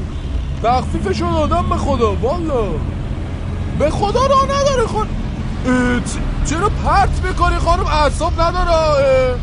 تخفیفشو 0.63 1.31
دادم 1.31 1.69
به 1.69 1.75
خدا 1.75 2.15
والا. 2.15 2.63
به 3.79 3.89
خدا 3.89 4.25
راه 4.25 4.43
نداره 4.43 4.87
خان 4.87 5.07
چرا 6.45 6.69
پرت 6.69 7.25
می‌کنی 7.25 7.57
خانم؟ 7.57 7.85
اعصاب 7.85 8.41
نداره. 8.41 9.35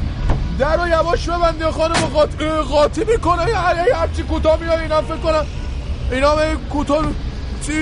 در 0.58 0.76
رو 0.76 0.88
یواش 0.88 1.28
ببندی 1.28 1.64
خانم 1.64 1.92
قاط... 1.94 2.42
اه، 2.42 2.62
قاطی 2.62 3.04
می‌کنه. 3.04 3.42
یه 3.42 3.86
یه 3.88 3.96
هرچی 3.96 4.22
کوتاه 4.22 4.60
میاد 4.60 4.78
اینا 4.78 5.02
فکر 5.02 5.16
کنم 5.16 5.46
اینا 6.12 6.36
به 6.36 6.56
کوتاه 6.70 7.04
چی؟ 7.66 7.72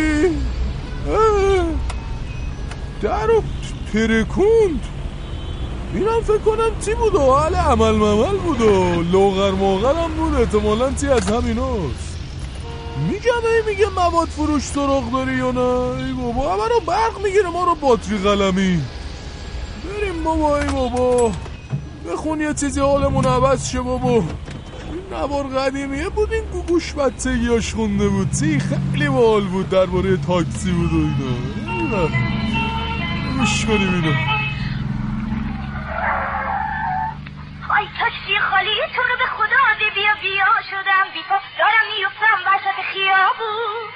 در 3.03 3.27
رو 3.27 3.43
ترکوند 3.93 4.81
اینم 5.95 6.21
فکر 6.25 6.39
کنم 6.39 6.81
چی 6.85 6.95
بود 6.95 7.15
و 7.15 7.19
حال 7.19 7.55
عمل 7.55 7.93
ممل 7.93 8.37
بود 8.37 8.61
و 8.61 9.03
لوغر 9.03 9.51
موغر 9.51 9.95
هم 10.03 10.11
بود. 10.11 10.35
احتمالا 10.35 10.93
چی 10.93 11.09
از 11.09 11.31
همیناست 11.31 12.11
میگم 13.09 13.43
ای 13.53 13.73
میگه 13.75 13.87
مواد 13.89 14.29
فروش 14.29 14.63
سراغ 14.63 15.13
داری 15.13 15.35
یا 15.35 15.51
نه؟ 15.51 15.61
ای 15.61 16.13
بابا 16.13 16.53
همه 16.55 16.69
رو 16.69 16.81
برق 16.87 17.23
می‌گیره 17.25 17.51
ما 17.51 17.65
رو 17.65 17.75
باتری 17.75 18.19
قلمی. 18.19 18.81
بریم 19.85 20.25
بابا 20.25 20.59
ای 20.59 20.67
بابا. 20.69 21.33
بخون 22.07 22.41
یه 22.41 22.55
چیزی 22.55 22.81
حالمون 22.81 23.25
عوض 23.27 23.71
شه 23.71 23.81
بابا. 23.81 24.11
این 24.11 25.03
نوار 25.13 25.45
قدیمیه 25.47 26.09
بود 26.09 26.33
این 26.33 26.45
گوگوش 26.45 26.95
بچگیاش 26.95 27.75
خونده 27.75 28.09
بود. 28.09 28.31
چی؟ 28.41 28.59
خیلی 28.93 29.09
بال 29.09 29.45
بود 29.45 29.69
درباره 29.69 30.17
تاکسی 30.17 30.71
بود 30.71 30.93
و 30.93 30.97
اینا. 30.97 31.35
اینا. 31.79 32.09
گوش 33.39 33.65
کنیم 33.67 33.95
اینو 33.95 34.15
آی 37.77 37.85
تاکسی 37.99 38.35
خالی 38.51 38.71
تو 38.97 39.03
رو 39.03 39.10
به 39.21 39.27
خدا 39.27 39.57
بی 39.79 39.91
بیا 39.91 40.15
بیا 40.21 40.47
شدم. 40.71 41.09
بی 41.15 41.23
پا 41.23 41.41
دارم 41.59 41.87
میفتم 41.99 42.39
وسط 42.47 42.83
خیابون. 42.93 43.89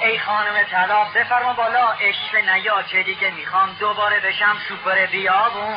ای 0.00 0.18
خانم 0.18 0.62
طلا 0.62 1.04
بفرما 1.04 1.52
بالا. 1.52 1.92
عشق 1.92 2.34
نیا 2.34 2.82
چه 2.82 3.02
دیگه 3.02 3.30
می‌خوام 3.30 3.76
دوباره 3.80 4.20
بشم 4.20 4.56
سوپر 4.68 5.06
بیابون. 5.06 5.74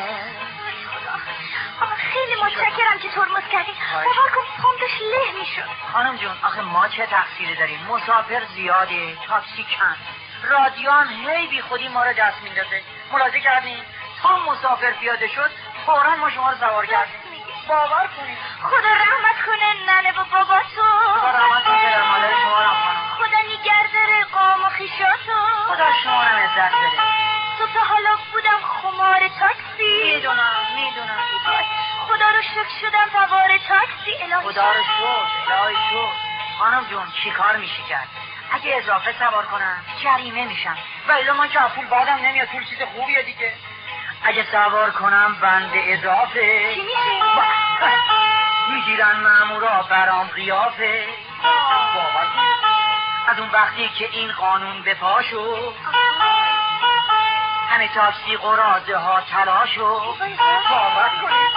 آه، 1.80 1.94
خیلی 2.12 2.42
متشکرم 2.42 2.98
که 3.02 3.08
ترمز 3.08 3.44
کردی. 3.52 3.72
باور 4.04 4.30
کن 4.34 4.62
پام 4.62 4.72
داشت 4.80 5.00
له 5.02 5.40
می‌شد. 5.40 5.92
خانم 5.92 6.16
جون 6.16 6.36
آخه 6.42 6.60
ما 6.60 6.88
چه 6.88 7.06
تقصیری 7.06 7.54
داریم؟ 7.54 7.86
مسافر 7.88 8.42
زیاده 8.54 9.16
تاکسی 9.26 9.64
کم. 9.64 9.96
رادیو 10.42 10.90
هم 10.90 11.06
هی 11.06 11.46
بی 11.46 11.62
خودی 11.62 11.88
ما 11.88 12.04
رو 12.04 12.12
دست 12.12 12.42
میندازه. 12.42 12.82
ملاحظه 13.12 13.40
کردین؟ 13.40 13.84
تا 14.22 14.38
مسافر 14.38 14.90
پیاده 14.90 15.28
شد 15.28 15.50
فورا 15.86 16.16
ما 16.16 16.30
شما 16.30 16.50
رو 16.50 16.56
سوار 16.58 16.86
کردیم. 16.86 17.19
باور 17.70 18.06
کنید 18.16 18.38
خدا 18.62 18.92
رحمت 19.04 19.38
کنه 19.46 19.68
ننه 19.88 20.10
و 20.12 20.24
بابا 20.24 20.60
تو. 20.76 20.82
خدا 21.20 21.30
رحمت 21.30 21.64
کنه 21.64 21.98
مادر 22.10 22.32
شما. 22.42 22.66
خدا 23.18 23.38
نگرداره 23.50 24.24
قام 24.32 24.64
و 24.64 24.68
خیشاتو. 24.68 25.38
خدا 25.68 25.92
شما 26.04 26.22
رو 26.22 26.36
عزت 26.36 26.74
بده. 26.74 26.98
تو 27.58 27.66
تا 27.74 27.80
حالا 27.84 28.16
بودم 28.32 28.60
خمار 28.62 29.20
تاکسی. 29.40 30.14
می‌دونم 30.14 30.66
می‌دونم 30.74 31.20
خدا 32.08 32.30
رو 32.30 32.42
شکر 32.42 32.74
شدم 32.80 33.06
سوار 33.12 33.58
تاکسی. 33.68 34.22
الهی 34.22 34.52
خدا 34.52 34.72
رو 34.72 34.82
شکر. 34.82 35.52
الهی 35.52 35.76
شکر. 35.90 36.12
خانم 36.58 36.84
جون 36.90 37.06
چی 37.22 37.30
کار 37.30 37.56
میشه 37.56 37.82
کرد؟ 37.88 38.08
اگه 38.52 38.76
اضافه 38.76 39.14
سوار 39.18 39.46
کنم 39.46 39.84
جریمه 40.04 40.44
میشم. 40.44 40.76
و 41.08 41.12
الا 41.12 41.34
من 41.34 41.48
که 41.48 41.58
پول 41.58 41.86
بعدم 41.86 42.16
نمیاد 42.16 42.48
پول 42.48 42.64
چیز 42.64 42.78
خوبیه 42.82 43.22
دیگه. 43.22 43.54
اگه 44.22 44.46
سوار 44.52 44.90
کنم 44.90 45.36
بند 45.40 45.70
اضافه 45.74 46.74
چی؟ 46.74 46.88
می‌گیرن 48.70 49.16
مامورا 49.20 49.82
برام 49.90 50.26
قیافه. 50.26 51.08
از 53.28 53.38
اون 53.38 53.50
وقتی 53.50 53.88
که 53.88 54.08
این 54.12 54.32
قانون 54.32 54.82
به 54.82 54.94
پا 54.94 55.22
شد 55.22 55.74
همه 57.70 57.88
تاکسی 57.94 58.36
قراضه 58.36 58.96
ها 58.96 59.20
تلا 59.20 59.66
شد 59.66 60.16
باور 60.70 61.10
کنید 61.22 61.50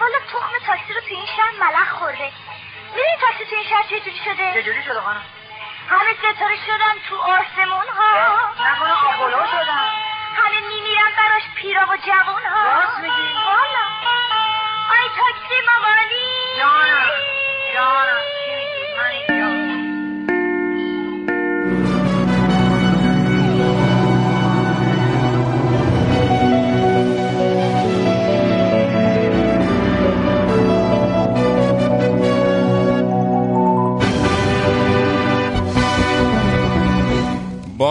والا 0.00 0.18
تخم 0.32 0.66
تاکسی 0.66 0.94
رو 0.94 1.00
تو 1.00 1.14
این 1.14 1.26
شهر 1.26 1.52
ملخ 1.60 1.90
خورده 1.90 2.32
می‌دونی 2.90 3.16
تاکسی 3.20 3.44
تو 3.44 3.56
این 3.56 3.64
شهر 3.64 3.82
چجوری 3.82 4.18
شده؟ 4.24 4.62
چجوری 4.62 4.82
شده 4.82 5.00
خانم 5.00 5.22
همه 5.88 6.14
ستاره 6.14 6.56
شدن 6.66 6.94
تو 7.08 7.16
آسمون 7.16 7.88
ها 7.96 8.52
نکنه 8.60 8.92
آپولو 8.92 9.46
شدن 9.46 10.01
همه 10.36 10.60
میمیرن 10.68 11.10
براش 11.18 11.42
پیرا 11.56 11.82
و 11.82 11.96
جوون 11.96 12.42
ها. 12.52 12.72
راست 12.72 12.98
میگی؟ 12.98 13.32
والا. 13.46 13.86
آی 14.90 15.08
تاکسی 15.18 15.58
مامانی. 15.66 16.24
جانم. 16.58 17.10
جانم. 17.74 18.20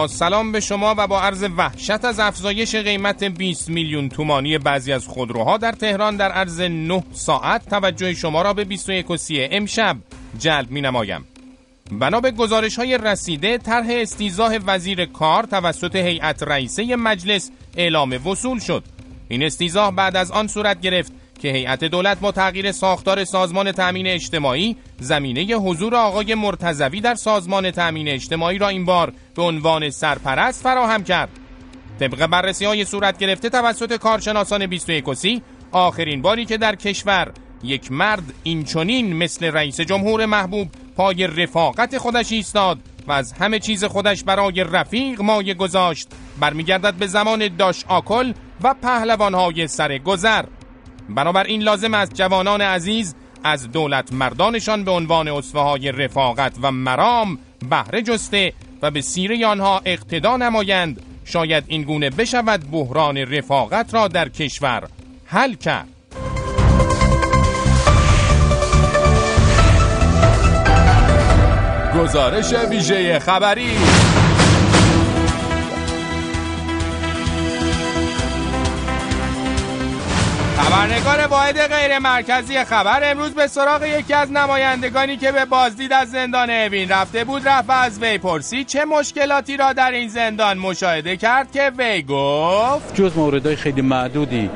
سلام 0.06 0.52
به 0.52 0.60
شما 0.60 0.94
و 0.98 1.06
با 1.06 1.20
عرض 1.20 1.44
وحشت 1.56 2.04
از 2.04 2.20
افزایش 2.20 2.74
قیمت 2.74 3.24
20 3.24 3.68
میلیون 3.68 4.08
تومانی 4.08 4.58
بعضی 4.58 4.92
از 4.92 5.06
خودروها 5.06 5.56
در 5.56 5.72
تهران 5.72 6.16
در 6.16 6.32
عرض 6.32 6.60
9 6.60 7.04
ساعت 7.12 7.68
توجه 7.68 8.14
شما 8.14 8.42
را 8.42 8.52
به 8.52 8.64
21 8.64 9.10
و 9.10 9.16
30 9.16 9.48
امشب 9.50 9.96
جلب 10.38 10.70
می 10.70 10.80
نمایم. 10.80 11.24
بنا 11.92 12.20
به 12.20 12.30
گزارش 12.30 12.78
های 12.78 12.98
رسیده 12.98 13.58
طرح 13.58 13.86
استیزاه 13.88 14.56
وزیر 14.66 15.04
کار 15.04 15.44
توسط 15.44 15.96
هیئت 15.96 16.42
رئیسه 16.42 16.96
مجلس 16.96 17.50
اعلام 17.76 18.26
وصول 18.26 18.58
شد 18.58 18.84
این 19.28 19.42
استیزاه 19.42 19.94
بعد 19.94 20.16
از 20.16 20.30
آن 20.30 20.46
صورت 20.46 20.80
گرفت 20.80 21.12
که 21.42 21.48
هیئت 21.48 21.84
دولت 21.84 22.20
با 22.20 22.32
تغییر 22.32 22.72
ساختار 22.72 23.24
سازمان 23.24 23.72
تأمین 23.72 24.06
اجتماعی 24.06 24.76
زمینه 24.98 25.54
حضور 25.54 25.94
آقای 25.94 26.34
مرتضوی 26.34 27.00
در 27.00 27.14
سازمان 27.14 27.70
تأمین 27.70 28.08
اجتماعی 28.08 28.58
را 28.58 28.68
این 28.68 28.84
بار 28.84 29.12
به 29.34 29.42
عنوان 29.42 29.90
سرپرست 29.90 30.62
فراهم 30.62 31.04
کرد. 31.04 31.28
طبق 32.00 32.26
بررسی 32.26 32.64
های 32.64 32.84
صورت 32.84 33.18
گرفته 33.18 33.48
توسط 33.48 33.96
کارشناسان 33.96 34.66
21 34.66 35.08
و 35.08 35.14
30 35.14 35.42
آخرین 35.72 36.22
باری 36.22 36.44
که 36.44 36.56
در 36.56 36.76
کشور 36.76 37.32
یک 37.62 37.92
مرد 37.92 38.34
اینچنین 38.42 39.16
مثل 39.16 39.46
رئیس 39.46 39.80
جمهور 39.80 40.26
محبوب 40.26 40.68
پای 40.96 41.26
رفاقت 41.26 41.98
خودش 41.98 42.32
ایستاد 42.32 42.78
و 43.06 43.12
از 43.12 43.32
همه 43.32 43.58
چیز 43.58 43.84
خودش 43.84 44.24
برای 44.24 44.64
رفیق 44.64 45.20
مایه 45.20 45.54
گذاشت. 45.54 46.08
برمیگردد 46.40 46.94
به 46.94 47.06
زمان 47.06 47.56
داش 47.56 47.84
آکل 47.88 48.32
و 48.62 48.74
پهلوانهای 48.74 49.66
سر 49.66 49.98
گذر. 49.98 50.44
بنابراین 51.14 51.62
لازم 51.62 51.94
است 51.94 52.14
جوانان 52.14 52.60
عزیز 52.60 53.14
از 53.44 53.72
دولت 53.72 54.12
مردانشان 54.12 54.84
به 54.84 54.90
عنوان 54.90 55.28
اصفه 55.28 55.90
رفاقت 55.90 56.52
و 56.62 56.72
مرام 56.72 57.38
بهره 57.70 58.02
جسته 58.02 58.52
و 58.82 58.90
به 58.90 59.00
سیره 59.00 59.46
آنها 59.46 59.80
اقتدا 59.84 60.36
نمایند. 60.36 61.02
شاید 61.24 61.64
این 61.66 61.82
گونه 61.82 62.10
بشود 62.10 62.70
بحران 62.70 63.18
رفاقت 63.18 63.94
را 63.94 64.08
در 64.08 64.28
کشور 64.28 64.88
حل 65.26 65.54
کرد. 65.54 65.88
گزارش 71.94 72.52
ویژه 72.52 73.18
خبری 73.18 73.76
خبرنگار 80.62 81.26
واحد 81.26 81.58
غیر 81.66 81.98
مرکزی 81.98 82.64
خبر 82.64 83.10
امروز 83.10 83.30
به 83.34 83.46
سراغ 83.46 83.82
یکی 83.84 84.14
از 84.14 84.32
نمایندگانی 84.32 85.16
که 85.16 85.32
به 85.32 85.44
بازدید 85.44 85.92
از 85.92 86.10
زندان 86.10 86.50
اوین 86.50 86.88
رفته 86.88 87.24
بود 87.24 87.48
رفت 87.48 87.68
و 87.70 87.72
از 87.72 88.02
وی 88.02 88.18
پرسی 88.18 88.64
چه 88.64 88.84
مشکلاتی 88.84 89.56
را 89.56 89.72
در 89.72 89.90
این 89.90 90.08
زندان 90.08 90.58
مشاهده 90.58 91.16
کرد 91.16 91.52
که 91.52 91.72
وی 91.78 92.02
گفت 92.02 92.94
جز 92.94 93.16
موردهای 93.16 93.56
خیلی 93.56 93.82
معدودی 93.82 94.50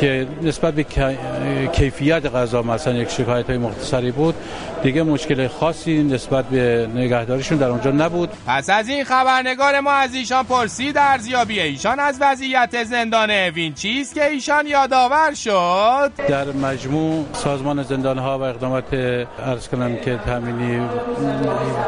که 0.00 0.26
نسبت 0.42 0.74
به 0.74 0.82
کی- 0.82 1.68
کیفیت 1.72 2.26
غذا 2.26 2.62
مثلا 2.62 2.94
یک 2.94 3.08
شکایت 3.10 3.46
های 3.46 3.58
مختصری 3.58 4.10
بود 4.10 4.34
دیگه 4.82 5.02
مشکل 5.02 5.48
خاصی 5.48 6.02
نسبت 6.02 6.44
به 6.44 6.88
نگهداریشون 6.94 7.58
در 7.58 7.66
اونجا 7.68 7.90
نبود. 7.90 8.28
پس 8.46 8.70
از 8.70 8.88
این 8.88 9.04
خبرنگار 9.04 9.80
ما 9.80 9.92
از 9.92 10.14
ایشان 10.14 10.44
پرسید 10.44 10.98
ارزیابی 10.98 11.60
ایشان 11.60 12.00
از 12.00 12.18
وضعیت 12.20 12.84
زندان 12.84 13.30
اوین 13.30 13.74
چیست 13.74 14.14
که 14.14 14.26
ایشان 14.26 14.66
یادآور 14.66 15.34
شد. 15.44 16.12
در 16.28 16.52
مجموع 16.52 17.24
سازمان 17.32 17.82
زندان 17.82 18.18
ها 18.18 18.38
و 18.38 18.42
اقدامات 18.42 18.94
ارز 19.38 19.68
کنم 19.68 19.96
که 19.96 20.20
تامینی 20.26 20.88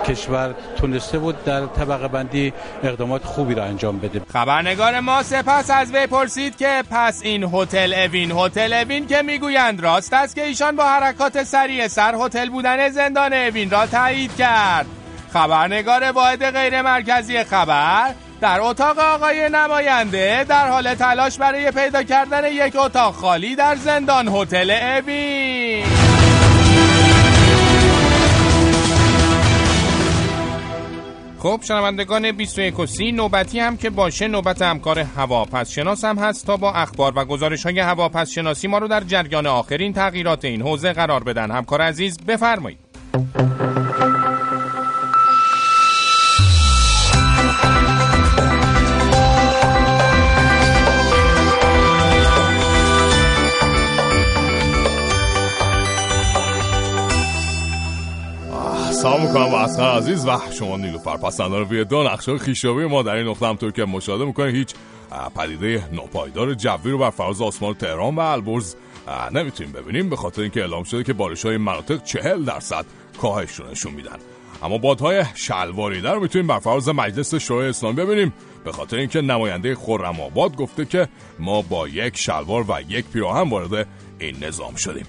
کشور 0.07 0.55
تونسته 0.77 1.19
بود 1.19 1.45
در 1.45 1.67
طبقه 1.67 2.09
بندی 2.09 2.53
اقدامات 2.83 3.25
خوبی 3.25 3.55
را 3.55 3.65
انجام 3.65 3.99
بده. 3.99 4.21
خبرنگار 4.33 5.01
ما 5.01 5.23
سپس 5.23 5.71
از 5.71 5.93
وی 5.93 6.07
پرسید 6.07 6.57
که 6.57 6.83
پس 6.91 7.21
این 7.23 7.45
هتل 7.45 7.95
اوین 7.95 8.33
هتل 8.33 8.73
اوین 8.73 9.07
که 9.07 9.23
می‌گویند 9.23 9.81
راست 9.81 10.13
است 10.13 10.35
که 10.35 10.45
ایشان 10.45 10.77
با 10.77 10.85
حرکات 10.85 11.43
سریع 11.43 11.89
سر 11.89 12.15
هتل 12.15 12.49
بودن 12.49 12.89
زندان 12.89 13.33
اوین 13.33 13.71
را 13.71 13.87
تایید 13.87 14.37
کرد. 14.37 14.87
خبرنگار 15.33 16.13
واحد 16.13 16.51
غیر 16.51 16.83
مرکزی 16.83 17.45
خبر 17.45 18.15
در 18.41 18.61
اتاق 18.61 18.99
آقای 18.99 19.49
نماینده 19.53 20.45
در 20.49 20.69
حال 20.69 20.95
تلاش 20.95 21.39
برای 21.39 21.71
پیدا 21.71 22.03
کردن 22.03 22.53
یک 22.53 22.77
اتاق 22.77 23.15
خالی 23.15 23.57
در 23.57 23.77
زندان 23.77 24.29
هتل 24.29 24.71
اوین. 24.71 25.85
خب 31.45 31.61
شنوندگان 31.63 32.33
21 32.33 32.79
و 32.79 32.87
30 32.87 33.13
نوبتی 33.13 33.61
هم 33.61 33.77
که 33.77 33.91
باشه 33.91 34.29
نوبت 34.29 34.63
همکار 34.63 34.99
هواپس 34.99 35.79
هم 35.79 36.19
هست 36.19 36.47
تا 36.47 36.57
با 36.57 36.73
اخبار 36.73 37.13
و 37.17 37.25
گزارش 37.25 37.67
های 37.67 37.81
هواپس 37.81 38.39
ما 38.65 38.79
رو 38.79 38.89
در 38.89 39.01
جریان 39.01 39.47
آخرین 39.47 39.93
تغییرات 39.93 40.45
این 40.45 40.63
حوزه 40.63 40.93
قرار 40.93 41.25
بدن. 41.25 41.51
همکار 41.51 41.81
عزیز 41.81 42.19
بفرمایید. 42.27 42.79
سلام 59.05 59.27
می‌کنم 59.27 59.51
با 59.51 59.61
اسخر 59.61 59.99
عزیز 59.99 60.27
و 60.27 60.39
شما 60.59 60.77
نیلوفر 60.77 61.17
پسندان 61.17 61.85
دو 61.85 62.03
نقشه 62.03 62.39
خیشاوی 62.39 62.87
ما 62.87 63.03
در 63.03 63.15
این 63.15 63.29
نقطه 63.29 63.47
همطور 63.47 63.71
که 63.71 63.85
مشاهده 63.85 64.25
می‌کنید 64.25 64.55
هیچ 64.55 64.75
پدیده 65.37 65.89
ناپایدار 65.93 66.55
جوی 66.55 66.91
رو 66.91 66.99
بر 66.99 67.11
فراز 67.11 67.43
آسمان 67.43 67.75
تهران 67.75 68.15
و 68.15 68.21
البرز 68.21 68.75
نمی‌تونیم 69.33 69.73
ببینیم 69.73 70.11
به 70.11 70.17
خاطر 70.17 70.43
اینکه 70.43 70.61
اعلام 70.61 70.85
شده 70.85 71.05
که 71.05 71.13
بارش 71.13 71.47
های 71.47 71.57
مناطق 71.57 72.03
چهل 72.03 72.45
درصد 72.45 72.85
کاهش 73.21 73.61
نشون 73.71 73.93
میدن. 73.93 74.17
اما 74.63 74.79
بادهای 74.79 75.25
شلواریده 75.35 76.11
رو 76.11 76.21
می‌تونیم 76.21 76.47
بر 76.47 76.59
فراز 76.59 76.89
مجلس 76.89 77.35
شورای 77.35 77.69
اسلامی 77.69 77.97
ببینیم. 77.97 78.35
به 78.65 78.73
خاطر 78.73 78.97
اینکه 78.97 79.21
نماینده 79.21 79.75
خرم 79.75 80.21
آباد 80.21 80.57
گفته 80.57 80.85
که 80.85 81.09
ما 81.39 81.63
با 81.63 81.89
یک 81.89 82.17
شلوار 82.17 82.65
و 82.69 82.81
یک 82.89 83.05
پیراهن 83.13 83.51
وارد 83.51 83.87
این 84.19 84.37
نظام 84.45 84.75
شدیم. 84.75 85.07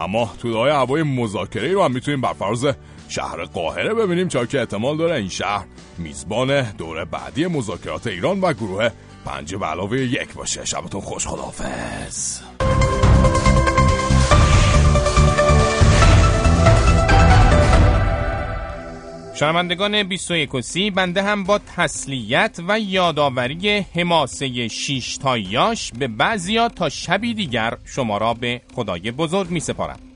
اما 0.00 0.32
های 0.44 0.70
هوای 0.70 1.02
مذاکره 1.02 1.72
رو 1.72 1.84
هم 1.84 1.92
می‌تونیم 1.92 2.20
بر 2.20 2.32
فراز 2.32 2.66
شهر 3.08 3.44
قاهره 3.44 3.94
ببینیم 3.94 4.28
چرا 4.28 4.46
که 4.46 4.58
احتمال 4.58 4.96
داره 4.96 5.14
این 5.14 5.28
شهر 5.28 5.66
میزبان 5.98 6.62
دوره 6.62 7.04
بعدی 7.04 7.46
مذاکرات 7.46 8.06
ایران 8.06 8.40
و 8.40 8.52
گروه 8.52 8.90
پنج 9.24 9.54
به 9.54 9.66
علاوه 9.66 9.98
یک 9.98 10.34
باشه. 10.34 10.64
شبتون 10.64 11.00
خوش 11.00 11.26
خداحافظ. 11.26 12.40
شنوندگان 19.38 20.02
21 20.02 20.54
و 20.54 20.60
30 20.60 20.90
بنده 20.90 21.22
هم 21.22 21.44
با 21.44 21.60
تسلیت 21.76 22.60
و 22.68 22.80
یادآوری 22.80 23.86
حماسه 23.94 24.68
شیش 24.68 25.16
تایاش 25.16 25.92
به 25.98 26.08
بعضیا 26.08 26.68
تا 26.68 26.88
شبی 26.88 27.34
دیگر 27.34 27.76
شما 27.84 28.18
را 28.18 28.34
به 28.34 28.60
خدای 28.74 29.10
بزرگ 29.10 29.50
می 29.50 29.60
سپارم 29.60 30.07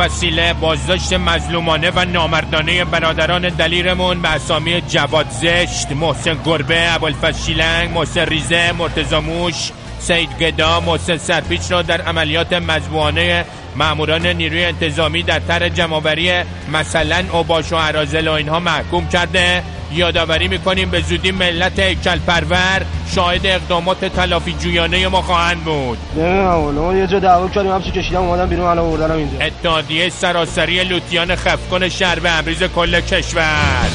وسیله 0.00 0.52
بازداشت 0.52 1.12
مظلومانه 1.12 1.90
و 1.90 2.04
نامردانه 2.04 2.84
برادران 2.84 3.48
دلیرمون 3.48 4.22
به 4.22 4.28
اسامی 4.28 4.80
جواد 4.80 5.30
زشت، 5.30 5.92
محسن 5.92 6.38
گربه، 6.44 6.94
ابوالفضل 6.94 7.44
شیلنگ، 7.46 7.90
محسن 7.90 8.26
ریزه، 8.26 8.72
مرتضی 8.72 9.18
موش، 9.18 9.70
سید 9.98 10.38
گدا، 10.40 10.80
محسن 10.80 11.16
سرپیچ 11.16 11.72
را 11.72 11.82
در 11.82 12.00
عملیات 12.00 12.52
مذبوحانه 12.52 13.44
ماموران 13.76 14.26
نیروی 14.26 14.64
انتظامی 14.64 15.22
در 15.22 15.38
طر 15.38 15.68
جمعآوری 15.68 16.32
مثلا 16.72 17.24
اوباش 17.32 17.72
و 17.72 17.76
عرازل 17.76 18.28
و 18.28 18.32
اینها 18.32 18.60
محکوم 18.60 19.08
کرده. 19.08 19.62
یادآوری 19.92 20.48
می‌کنیم 20.48 20.90
به 20.90 21.00
زودی 21.00 21.30
ملت 21.30 21.78
هیکل 21.78 22.18
پرور 22.18 22.82
شاهد 23.14 23.46
اقدامات 23.46 24.04
تلافی 24.04 24.52
جویانه 24.52 25.08
ما 25.08 25.22
خواهند 25.22 25.64
بود. 25.64 25.98
والا 26.16 26.82
ما 26.82 26.94
یه 26.94 27.06
جا 27.06 27.18
دعوا 27.18 27.48
کردیم 27.48 27.72
همچی 27.72 27.90
کشیدم 27.90 28.20
اومدم 28.20 28.48
بیرون 28.48 28.66
الان 28.66 28.86
آوردنم 28.86 29.16
اینجا. 29.16 29.38
اتحادیه 29.46 30.08
سراسری 30.08 30.84
لوتیان 30.84 31.34
خفکن 31.36 31.88
شهر 31.88 32.20
به 32.20 32.30
امریز 32.30 32.62
کل 32.62 33.00
کشور. 33.00 33.88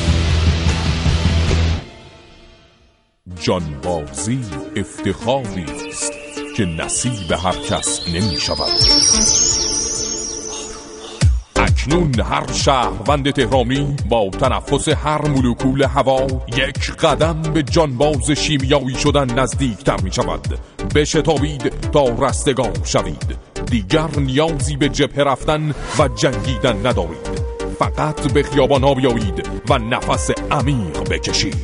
جانبازی 3.42 4.40
افتخاری 4.76 5.66
است 5.90 6.14
که 6.58 6.66
نصیب 6.66 7.32
هر 7.32 7.56
کس 7.70 8.08
نمی 8.08 8.38
شود 8.40 9.65
اکنون 11.66 12.20
هر 12.20 12.52
شهروند 12.52 13.32
تهرانی 13.32 13.96
با 14.10 14.30
تنفس 14.30 14.90
هر 14.90 15.28
مولکول 15.28 15.84
هوا 15.84 16.28
یک 16.58 16.92
قدم 16.92 17.42
به 17.42 17.64
جانباز 17.64 18.32
شیمیایی 18.32 18.96
شدن 18.96 19.40
نزدیکتر 19.40 20.02
می 20.04 20.12
شود. 20.14 20.60
بشتابید 20.96 21.70
تا 21.92 22.04
رستگار 22.04 22.74
شوید. 22.84 23.38
دیگر 23.66 24.10
نیازی 24.18 24.78
به 24.78 24.90
جبهه 24.90 25.24
رفتن 25.24 25.74
و 26.00 26.08
جنگیدن 26.08 26.88
ندارید. 26.88 27.42
فقط 27.80 28.34
به 28.34 28.44
خیابان 28.44 28.84
ها 28.84 28.94
بیایید 28.94 29.50
و 29.70 29.78
نفس 29.78 30.32
عمیق 30.52 31.10
بکشید. 31.10 31.56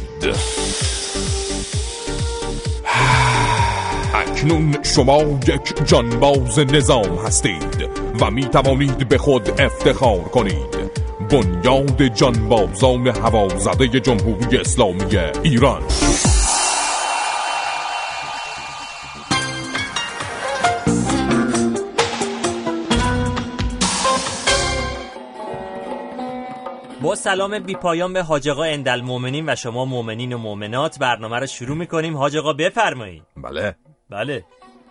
اکنون 4.42 4.84
شما 4.84 5.22
یک 5.22 5.88
جانباز 5.88 6.60
نظام 6.60 7.18
هستید 7.26 7.90
و 8.22 8.32
می 8.32 8.46
توانید 8.46 9.10
به 9.10 9.18
خود 9.18 9.62
افتخار 9.62 10.20
کنید. 10.20 10.92
بنیاد 11.32 12.04
جانبازان 12.04 13.08
هوازده 13.08 14.00
جمهوری 14.00 14.58
اسلامی 14.58 15.18
ایران. 15.44 15.82
با 27.02 27.16
سلام 27.16 27.60
بی 27.60 27.76
پایان 27.76 28.14
به 28.14 28.24
حاج 28.24 28.50
آقا 28.50 28.64
اندل 28.64 29.02
مومنین 29.02 29.50
و 29.50 29.56
شما 29.56 29.86
مؤمنین 29.86 30.34
و 30.34 30.38
مؤمنات 30.38 31.00
برنامه 31.00 31.40
رو 31.40 31.46
شروع 31.46 31.78
می‌کنیم. 31.78 32.18
حاج 32.18 32.38
آقا 32.38 32.54
بفرمایید. 32.54 33.24
بله. 33.38 33.76
بله. 34.12 34.44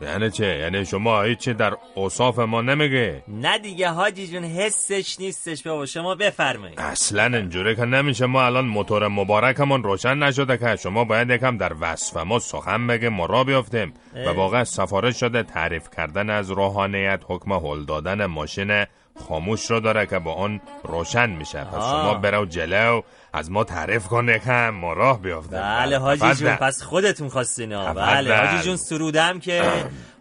یعنی 0.03 0.31
چه 0.31 0.59
یعنی 0.59 0.85
شما 0.85 1.23
هیچی 1.23 1.55
در 1.55 1.73
اوصاف 1.95 2.39
ما 2.39 2.63
نمیگه 2.63 3.23
نه 3.29 3.59
دیگه 3.59 3.89
حاجی 3.89 4.27
جون 4.27 4.45
حسش 4.45 5.21
نیستش 5.21 5.63
بابا. 5.63 5.87
شما 5.87 6.15
بفرمایید. 6.15 6.81
اصلا 6.81 7.37
اینجوری 7.39 7.77
که 7.77 7.85
نمیشه. 7.85 8.27
ما 8.27 8.43
الان 8.43 8.65
موتور 8.65 9.09
مبارکمون 9.09 9.83
روشن 9.83 10.19
نشده 10.19 10.59
که 10.59 10.77
شما 10.77 11.05
باید 11.05 11.31
یکم 11.31 11.57
در 11.57 11.73
وصف 11.81 12.17
ما 12.17 12.39
سخن 12.39 12.87
بگه 12.87 13.09
ما 13.09 13.27
را 13.27 13.45
بیافتیم 13.45 13.95
و 14.15 14.19
اه. 14.19 14.37
واقعا 14.37 14.65
سفارش 14.65 15.21
شده 15.21 15.43
تعریف 15.43 15.89
کردن 15.97 16.31
از 16.31 16.51
روحانیت 16.51 17.21
حکم 17.29 17.53
هل 17.53 17.85
دادن 17.85 18.27
ماشین 18.27 18.85
خاموش 19.29 19.71
رو 19.71 19.81
داره 19.81 20.07
که 20.07 20.19
با 20.19 20.33
اون 20.33 20.61
روشن 20.85 21.31
میشه. 21.31 21.65
پس. 21.65 21.75
شما 21.75 22.15
برو 22.15 22.47
جلو 22.47 23.03
از 23.33 23.51
ما 23.51 23.65
تعریف 23.65 24.07
کن 24.07 24.29
یکم 24.29 24.71
ما 24.71 24.93
راه 24.93 25.21
بیافتیم. 25.21 25.59
بله 25.59 25.99
حاجی 25.99 26.21
تفضل. 26.21 26.47
جون 26.47 26.57
پس 26.57 26.83
خودتون 26.83 27.29
خواستین. 27.29 27.93
بله 27.95 28.37
حاجی 28.37 28.63
جون 28.63 28.77
سرودم 28.77 29.39
که 29.39 29.63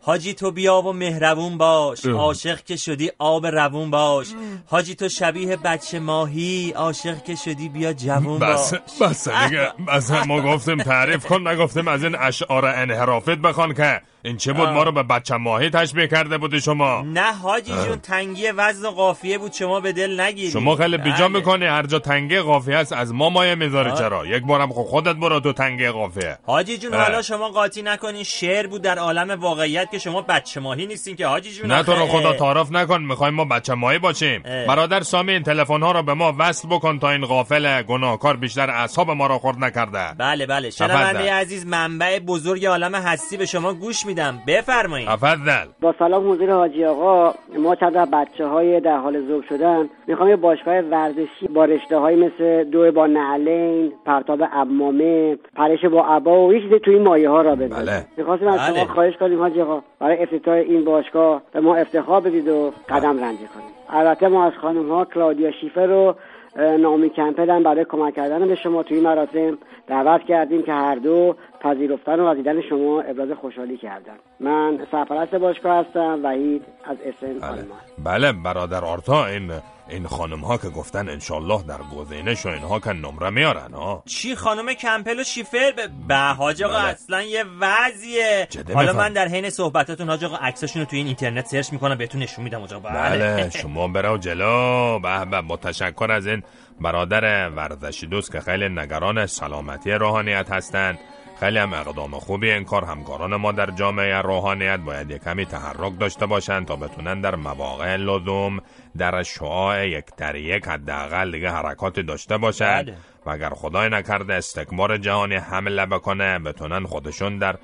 حاجی 0.02 0.34
تو 0.34 0.52
بیا 0.52 0.82
و 0.82 0.94
مهربون 0.94 1.58
باش. 1.58 2.06
عاشق 2.06 2.64
که 2.64 2.76
شدی 2.76 3.12
آب 3.20 3.46
روون 3.46 3.92
باش. 3.92 4.28
حاجی 4.66 4.96
تو 4.96 5.10
شبیه 5.10 5.58
بچه 5.58 6.00
ماهی 6.00 6.72
عاشق 6.76 7.24
که 7.24 7.36
شدی 7.36 7.70
بیا 7.70 7.94
جوون 7.94 8.40
بس 8.40 8.74
باش. 8.74 9.10
بس 9.10 9.28
دیگه. 9.30 9.72
بس 9.88 10.12
ما 10.12 10.42
گفتیم 10.42 10.84
تعریف 10.84 11.26
کن 11.26 11.48
نگفتیم 11.48 11.88
از 11.88 12.04
این 12.04 12.16
اشعار 12.20 12.66
انحرافت 12.66 13.30
بخوان 13.30 13.74
که 13.74 14.02
این 14.22 14.38
چه 14.38 14.54
بود 14.54 14.66
آه. 14.66 14.74
ما 14.74 14.84
رو 14.84 14.92
به 14.92 15.04
بچه 15.04 15.36
ماهی 15.36 15.70
تشبیه 15.70 16.08
کرده 16.08 16.38
بودی 16.38 16.62
شما 16.62 17.02
نه 17.02 17.34
حاجی. 17.34 17.72
جون 17.72 18.00
تنگی 18.00 18.48
وزن 18.48 18.86
و 18.86 18.92
قافیه 18.92 19.38
بود 19.38 19.54
شما 19.54 19.80
به 19.80 19.92
دل 19.92 20.20
نگیری 20.20 20.52
شما 20.52 20.76
خیلی 20.76 20.98
بیجا 20.98 21.28
بله. 21.28 21.38
می‌کنی 21.40 21.66
هر 21.66 21.86
جا 21.86 22.00
تنگه 22.00 22.42
قافیه 22.42 22.76
است 22.76 22.94
از 22.94 23.14
ما 23.14 23.30
مایه 23.30 23.56
می‌ذاری 23.56 23.90
آه. 23.90 23.98
چرا 23.98 24.26
یک 24.26 24.44
بارم 24.44 24.70
خود 24.70 24.86
خودت 24.86 25.16
برو 25.16 25.40
تو 25.40 25.54
تنگه 25.54 25.92
قافیه 25.92 26.38
حاجی 26.44 26.78
جون 26.78 26.94
اه. 26.94 27.02
حالا 27.02 27.22
شما 27.22 27.50
قاطی 27.50 27.82
نکنین 27.82 28.24
شعر 28.24 28.68
بود 28.68 28.82
در 28.82 29.00
عالم 29.00 29.40
واقعیت 29.42 29.92
که 29.92 30.00
شما 30.00 30.22
بچه 30.22 30.60
ماهی 30.60 30.86
نیستین 30.86 31.16
که 31.16 31.28
حاجی 31.28 31.52
جون 31.52 31.72
نه 31.72 31.84
تو 31.84 31.94
رو 31.94 32.08
خدا 32.08 32.34
تعارف 32.34 32.72
نکن 32.72 33.02
می‌خوایم 33.02 33.34
ما 33.34 33.46
بچه 33.46 33.74
ماهی 33.74 34.00
باشیم 34.00 34.42
اه. 34.46 34.66
برادر 34.66 35.02
سامی 35.02 35.32
این 35.32 35.44
تلفن 35.44 35.82
ها 35.82 35.92
رو 35.92 36.04
به 36.04 36.14
ما 36.14 36.36
وصل 36.40 36.68
بکن 36.68 37.00
تا 37.00 37.10
این 37.12 37.26
غافل 37.26 37.82
گناهکار 37.82 38.38
بیشتر 38.38 38.70
اعصاب 38.70 39.12
ما 39.12 39.28
را 39.28 39.40
خورد 39.40 39.58
نکرده 39.64 40.14
بله 40.18 40.46
بله. 40.46 40.70
شنونده 40.70 41.34
عزیز 41.34 41.66
منبع 41.66 42.20
بزرگ 42.20 42.66
عالم 42.66 42.96
هستی 42.96 43.38
به 43.38 43.46
شما 43.46 43.74
گوش 43.74 44.06
میدم. 44.10 44.34
بفرمایید. 44.48 45.10
تفضل 45.10 45.66
با 45.82 45.94
سلام 46.00 46.32
حضور 46.32 46.52
حاجی 46.52 46.86
آقا. 46.86 47.34
ما 47.58 47.76
چند 47.76 47.98
از 47.98 48.12
بچه 48.12 48.46
های 48.46 48.80
در 48.80 48.98
حال 48.98 49.28
ذوب 49.28 49.44
شدن. 49.50 49.90
می‌خوام 50.08 50.30
یه 50.30 50.36
باشگاه 50.36 50.80
ورزشی 50.80 51.48
با 51.54 51.66
رشته 51.66 51.98
های 51.98 52.16
مثل 52.16 52.64
دو 52.64 52.92
با 52.92 53.08
نعلین 53.08 53.94
پرتاب 54.06 54.44
امامه 54.54 55.38
پرش 55.56 55.86
با 55.86 56.06
عبا 56.06 56.48
و 56.48 56.54
یه 56.54 56.62
چیزی 56.62 56.80
توی 56.80 56.94
این 56.94 57.04
مایه 57.04 57.30
ها 57.30 57.42
را 57.42 57.56
بزنیم 57.56 57.70
بله. 57.70 58.06
می‌خواستیم 58.18 58.48
از 58.48 58.60
بله. 58.60 58.76
شما 58.76 58.86
خواهش 58.94 59.18
کنیم 59.18 59.40
حاجی 59.40 59.62
آقا. 59.62 59.82
برای 60.00 60.24
افتتاح 60.24 60.54
این 60.54 60.86
باشگاه 60.86 61.42
به 61.54 61.60
ما 61.60 61.76
افتخار 61.76 62.22
بدید 62.22 62.48
و 62.48 62.72
قدم 62.90 63.20
رنجه 63.24 63.48
کنیم. 63.54 63.70
البته 63.90 64.28
ما 64.28 64.46
از 64.46 64.54
خانم 64.62 64.90
ها 64.90 65.06
کلادیا 65.06 65.52
شیفر 65.52 65.86
رو 65.86 66.16
نامی 66.56 67.10
کمپل 67.10 67.50
هم 67.50 67.64
برای 67.64 67.86
کمک 67.86 68.16
کردن 68.16 68.48
به 68.48 68.56
شما 68.56 68.84
توی 68.84 69.00
مراسم 69.00 69.58
دعوت 69.88 70.24
کردیم 70.24 70.64
که 70.64 70.74
هر 70.74 70.96
دو 70.96 71.36
پذیرفتن 71.60 72.20
و 72.20 72.36
دیدن 72.36 72.62
شما 72.62 73.02
ابراز 73.02 73.32
خوشحالی 73.32 73.78
کردن. 73.78 74.16
من 74.40 74.88
سرپرست 74.92 75.36
باشگاه 75.36 75.78
هستم 75.78 76.20
وحید 76.24 76.66
از 76.84 76.98
اسن 77.06 77.44
آلمان. 77.44 77.80
بله 78.04 78.32
برادر 78.32 78.86
آرتا 78.86 79.26
این 79.26 79.52
این 79.90 80.08
خانم 80.08 80.40
ها 80.40 80.58
که 80.58 80.70
گفتن 80.70 81.10
انشالله 81.10 81.64
در 81.64 81.78
گزینش 81.78 82.46
و 82.46 82.50
اینها 82.50 82.80
که 82.80 82.94
نمره 82.94 83.30
میارن 83.30 83.74
ها 83.74 84.04
چی 84.06 84.36
خانم 84.36 84.74
کمپل 84.74 85.20
و 85.20 85.24
شیفر؟ 85.24 85.72
به 85.76 85.90
به 86.08 86.16
حاج 86.16 86.64
آقا 86.64 86.80
بله. 86.80 86.88
اصلا 86.88 87.22
یه 87.22 87.44
وضعیه. 87.60 88.48
حالا. 88.74 88.94
من 88.94 89.14
در 89.14 89.28
حین 89.28 89.50
صحبتاتون 89.50 90.10
حاج 90.10 90.26
آقا 90.26 90.36
عکساشون 90.36 90.82
رو 90.82 90.86
توی 90.86 90.98
این 90.98 91.08
اینترنت 91.08 91.46
search 91.46 91.74
می‌کنم 91.74 91.98
بهتون 91.98 92.22
نشون 92.22 92.44
میدم 92.44 92.60
حاج 92.60 92.74
آقا. 92.74 92.90
بله. 92.90 93.50
شما 93.62 93.88
برو 93.88 94.18
جلو. 94.18 95.00
به 95.00 95.26
به 95.26 95.42
با 95.42 95.58
تشکر 95.58 96.12
از 96.12 96.28
این 96.28 96.44
برادر 96.82 97.50
ورزشی 97.50 98.08
دوست 98.08 98.32
که 98.32 98.40
خیلی 98.40 98.70
نگران 98.70 99.26
سلامتی 99.26 99.92
روحانیت 99.92 100.52
هستند 100.52 101.00
خیلی 101.40 101.58
هم 101.58 101.74
اقدام 101.74 102.20
خوبی 102.20 102.52
این 102.52 102.64
کار 102.64 102.86
همکاران 102.86 103.36
ما 103.36 103.52
در 103.52 103.72
جامعه 103.72 104.22
روحانیت 104.22 104.80
باید 104.80 105.12
یک 105.12 105.24
کمی 105.24 105.46
تحرک 105.46 106.00
داشته 106.00 106.26
باشند 106.26 106.68
تا 106.68 106.76
بتونن 106.76 107.22
در 107.22 107.36
مواقع 107.36 107.96
لزوم 107.96 108.60
در 108.98 109.24
شعاع 109.24 109.88
یک 109.88 110.06
در 110.18 110.36
یک 110.36 110.68
حداقل 110.68 111.32
دیگه 111.32 111.50
حرکاتی 111.50 112.04
داشته 112.04 112.38
باشند. 112.38 112.86
بله. 112.86 112.96
و 113.26 113.30
اگر 113.30 113.50
خدای 113.50 113.90
نکرده 113.90 114.34
استکبار 114.34 114.98
جهانی 114.98 115.36
حمله 115.36 115.86
بکنه 115.86 116.40
بتونن 116.40 116.84
خودشون 116.84 117.38
در 117.38 117.56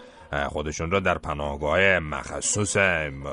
خودشون 0.48 0.92
رو 0.92 1.00
در 1.00 1.18
پناهگاه 1.18 2.00
مخصوص 2.00 2.78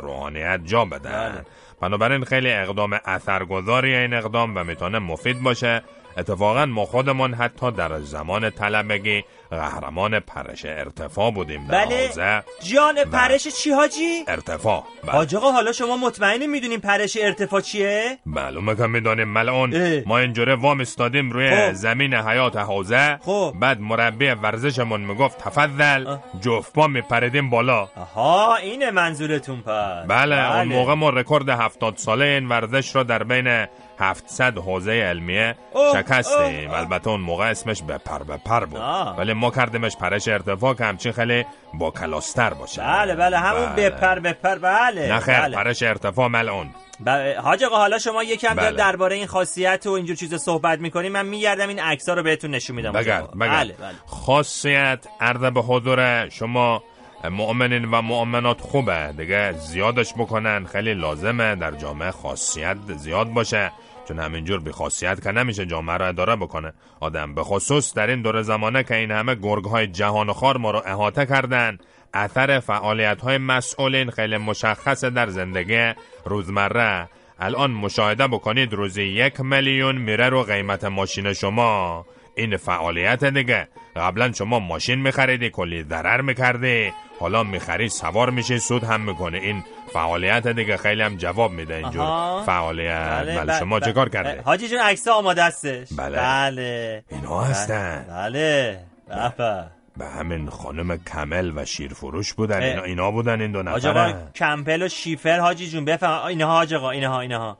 روحانیت 0.03 0.61
جا 0.65 0.85
بدن. 0.85 1.45
بنابراین 1.81 2.25
خیلی 2.25 2.53
اقدام 2.53 2.99
اثرگذاری 3.05 3.95
این 3.95 4.15
اقدام 4.15 4.57
و 4.57 4.65
می‌تونه 4.65 4.99
مفید 4.99 5.43
باشه. 5.43 5.83
اتفاقا 6.17 6.67
ما 6.67 6.85
خودمون 6.85 7.35
حتی 7.35 7.71
در 7.71 8.01
زمان 8.01 8.51
طلبگی 8.51 9.25
قهرمان 9.51 10.21
پرش 10.21 10.65
ارتفاع 10.65 11.31
بودیم 11.31 11.67
در 11.67 11.85
بله. 11.85 12.07
حوزه. 12.07 12.43
جان 12.73 13.05
پرش 13.05 13.49
چی 13.49 13.71
حاجی؟ 13.71 14.25
ارتفاع. 14.29 14.85
بله. 15.03 15.13
حاج 15.13 15.35
آقا 15.35 15.53
حالا 15.53 15.73
شما 15.73 15.97
مطمئنی 15.97 16.47
می‌دونین 16.47 16.81
پرش 16.81 17.19
ارتفاع 17.21 17.61
چیه؟ 17.61 18.19
معلومه 18.27 18.77
که 18.77 18.87
می‌دانیم. 18.87 19.29
ملعون. 19.29 20.03
ما 20.07 20.19
اینجوره 20.19 20.55
وام 20.55 20.81
استادیم 20.81 21.31
روی 21.31 21.51
خب. 21.51 21.73
زمین 21.73 22.15
حیات 22.15 22.57
حوزه. 22.57 23.19
خب. 23.23 23.55
بعد 23.61 23.81
مربی 23.81 24.31
ورزشمون 24.31 25.01
می‌گفت 25.01 25.39
تفضل. 25.39 26.17
جفت 26.41 26.73
پا 26.73 26.87
میپریدیم 26.87 27.51
بالا. 27.51 27.85
ها 28.15 28.57
اینه 28.57 28.91
منظورتون 28.91 29.61
پس. 29.61 30.07
بله, 30.09 30.57
اون 30.57 30.69
موقع 30.69 30.95
ما 30.95 31.11
رکورد 31.11 31.49
هفتاد 31.49 31.97
ساله 31.97 32.25
این 32.25 32.49
ورزش 32.49 32.97
رو 32.97 33.05
در 33.05 33.23
بین 33.23 33.67
700 34.03 34.59
حوزه 34.59 34.93
علمیه 34.93 35.57
شکستیم. 35.95 36.71
البته 36.71 37.11
اون 37.11 37.21
موقع 37.21 37.45
اسمش 37.45 37.83
بپر 37.83 38.23
بپر 38.23 38.65
بود. 38.65 38.81
آه. 38.81 39.17
ولی 39.19 39.33
ما 39.33 39.51
کردیمش 39.51 39.97
پرش 39.97 40.29
ارتفاع 40.29 40.75
که 40.75 40.85
همچین 40.85 41.13
خیلی 41.13 41.45
با 41.75 41.91
کلاستر 41.91 42.55
باشه. 42.55 42.83
بله 42.83 43.15
بله 43.15 43.39
همون 43.39 43.67
بله. 43.67 43.91
بپر 43.91 44.19
بپر 44.19 44.59
بله 44.59 45.13
نه 45.13 45.21
خیر 45.21 45.41
بله. 45.41 45.57
پرش 45.57 45.83
ارتفاع 45.83 46.29
ملعون. 46.29 46.71
بله 47.01 47.41
حاج 47.41 47.65
آقا 47.65 47.77
حالا 47.77 47.99
شما 47.99 48.23
یکم 48.23 48.55
بله. 48.55 48.73
درباره 48.73 49.17
این 49.17 49.27
خاصیت 49.27 49.87
و 49.87 49.91
اینجور 49.91 50.17
چیز 50.17 50.35
صحبت 50.35 50.79
می‌کنیم. 50.79 51.13
من 51.13 51.27
میگردم 51.27 51.69
این 51.69 51.81
عکس‌ها 51.81 52.15
رو 52.15 52.23
بهتون 52.23 52.51
نشون 52.51 52.77
میدم. 52.77 52.93
بگرد. 52.93 53.31
بگرد. 53.31 53.39
بله 53.39 53.73
بله. 53.73 53.95
خاصیت 54.07 55.07
عرض 55.21 55.41
به 55.41 55.61
حضور 55.61 56.29
شما 56.29 56.83
مؤمنین 57.31 57.85
و 57.85 58.03
مؤمنات 58.03 58.61
خوبه. 58.61 59.15
دیگه 59.17 59.53
زیادش 59.53 60.15
بکنن 60.15 60.65
خیلی 60.65 60.95
لازمه 60.95 61.55
در 61.55 61.71
جامعه 61.71 62.11
خاصیت 62.11 62.77
زیاد 62.97 63.29
باشه. 63.29 63.73
چون 64.09 64.19
همینجور 64.19 64.61
بی 64.61 64.71
خاصیت 64.71 65.23
که 65.23 65.33
نمیشه 65.33 65.67
جامعه 65.67 65.97
رو 65.97 66.09
اداره 66.09 66.37
بکنه. 66.37 66.73
آدم 67.01 67.35
به 67.35 67.43
خصوص 67.43 67.95
در 67.95 68.07
این 68.07 68.23
دور 68.23 68.43
زمانه 68.43 68.83
که 68.83 68.95
این 68.97 69.11
همه 69.11 69.35
گرگ 69.35 69.65
های 69.65 69.87
جهان 69.87 70.33
خار 70.33 70.57
ما 70.57 70.71
رو 70.71 70.83
احاطه 70.87 71.27
کردن 71.27 71.79
اثر 72.15 72.61
فعالیت 72.61 73.21
های 73.21 73.39
مسئولین 73.39 74.11
خیلی 74.11 74.37
مشخصه 74.37 75.11
در 75.11 75.29
زندگی 75.29 75.93
روزمره. 76.25 77.09
الان 77.39 77.71
مشاهده 77.71 78.27
بکنید 78.27 78.73
روزی 78.73 79.03
یک 79.03 79.41
میلیون 79.41 79.97
میره 79.97 80.29
رو 80.29 80.43
قیمت 80.43 80.85
ماشین 80.85 81.33
شما. 81.33 82.07
این 82.35 82.57
فعالیت 82.57 83.25
دیگه. 83.25 83.69
قبلا 83.97 84.33
شما 84.33 84.59
ماشین 84.59 84.99
میخریدی 84.99 85.51
کلی 85.51 85.83
ضرر 85.83 86.21
می‌کردی. 86.21 86.93
حالا 87.21 87.43
می‌خری 87.43 87.89
سوار 87.89 88.31
میشه 88.31 88.59
سود 88.59 88.85
هم 88.85 89.01
می‌کنه 89.01 89.39
این 89.39 89.65
فعالیت 89.93 90.47
دیگه 90.47 90.77
خیلی 90.77 91.03
هم 91.03 91.17
جواب 91.17 91.51
میده 91.51 91.75
اینجور 91.75 92.03
آها. 92.03 92.43
فعالیت. 92.43 93.21
بله, 93.23 93.37
بله، 93.41 93.59
شما 93.59 93.79
بله. 93.79 93.87
چه 93.87 93.93
کار 93.93 94.09
کرده 94.09 94.43
حاجی 94.45 94.69
جون 94.69 94.79
عکس 94.79 95.09
آماده 95.09 95.45
استش 95.45 95.89
بله. 95.97 96.17
بله. 96.17 97.05
اینا 97.09 97.41
هستن. 97.41 98.07
بله. 98.09 98.79
به 99.09 99.65
به. 99.97 100.07
همین 100.07 100.51
خانم 100.51 100.97
کمل 100.97 101.53
و 101.57 101.65
شیرفروش 101.65 102.33
بودن. 102.33 102.63
اینا, 102.63 102.83
اینا 102.83 103.11
بودن 103.11 103.41
این 103.41 103.53
دو 103.53 103.63
حاج 103.63 103.87
آقا 103.87 104.13
کمپل 104.35 104.83
و 104.83 104.89
شیفر 104.89 105.39
حاجی 105.39 105.69
جون 105.71 105.85
بفهم. 105.85 106.27
اینها 106.27 106.53
حاج 106.53 106.75
آقا 106.75 106.91
اینها 106.91 107.21
اینها. 107.21 107.59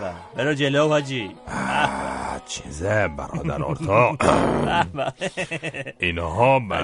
به 0.00 0.10
برو 0.36 0.54
جلو 0.54 0.88
حاجی. 0.88 1.30
چیزه 2.46 3.08
برادر 3.08 3.62
آرتا. 3.62 4.16
اینها 5.98 6.58
با. 6.58 6.76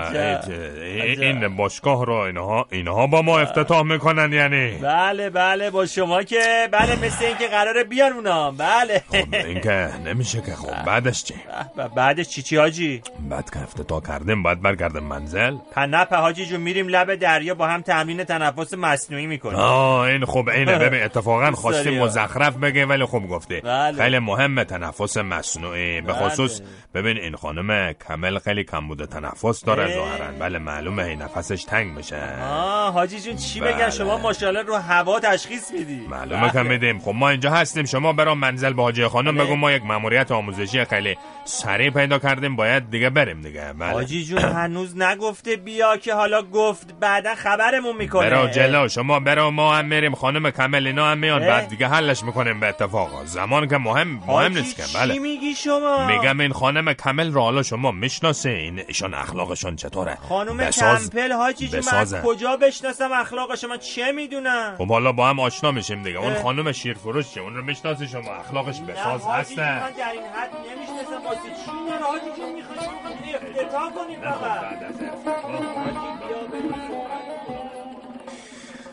این 1.21 1.57
باشگاه 1.57 2.07
رو 2.07 2.13
اینها 2.15 2.67
اینها 2.71 3.07
با 3.07 3.23
ما 3.23 3.39
افتتاح 3.39 3.83
می‌کنن 3.83 4.33
یعنی. 4.33 4.79
بله 4.79 5.31
بله 5.31 5.71
با 5.71 5.87
شما 5.87 6.23
که 6.23 6.69
بله 6.73 7.07
مثل 7.07 7.25
اینکه 7.25 7.49
قراره 7.49 7.85
بیان 7.85 8.13
اونا. 8.13 8.51
بله. 8.51 9.03
این 9.33 9.61
که 9.61 9.91
نمیشه 10.05 10.41
که 10.41 10.55
خب 10.55 10.85
بعدش 10.85 11.25
چی؟ 11.25 11.35
ب- 11.79 11.89
بعدش 11.95 12.29
چی 12.29 12.43
چی 12.43 12.57
حاجی؟ 12.57 13.03
بعد 13.31 13.51
که 13.51 13.59
افتتاح 13.93 14.19
کردیم 14.19 14.43
باید 14.43 14.61
برگردیم 14.63 15.03
منزل 15.03 15.57
نه 15.77 16.07
حاجی 16.11 16.47
جون 16.47 16.61
میریم 16.61 16.89
لب 16.89 17.15
دریا 17.15 17.55
با 17.55 17.67
هم 17.67 17.81
تمرین 17.83 18.25
تنفس 18.25 18.75
مصنوعی 18.75 19.27
می‌کنیم 19.27 19.57
آه 19.57 20.01
این 20.01 20.25
خوب 20.25 20.49
اینه 20.49 20.79
ببین 20.89 21.03
اتفاقا 21.03 21.51
خواستی. 21.51 21.99
مزخرف 21.99 22.57
بگه 22.57 22.87
ولی 22.87 23.05
خوب 23.05 23.29
گفتی 23.29 23.61
بله. 23.61 24.03
خیلی 24.03 24.19
مهمه 24.19 24.65
تنفس 24.65 25.17
مصنوعی 25.17 26.01
به 26.01 26.13
خصوص 26.13 26.61
ببین 26.95 27.17
این 27.17 27.37
خانم 27.37 27.93
کمل 27.93 28.39
خیلی 28.39 28.65
کم 28.65 28.89
بوده 28.89 29.07
تنفس 29.07 29.65
داره 29.65 29.83
اه. 29.83 29.95
ظاهرا 29.95 30.33
بله 30.41 30.59
معلومه 30.59 31.03
این 31.03 31.23
نفسش 31.23 31.65
تنگ 31.65 31.97
میشه 31.97 32.21
آه 32.43 32.93
حاجی 32.93 33.21
جون 33.21 33.37
چی 33.37 33.61
بله. 33.61 33.73
بگم 33.73 33.91
شما 33.91 34.19
ماشاءالله 34.19 34.63
رو 34.63 34.75
هوا 34.77 35.21
تشخیص 35.21 35.71
میدی 35.73 36.07
معلومه 36.11 36.53
که 36.53 36.63
میدیم 36.63 36.99
خب 36.99 37.13
ما 37.15 37.31
اینجا 37.31 37.51
هستیم 37.51 37.85
شما 37.85 38.13
برام 38.13 38.39
منزل 38.39 38.73
به 38.73 38.83
حاجی 38.83 39.07
خانم 39.07 39.35
بله. 39.35 39.45
بگو 39.45 39.57
ما 39.57 39.73
یک 39.73 39.85
ماموریت 39.85 40.33
آموزشی 40.33 40.85
خیلی 40.85 41.17
سریع 41.47 41.91
پیدا 41.91 42.19
کردیم 42.19 42.57
باید 42.57 42.91
دیگه 42.91 43.11
بریم 43.11 43.41
دیگه. 43.41 43.73
بله. 43.73 43.93
حاجی 43.93 44.25
جون 44.25 44.39
هنوز 44.39 44.97
نگفته 44.97 45.57
بیا 45.57 45.97
که 45.97 46.15
حالا 46.15 46.43
گفت 46.43 46.95
بعدا 47.01 47.35
خبرمون 47.35 47.97
می‌کنه. 47.97 48.31
برو 48.31 48.49
جلو 48.49 48.89
شما 48.89 49.21
برو 49.21 49.51
ما 49.51 49.75
هم 49.75 49.85
میریم. 49.85 50.15
خانم 50.15 50.51
کمل 50.51 50.87
اینا 50.87 51.11
هم 51.11 51.19
میان. 51.19 51.41
بعد 51.41 51.69
دیگه 51.69 51.89
حلش 51.89 52.23
می‌کنیم 52.25 52.61
به 52.61 52.69
اتفاق. 52.69 53.25
زمان 53.25 53.69
که 53.69 53.77
مهم 53.77 54.09
مهم 54.27 54.53
نیست 54.53 54.77
که. 54.77 54.83
چی 54.83 54.99
بله 54.99 55.19
میگی 55.19 55.55
شما؟ 55.55 56.07
میگم 56.07 56.41
این 56.41 56.53
خانم 56.53 56.93
کمل 56.93 57.33
رو 57.33 57.41
حالا 57.41 57.63
شما 57.63 57.91
می‌شناسین؟ 57.93 58.83
ایشون 58.89 59.15
اخلاقشون 59.15 59.77
چطوره؟ 59.77 60.19
خانم 60.29 60.57
بساز- 60.57 61.11
کمپل 61.11 61.33
حاجی 61.33 61.69
جون 61.69 61.81
من 61.93 62.23
کجا 62.23 62.57
بشناسم 62.57 63.13
اخلاقش 63.13 63.65
من 63.65 63.79
چه 63.79 64.13
می‌دونم؟ 64.13 64.75
خب 64.79 64.89
حالا 64.89 65.13
با 65.13 65.29
هم 65.29 65.41
آشنا 65.41 65.71
میشیم 65.71 66.03
دیگه. 66.03 66.19
اون. 66.19 66.35
خانم 66.35 66.73
شیرفروش 66.73 67.35
چه 67.35 67.41
اون 67.41 67.55
رو 67.57 67.65
می‌شناسی 67.65 68.09
شما. 68.09 68.33
اخلاقش 68.35 68.81
بساز 68.81 69.27
هستن 69.27 69.63
من 69.63 69.91
در 69.91 70.13
این 70.13 70.23
حد 70.35 70.51
نمی‌شناسم. 70.71 71.36
واسه 71.37 71.49
چی؟ 71.65 71.71
نه 71.71 71.97
حاجی 71.97 72.53
می‌خوایم 72.55 72.91
افتتاح 73.35 73.93
کنیم 73.95 74.21
فقط. 74.21 74.77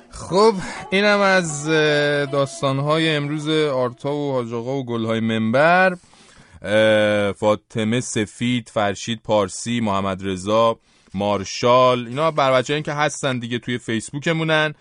خب 0.09 0.53
اینم 0.91 1.19
از 1.19 1.67
داستانهای 2.31 3.15
امروز 3.15 3.49
آرتا 3.49 4.13
و 4.15 4.31
حاج 4.31 4.53
آقا 4.53 4.75
و 4.75 4.85
گلهای 4.85 5.19
منبر. 5.19 5.95
فاطمه 7.33 7.99
سفید 7.99 8.69
فرشید 8.73 9.21
پارسی 9.23 9.79
محمد 9.79 10.27
رضا 10.27 10.79
مارشال 11.13 12.07
اینا 12.07 12.31
بر 12.31 12.51
بچه 12.51 12.81
که 12.81 12.93
هستن 12.93 13.39
دیگه 13.39 13.59
توی 13.59 13.77
فیسبوکمونن. 13.77 14.73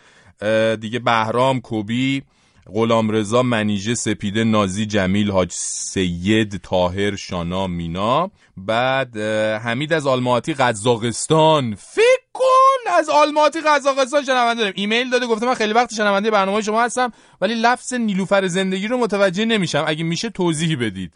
دیگه 0.81 0.99
بهرام 0.99 1.61
کوبی 1.61 2.23
غلام 2.67 3.11
رضا 3.11 3.43
منیژه 3.43 3.95
سپیده 3.95 4.45
نازی 4.45 4.87
جمیل 4.87 5.31
حاج 5.31 5.53
سید 5.53 6.57
تاهر 6.57 7.17
شانا 7.17 7.67
مینا. 7.67 8.31
بعد 8.57 9.17
حمید 9.65 9.93
از 9.93 10.07
آلماتی 10.07 10.55
قزاقستان. 10.55 11.75
فکر 11.75 12.23
کن 12.33 12.93
از 12.99 13.09
آلماتی 13.09 13.61
قزاقستان 13.61 14.25
شنونده 14.25 14.61
داریم. 14.61 14.75
ایمیل 14.77 15.11
داده 15.11 15.27
گفته 15.27 15.47
من 15.47 15.55
خیلی 15.55 15.73
وقت 15.73 15.95
شنونده 15.95 16.31
برنامه 16.31 16.63
شما 16.63 16.83
هستم 16.83 17.13
ولی 17.41 17.55
لفظ 17.55 17.95
نیلوفر 17.95 18.47
زندگی 18.47 18.89
رو 18.89 18.99
متوجه 18.99 19.45
نمیشم. 19.45 19.85
اگه 19.87 20.05
میشه 20.05 20.31
توضیحی 20.31 20.77
بدید. 20.77 21.13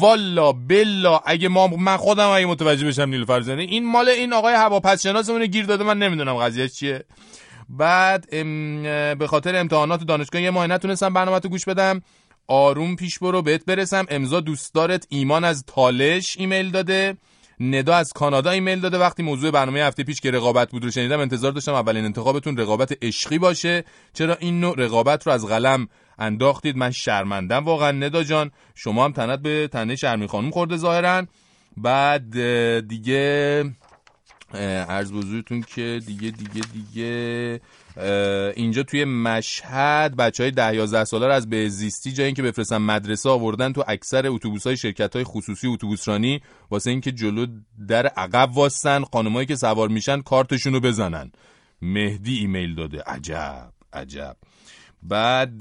والا 0.00 0.52
بلا 0.52 1.20
اگه 1.26 1.48
ما 1.48 1.66
من 1.66 1.96
خودم 1.96 2.28
اگه 2.28 2.46
متوجه 2.46 2.86
بشم 2.86 3.02
نیلوفر 3.02 3.40
زندگی 3.40 3.72
این 3.72 3.86
مال 3.86 4.08
این 4.08 4.32
آقای 4.32 4.54
هواپس 4.54 5.06
گیر 5.06 5.66
داده 5.66 5.84
من 5.84 5.98
نمی‌دونم 5.98 6.34
قضیه 6.34 6.68
چیه. 6.68 7.04
بعد 7.78 8.30
به 9.18 9.26
خاطر 9.26 9.56
امتحانات 9.56 10.04
دانشگاه 10.04 10.42
یه 10.42 10.50
ماه 10.50 10.66
نتونستم 10.66 11.14
برنامه 11.14 11.40
تو 11.40 11.48
گوش 11.48 11.64
بدم. 11.64 12.02
آروم 12.46 12.96
پیش 12.96 13.18
برو 13.18 13.42
بهت 13.42 13.64
برسم. 13.64 14.06
امضا 14.08 14.40
دوستدارت 14.40 15.06
ایمان 15.08 15.44
از 15.44 15.64
تالش 15.66 16.36
ایمیل 16.38 16.70
داده. 16.70 17.16
ندا 17.60 17.94
از 17.94 18.12
کانادا 18.12 18.50
ایمیل 18.50 18.80
داده. 18.80 18.98
وقتی 18.98 19.22
موضوع 19.22 19.50
برنامه 19.50 19.80
هفته 19.80 20.04
پیش 20.04 20.20
که 20.20 20.30
رقابت 20.30 20.70
بود 20.70 20.84
رو 20.84 20.90
شنیدم 20.90 21.20
انتظار 21.20 21.52
داشتم 21.52 21.74
اولین 21.74 22.04
انتخابتون 22.04 22.56
رقابت 22.56 22.92
عشقی 23.02 23.38
باشه. 23.38 23.84
چرا 24.14 24.34
این 24.34 24.60
نوع 24.60 24.74
رقابت 24.78 25.26
رو 25.26 25.32
از 25.32 25.46
قلم 25.46 25.88
انداختید؟ 26.18 26.76
من 26.76 26.90
شرمندم 26.90 27.64
واقعا. 27.64 27.92
ندا 27.92 28.22
جان 28.22 28.50
شما 28.74 29.04
هم 29.04 29.12
تنت 29.12 29.38
به 29.38 29.68
تنه 29.72 29.96
شرمی 29.96 30.26
خانم 30.26 30.50
خورده 30.50 30.76
ظاهرا. 30.76 31.26
بعد 31.76 32.30
دیگه 32.88 33.64
عرض 34.88 35.12
حضورتون 35.12 35.62
که 35.62 36.00
دیگه 36.06 36.30
دیگه 36.30 36.62
دیگه 36.72 37.60
اینجا 38.56 38.82
توی 38.82 39.04
مشهد 39.04 40.16
بچه 40.16 40.42
های 40.42 40.50
ده 40.50 40.74
یازده 40.74 41.04
ساله 41.04 41.26
رو 41.26 41.32
از 41.32 41.50
بهزیستی 41.50 42.12
جای 42.12 42.26
اینکه 42.26 42.42
بفرستن 42.42 42.76
مدرسه 42.78 43.30
آوردن 43.30 43.72
تو 43.72 43.84
اکثر 43.88 44.26
اتوبوس 44.26 44.66
های 44.66 44.76
شرکت 44.76 45.16
های 45.16 45.24
خصوصی 45.24 45.66
اتوبوسرانی 45.66 46.40
واسه 46.70 46.90
اینکه 46.90 47.12
جلو 47.12 47.46
در 47.88 48.06
عقب 48.06 48.50
واستن 48.56 49.04
خانمایی 49.12 49.46
که 49.46 49.56
سوار 49.56 49.88
میشن 49.88 50.20
کارتشون 50.20 50.72
رو 50.72 50.80
بزنن. 50.80 51.32
مهدی 51.82 52.38
ایمیل 52.38 52.74
داده. 52.74 53.02
عجب 53.06 53.72
عجب. 53.92 54.36
بعد 55.02 55.60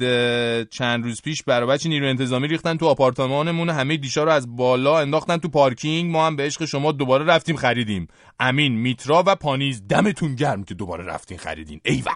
چند 0.70 1.04
روز 1.04 1.22
پیش 1.22 1.44
برای 1.44 1.68
بچه 1.70 1.90
نیرو 1.90 2.08
انتظامی 2.08 2.48
ریختن 2.48 2.78
تو 2.78 2.88
آپارتمانمون 2.88 3.70
همه 3.70 3.98
دیشا 3.98 4.24
رو 4.24 4.32
از 4.32 4.56
بالا 4.56 5.00
انداختن 5.00 5.38
تو 5.38 5.50
پارکینگ. 5.50 6.12
ما 6.12 6.28
هم 6.28 6.36
به 6.36 6.44
عشق 6.44 6.66
شما 6.66 6.92
دوباره 6.92 7.26
رفتیم 7.26 7.56
خریدیم. 7.56 8.08
امین 8.40 8.74
میترا 8.74 9.24
و 9.28 9.36
پانیز 9.36 9.82
دمتون 9.90 10.36
گرم 10.36 10.64
که 10.64 10.74
دوباره 10.74 11.06
رفتین 11.06 11.38
خریدین. 11.38 11.82
ایول. 11.84 12.12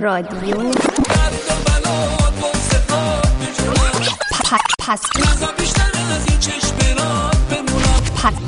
رادیو. 0.00 0.72
پس 4.78 5.00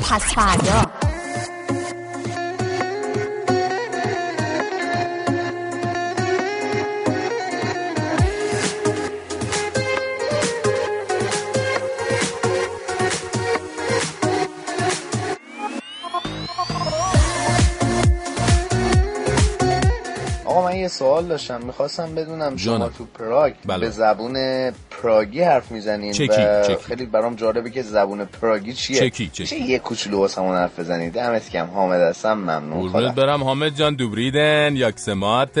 پس 0.09 0.33
فردا. 0.33 1.06
یه 20.87 20.91
سوال 20.91 21.25
داشتم 21.27 21.61
می‌خواستم 21.65 22.15
بدونم 22.15 22.57
شما 22.57 22.77
جانم. 22.77 22.91
تو 22.97 23.05
پراگ 23.05 23.53
بله. 23.65 23.79
به 23.79 23.89
زبون 23.89 24.35
پراگی 24.71 25.41
حرف 25.41 25.71
می‌زنین 25.71 26.13
چکی، 26.13 26.27
و 26.27 26.63
چکی. 26.63 26.83
خیلی 26.83 27.05
برام 27.05 27.35
جالبه 27.35 27.69
که 27.69 27.81
زبون 27.81 28.25
پراگی 28.25 28.73
چیه؟ 28.73 28.97
چکی، 28.99 29.27
چکی. 29.27 29.43
میشه 29.43 29.59
یه 29.59 29.79
کوچولو 29.79 30.17
واسه 30.17 30.41
همون 30.41 30.55
حرف 30.55 30.79
بزنید؟ 30.79 31.13
دمت 31.13 31.49
کم 31.49 31.65
حامد 31.65 32.01
هستم. 32.01 32.33
ممنون. 32.33 32.89
خدا. 32.89 33.11
برم. 33.11 33.43
حامد 33.43 33.75
جان 33.75 33.95
دوبریدن. 33.95 34.75
یاکسمات. 34.75 35.57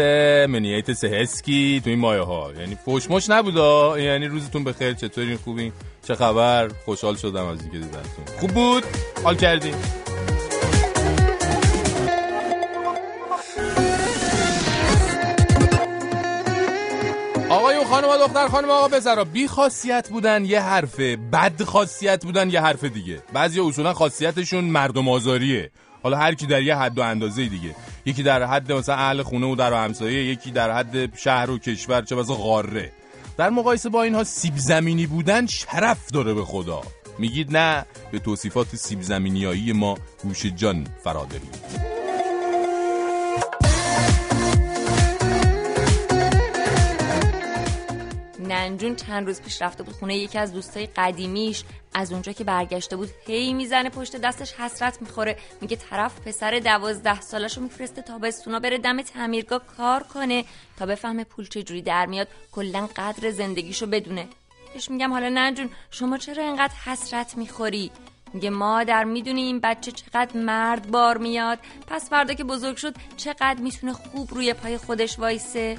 منیت 0.49 0.93
سهسکی. 0.93 1.81
تو 1.83 1.89
این 1.89 1.99
مایه 1.99 2.21
ها 2.21 2.51
یعنی 2.59 2.77
فوشمش 2.85 3.29
نبودا 3.29 3.99
یعنی 3.99 4.27
روزتون 4.27 4.63
بخیر. 4.63 4.93
چطورین؟ 4.93 5.37
خوبین؟ 5.37 5.71
چه 6.07 6.15
خبر؟ 6.15 6.67
خوشحال 6.85 7.15
شدم 7.15 7.45
از 7.45 7.61
اینکه 7.61 7.77
دیدمتون 7.77 8.39
خوب 8.39 8.51
بود؟ 8.51 8.83
حال 9.23 9.35
کردین؟ 9.35 9.73
خانم 18.01 18.17
دختر 18.17 18.47
خانم 18.47 18.69
آقا 18.69 18.87
پسرا 18.87 19.23
بی 19.23 19.47
خاصیت 19.47 20.09
بودن 20.09 20.45
یه 20.45 20.61
حرفه 20.61 21.15
بد 21.15 21.63
خاصیت 21.63 22.25
بودن 22.25 22.49
یه 22.49 22.61
حرف 22.61 22.83
دیگه. 22.83 23.21
بعضی 23.33 23.59
اصولا 23.59 23.93
خاصیتشون 23.93 24.63
مردم 24.63 25.09
آزاریه. 25.09 25.71
حالا 26.03 26.17
هر 26.17 26.33
کی 26.33 26.45
در 26.45 26.61
یه 26.61 26.75
حد 26.75 26.97
و 26.97 27.01
اندازه 27.01 27.45
دیگه. 27.45 27.75
یکی 28.05 28.23
در 28.23 28.43
حد 28.43 28.71
مثلا 28.71 28.95
اهل 28.95 29.21
خونه 29.21 29.47
و 29.47 29.55
در 29.55 29.73
همسایه 29.73 30.25
یکی 30.25 30.51
در 30.51 30.71
حد 30.71 31.17
شهر 31.17 31.49
و 31.49 31.57
کشور 31.57 32.01
چه 32.01 32.15
مثلا 32.15 32.35
قاره 32.35 32.91
در 33.37 33.49
مقایسه 33.49 33.89
با 33.89 34.03
اینها 34.03 34.23
سیب 34.23 34.53
زمینی 34.57 35.07
بودن 35.07 35.45
شرف 35.45 36.11
داره 36.11 36.33
به 36.33 36.45
خدا. 36.45 36.81
میگید 37.19 37.57
نه 37.57 37.85
به 38.11 38.19
توصیفات 38.19 38.75
سیب 38.75 39.01
زمینیایی 39.01 39.73
ما 39.73 39.97
گوش 40.23 40.45
جان 40.45 40.87
فرا 41.03 41.27
ننجون 48.47 48.95
چند 48.95 49.27
روز 49.27 49.41
پیش 49.41 49.61
رفته 49.61 49.83
بود 49.83 49.95
خونه 49.95 50.17
یکی 50.17 50.37
از 50.37 50.53
دوستای 50.53 50.85
قدیمیش. 50.85 51.63
از 51.93 52.11
اونجا 52.11 52.31
که 52.31 52.43
برگشته 52.43 52.95
بود 52.95 53.09
هی 53.25 53.53
می‌زنه 53.53 53.89
پشت 53.89 54.15
دستش 54.15 54.53
حسرت 54.53 55.01
می‌خوره. 55.01 55.37
میگه 55.61 55.75
طرف 55.75 56.27
پسر 56.27 56.59
دوازده 56.59 57.21
سالشو 57.21 57.61
میفرسته 57.61 58.01
تابستونا 58.01 58.59
بره 58.59 58.77
دم 58.77 59.01
تعمیرگاه 59.01 59.61
کار 59.77 60.03
کنه 60.03 60.45
تا 60.77 60.85
بفهمه 60.85 61.23
پول 61.23 61.47
چجوری 61.47 61.81
در 61.81 62.05
میاد. 62.05 62.27
کلا 62.51 62.89
قدر 62.95 63.31
زندگیشو 63.31 63.85
بدونه. 63.85 64.27
بهش 64.73 64.89
میگم 64.89 65.11
حالا 65.11 65.29
ننجون 65.29 65.69
شما 65.91 66.17
چرا 66.17 66.43
اینقدر 66.43 66.73
حسرت 66.85 67.37
می‌خوری؟ 67.37 67.91
میگه 68.33 68.49
مادر 68.49 69.03
می‌دونی 69.03 69.41
این 69.41 69.59
بچه 69.59 69.91
چقدر 69.91 70.37
مرد 70.37 70.91
بار 70.91 71.17
میاد. 71.17 71.59
پس 71.87 72.09
فردا 72.09 72.33
که 72.33 72.43
بزرگ 72.43 72.77
شد 72.77 72.95
چقدر 73.17 73.59
می‌تونه 73.59 73.93
خوب 73.93 74.33
روی 74.33 74.53
پای 74.53 74.77
خودش 74.77 75.19
وایسه؟ 75.19 75.77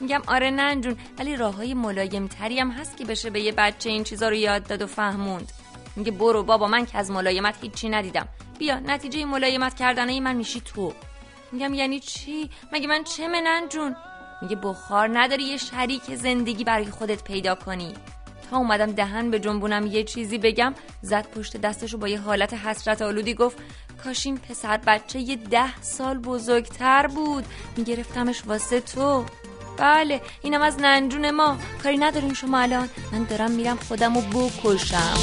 میگم 0.00 0.22
آره 0.26 0.50
ننجون 0.50 0.96
ولی 1.18 1.36
راه 1.36 1.54
های 1.56 1.74
ملایم 1.74 2.26
تری 2.26 2.60
هم 2.60 2.70
هست 2.70 2.96
که 2.96 3.04
بشه 3.04 3.30
به 3.30 3.40
یه 3.40 3.52
بچه 3.52 3.90
این 3.90 4.04
چیزا 4.04 4.28
رو 4.28 4.34
یاد 4.34 4.66
داد 4.66 4.82
و 4.82 4.86
فهموند. 4.86 5.52
میگه 5.96 6.10
برو 6.10 6.42
بابا 6.42 6.68
من 6.68 6.86
که 6.86 6.98
از 6.98 7.10
ملایمت 7.10 7.54
هیچی 7.62 7.88
ندیدم. 7.88 8.28
بیا 8.58 8.78
نتیجه 8.78 9.24
ملایمت 9.24 9.74
کردنه 9.74 10.20
من 10.20 10.36
میشی 10.36 10.60
تو. 10.60 10.92
میگم 11.52 11.74
یعنی 11.74 12.00
چی؟ 12.00 12.50
مگه 12.72 12.86
من 12.86 13.04
چه 13.04 13.28
ننجون؟ 13.28 13.96
میگه 14.42 14.56
بخار 14.56 15.18
نداری 15.18 15.42
یه 15.42 15.56
شریک 15.56 16.14
زندگی 16.14 16.64
برای 16.64 16.84
خودت 16.84 17.24
پیدا 17.24 17.54
کنی. 17.54 17.94
تا 18.50 18.56
اومدم 18.56 18.92
دهن 18.92 19.30
به 19.30 19.38
جنبونم 19.38 19.86
یه 19.86 20.04
چیزی 20.04 20.38
بگم 20.38 20.74
زد 21.02 21.26
پشت 21.26 21.56
دستشو 21.56 21.98
با 21.98 22.08
یه 22.08 22.20
حالت 22.20 22.54
حسرت 22.54 23.02
آلودی 23.02 23.34
گفت 23.34 23.58
کاش 24.04 24.26
این 24.26 24.38
پسر 24.38 24.76
بچه 24.76 25.20
یه 25.20 25.36
ده 25.36 25.80
سال 25.80 26.18
بزرگتر 26.18 27.06
بود. 27.06 27.44
میگرفتمش 27.76 28.42
واسه 28.46 28.80
تو. 28.80 29.24
بله 29.80 30.20
اینم 30.42 30.62
از 30.62 30.78
ننجون 30.78 31.30
ما 31.30 31.56
کاری 31.82 31.96
ندارین 31.98 32.34
شما 32.34 32.58
الان 32.58 32.88
من 33.12 33.24
دارم 33.24 33.50
میرم 33.50 33.76
خودم 33.76 34.14
رو 34.14 34.20
بکشم 34.20 35.14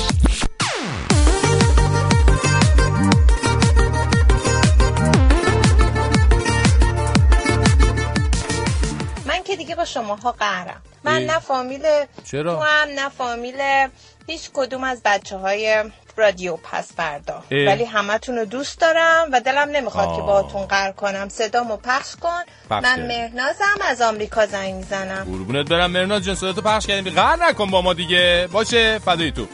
من 9.26 9.44
که 9.44 9.56
دیگه 9.56 9.76
با 9.76 9.86
شماها 9.86 10.32
قهرم 10.32 10.82
من. 11.04 11.22
نه 11.26 11.40
فامیل 11.40 11.82
چرا؟ 12.24 12.56
تو 12.56 12.62
هم 12.62 12.88
نه 12.90 13.10
فامیل 13.10 13.88
هیچ 14.28 14.50
کدوم 14.54 14.84
از 14.84 15.02
بچه 15.06 15.38
های 15.38 15.84
رادیو 16.18 16.58
پس 16.72 16.94
فردا. 16.98 17.44
ولی 17.52 17.86
همتون 17.86 18.36
رو 18.36 18.46
دوست 18.46 18.82
دارم 18.82 19.28
و 19.34 19.42
دلم 19.42 19.70
نمی‌خواد 19.70 20.08
آه. 20.08 20.16
که 20.16 20.22
باهاتون 20.22 20.66
قهر 20.66 20.92
کنم. 20.92 21.30
صدامو 21.30 21.78
پخش 21.78 22.16
کن. 22.22 22.42
پخش 22.70 22.84
من 22.84 22.96
کردی. 22.96 23.08
مهنازم 23.08 23.78
از 23.90 24.02
آمریکا 24.02 24.46
زنگ 24.46 24.76
می‌زنم. 24.76 25.24
قربونت 25.24 25.70
برم 25.70 25.92
مرناز 25.92 26.26
جان 26.26 26.36
صداتو 26.36 26.62
پخش 26.62 26.86
کردیم. 26.88 27.14
قهر 27.14 27.50
نکن 27.50 27.72
با 27.72 27.82
ما 27.82 27.94
دیگه. 27.94 28.48
باشه 28.52 29.00
فدای 29.00 29.32
تو. 29.32 29.48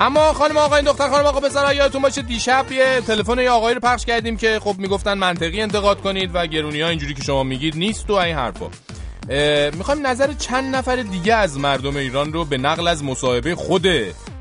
اما 0.00 0.32
خانم 0.32 0.56
آقا 0.56 0.76
این 0.76 0.84
دختر 0.84 1.08
خانم 1.08 1.26
آقا 1.26 1.40
پسر 1.40 1.74
یادتون 1.74 2.02
باشه 2.02 2.22
دیشب 2.22 2.72
یه 2.72 3.00
تلفن 3.06 3.38
یه 3.38 3.50
آقایی 3.50 3.74
رو 3.74 3.80
پخش 3.80 4.04
کردیم 4.04 4.36
که 4.36 4.60
خب 4.64 4.74
می‌گفتن 4.78 5.14
منطقی 5.14 5.62
انتقاد 5.62 6.00
کنید 6.00 6.30
و 6.34 6.46
گرونی 6.46 6.80
ها 6.80 6.88
اینجوری 6.88 7.14
که 7.14 7.22
شما 7.22 7.42
میگید 7.42 7.76
نیست 7.76 8.10
و 8.10 8.14
این 8.14 8.36
حرفا. 8.36 8.66
می‌خوایم 9.72 10.06
نظر 10.06 10.32
چند 10.32 10.76
نفر 10.76 10.96
دیگه 10.96 11.34
از 11.34 11.58
مردم 11.58 11.96
ایران 11.96 12.32
رو 12.32 12.44
به 12.44 12.58
نقل 12.58 12.88
از 12.88 13.04
مصاحبه 13.04 13.54
خود 13.54 13.86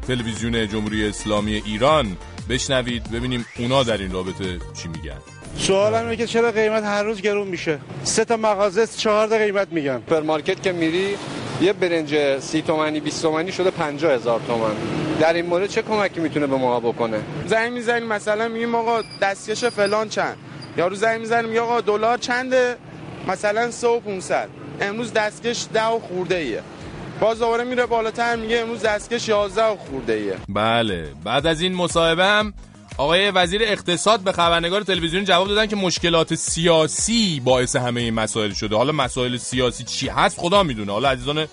تلویزیون 0.07 0.67
جمهوری 0.67 1.07
اسلامی 1.07 1.61
ایران. 1.65 2.17
بشنوید 2.49 3.11
ببینیم 3.11 3.45
اونا 3.59 3.83
در 3.83 3.97
این 3.97 4.11
رابطه 4.11 4.59
چی 4.73 4.87
میگن. 4.87 5.17
سوالم 5.57 6.03
اینه 6.03 6.15
که 6.15 6.27
چرا 6.27 6.51
قیمت 6.51 6.83
هر 6.83 7.03
روز 7.03 7.21
گرون 7.21 7.47
میشه؟ 7.47 7.79
سه 8.03 8.25
تا 8.25 8.37
مغازه 8.37 8.87
چهار 8.87 9.27
تا 9.27 9.37
قیمت 9.37 9.67
میگن. 9.71 10.01
سوپرمارکت 10.09 10.63
که 10.63 10.71
میری 10.71 11.17
یه 11.61 11.73
برنج 11.73 12.39
سی 12.39 12.61
تومنی 12.61 12.99
20 12.99 13.21
تومنی 13.21 13.51
شده 13.51 13.71
50 13.71 14.11
هزار 14.11 14.41
تومن. 14.47 14.75
در 15.19 15.33
این 15.33 15.45
مورد 15.45 15.69
چه 15.69 15.81
کمکی 15.81 16.19
می‌تونه 16.19 16.47
به 16.47 16.57
ما 16.57 16.79
بکنه؟ 16.79 17.19
زنگ 17.47 17.73
می‌زنیم 17.73 18.07
مثلا 18.07 18.47
میگیم 18.47 18.75
آقا 18.75 19.01
دستکش 19.21 19.65
فلان 19.65 20.09
چند. 20.09 20.37
یارو 20.77 20.95
زنگ 20.95 21.19
می‌زنیم 21.19 21.53
یا 21.53 21.63
آقا 21.63 21.81
دلار 21.81 22.17
چنده؟ 22.17 22.75
مثلا 23.27 23.71
3 23.71 23.87
و 23.87 23.99
500 23.99 24.49
امروز 24.81 25.13
دستکش 25.13 25.65
10 25.73 25.85
و 25.85 25.99
خورده 25.99 26.35
ایه. 26.35 26.61
باز 27.21 27.39
دوباره 27.39 27.63
میره 27.63 27.85
بالاتر 27.85 28.35
میگه 28.35 28.59
امروز 28.59 28.81
دستکش 28.81 29.29
11 29.29 29.63
و 29.63 29.75
خورده 29.75 30.13
ایه 30.13 30.35
بله. 30.49 31.07
بعد 31.23 31.47
از 31.47 31.61
این 31.61 31.75
مصاحبه 31.75 32.25
هم 32.25 32.53
آقای 32.97 33.31
وزیر 33.31 33.61
اقتصاد 33.63 34.19
به 34.19 34.31
خبرنگار 34.31 34.81
تلویزیون 34.81 35.25
جواب 35.25 35.47
دادن 35.47 35.65
که 35.65 35.75
مشکلات 35.75 36.35
سیاسی 36.35 37.41
باعث 37.45 37.75
همه 37.75 38.01
این 38.01 38.13
مسائل 38.13 38.51
شده. 38.51 38.75
حالا 38.75 38.91
مسائل 38.91 39.37
سیاسی 39.37 39.83
چی 39.83 40.07
هست 40.07 40.39
خدا 40.39 40.63
می‌دونه. 40.63 40.91
حالا 40.91 41.09
عزیزان 41.09 41.47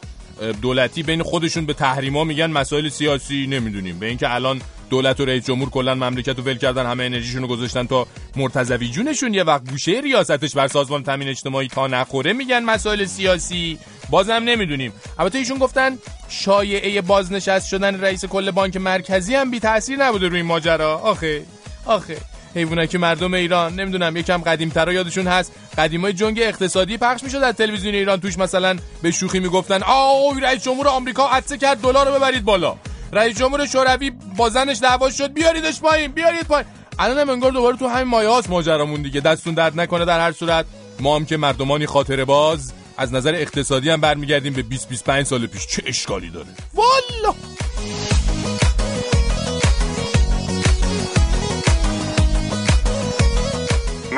دولتی 0.63 1.03
بین 1.03 1.23
خودشون 1.23 1.67
به 1.67 1.73
تحریما 1.73 2.25
میگن 2.25 2.51
مسائل 2.51 2.89
سیاسی 2.89 3.47
نمی‌دونیم. 3.47 3.99
به 3.99 4.07
اینکه 4.07 4.35
الان 4.35 4.61
دولت 4.91 5.21
و 5.21 5.25
رئیس 5.25 5.47
جمهور 5.47 5.71
کلا 5.71 5.95
مملکت 5.95 6.39
رو 6.39 6.45
ول 6.45 6.55
کردن 6.55 6.87
همه 6.87 7.05
انرژیشون 7.05 7.43
رو 7.43 7.49
گذاشتن 7.49 7.87
تا 7.87 8.07
مرتضوی 8.37 8.89
جونشون 8.89 9.35
یه 9.35 9.43
وقت 9.43 9.71
گوشه 9.71 10.01
ریاستش 10.01 10.55
بر 10.55 10.69
سازمان 10.69 11.03
تامین 11.03 11.29
اجتماعی 11.29 11.69
تا 11.69 11.87
نخوره. 11.87 12.33
میگن 12.33 12.65
مسائل 12.65 13.05
سیاسی. 13.05 13.79
بازم 14.11 14.33
نمی‌دونیم. 14.33 14.93
البته 15.19 15.39
ایشون 15.39 15.59
گفتن 15.59 15.99
شایعه 16.29 17.01
بازنشست 17.01 17.69
شدن 17.69 18.01
رئیس 18.01 18.25
کل 18.25 18.51
بانک 18.51 18.77
مرکزی 18.77 19.35
هم 19.35 19.51
بی 19.51 19.61
تاثیر 19.61 20.05
نبوده 20.05 20.29
روی 20.29 20.37
این 20.37 20.47
ماجرا. 20.47 20.99
آخه 20.99 21.43
آخه. 21.87 22.17
حیوانایی 22.55 22.89
که 22.89 22.99
مردم 22.99 23.35
ایران 23.35 23.75
نمی‌دونم 23.75 24.17
یکم 24.17 24.39
قدیمترا 24.39 24.93
یادشون 24.93 25.27
هست. 25.27 25.53
قدیمای 25.79 26.13
جنگ 26.13 26.41
اقتصادی 26.43 26.97
پخش 26.97 27.23
می‌شد 27.23 27.41
در 27.41 27.53
تلویزیون 27.53 27.95
ایران. 27.95 28.21
توش 28.21 28.39
مثلا 28.39 28.77
به 29.03 29.11
شوخی 29.11 29.41
می‌گفتن 29.41 29.83
آه 29.83 30.41
رئیس 30.43 30.65
جمهور 30.65 30.89
آمریکا 30.89 31.29
عطسه 31.29 31.59
کرد 31.59 31.81
دلار 31.81 32.09
رو 32.09 32.15
ببرید 32.15 32.45
بالا. 32.45 32.77
رئیس 33.13 33.39
جمهور 33.39 33.67
شوروی 33.67 34.11
با 34.37 34.49
زنش 34.49 34.79
دعوا 34.83 35.11
شد. 35.11 35.33
بیاریدش 35.33 35.81
پایین 35.81 36.13
بیارید 36.13 36.43
پایین. 36.43 36.67
الان 36.99 37.19
هم 37.19 37.31
انگار 37.31 37.53
دوباره 37.53 37.77
تو 37.77 37.89
همین 37.89 38.09
مایه 38.09 38.29
هاست 38.29 38.51
ماجرامون 38.51 39.03
دیگه. 39.03 39.21
دستون 39.21 39.55
درد 39.55 39.81
نکنه 39.81 40.05
در 40.05 40.21
هر 40.21 40.33
صورت. 40.33 40.65
ما 41.01 41.17
هم 41.17 41.25
که 41.25 41.37
مردمانی 41.37 41.87
خاطره 41.87 42.25
باز 42.25 42.73
از 42.97 43.15
نظر 43.15 43.35
اقتصادی 43.35 43.91
هم 43.91 44.01
برمیگردیم 44.01 44.53
به 44.53 44.63
20 44.63 44.89
25 44.89 45.27
سال 45.27 45.47
پیش. 45.47 45.67
چه 45.67 45.83
اشکالی 45.87 46.31
داره؟ 46.31 46.47
والا! 46.75 47.35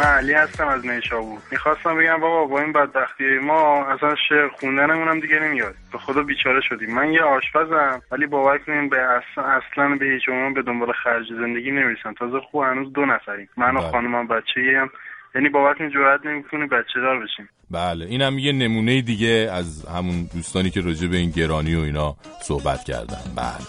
من 0.01 0.07
علی 0.07 0.33
هستم 0.33 0.69
از 0.69 0.87
نیشابور. 0.87 1.39
می‌خواستم 1.51 1.97
بگم 1.97 2.21
بابا 2.21 2.45
با 2.45 2.61
این 2.61 2.73
بدبختی 2.73 3.25
ما 3.43 3.87
اصلا 3.87 4.15
شعر 4.29 4.49
خوندنمون 4.49 5.09
هم 5.09 5.21
دیگه 5.21 5.39
نمیاد. 5.39 5.75
به 5.93 5.99
خدا 5.99 6.23
بیچاره 6.23 6.61
شدیم. 6.69 6.95
من 6.95 7.13
یه 7.13 7.23
آشپزم 7.23 8.03
ولی 8.11 8.27
باور 8.27 8.59
کنیم 8.59 8.89
به 8.89 8.97
اصلا, 8.97 9.45
اصلا 9.45 9.97
به 9.97 10.05
هیچ 10.07 10.29
عنوان 10.29 10.55
به 10.55 10.63
دنبال 10.63 10.93
خرج 11.05 11.27
زندگی 11.41 11.71
نمی‌رسم. 11.71 12.15
تازه 12.19 12.41
خوب 12.51 12.63
هنوز 12.63 12.93
دو 12.93 13.05
نفریم. 13.05 13.49
من 13.57 13.77
و 13.77 13.81
بله. 13.81 13.91
خانمم 13.91 14.27
بچه 14.27 14.61
هم 14.81 14.91
یعنی 15.35 15.49
باور 15.49 15.75
کنیم 15.75 15.91
جرئت 15.91 16.27
نمی‌کنیم 16.27 16.67
بچه 16.67 17.01
دار 17.01 17.19
بشیم. 17.19 17.49
بله. 17.71 18.05
اینم 18.05 18.39
یه 18.39 18.53
نمونه 18.53 19.03
دیگه 19.03 19.51
از 19.53 19.87
همون 19.87 20.29
دوستانی 20.35 20.71
که 20.71 20.81
راجع 20.81 21.09
به 21.09 21.17
این 21.17 21.31
گرانی 21.31 21.75
و 21.75 21.81
اینا 21.81 22.17
صحبت 22.43 22.85
کردن. 22.85 23.23
بله. 23.37 23.67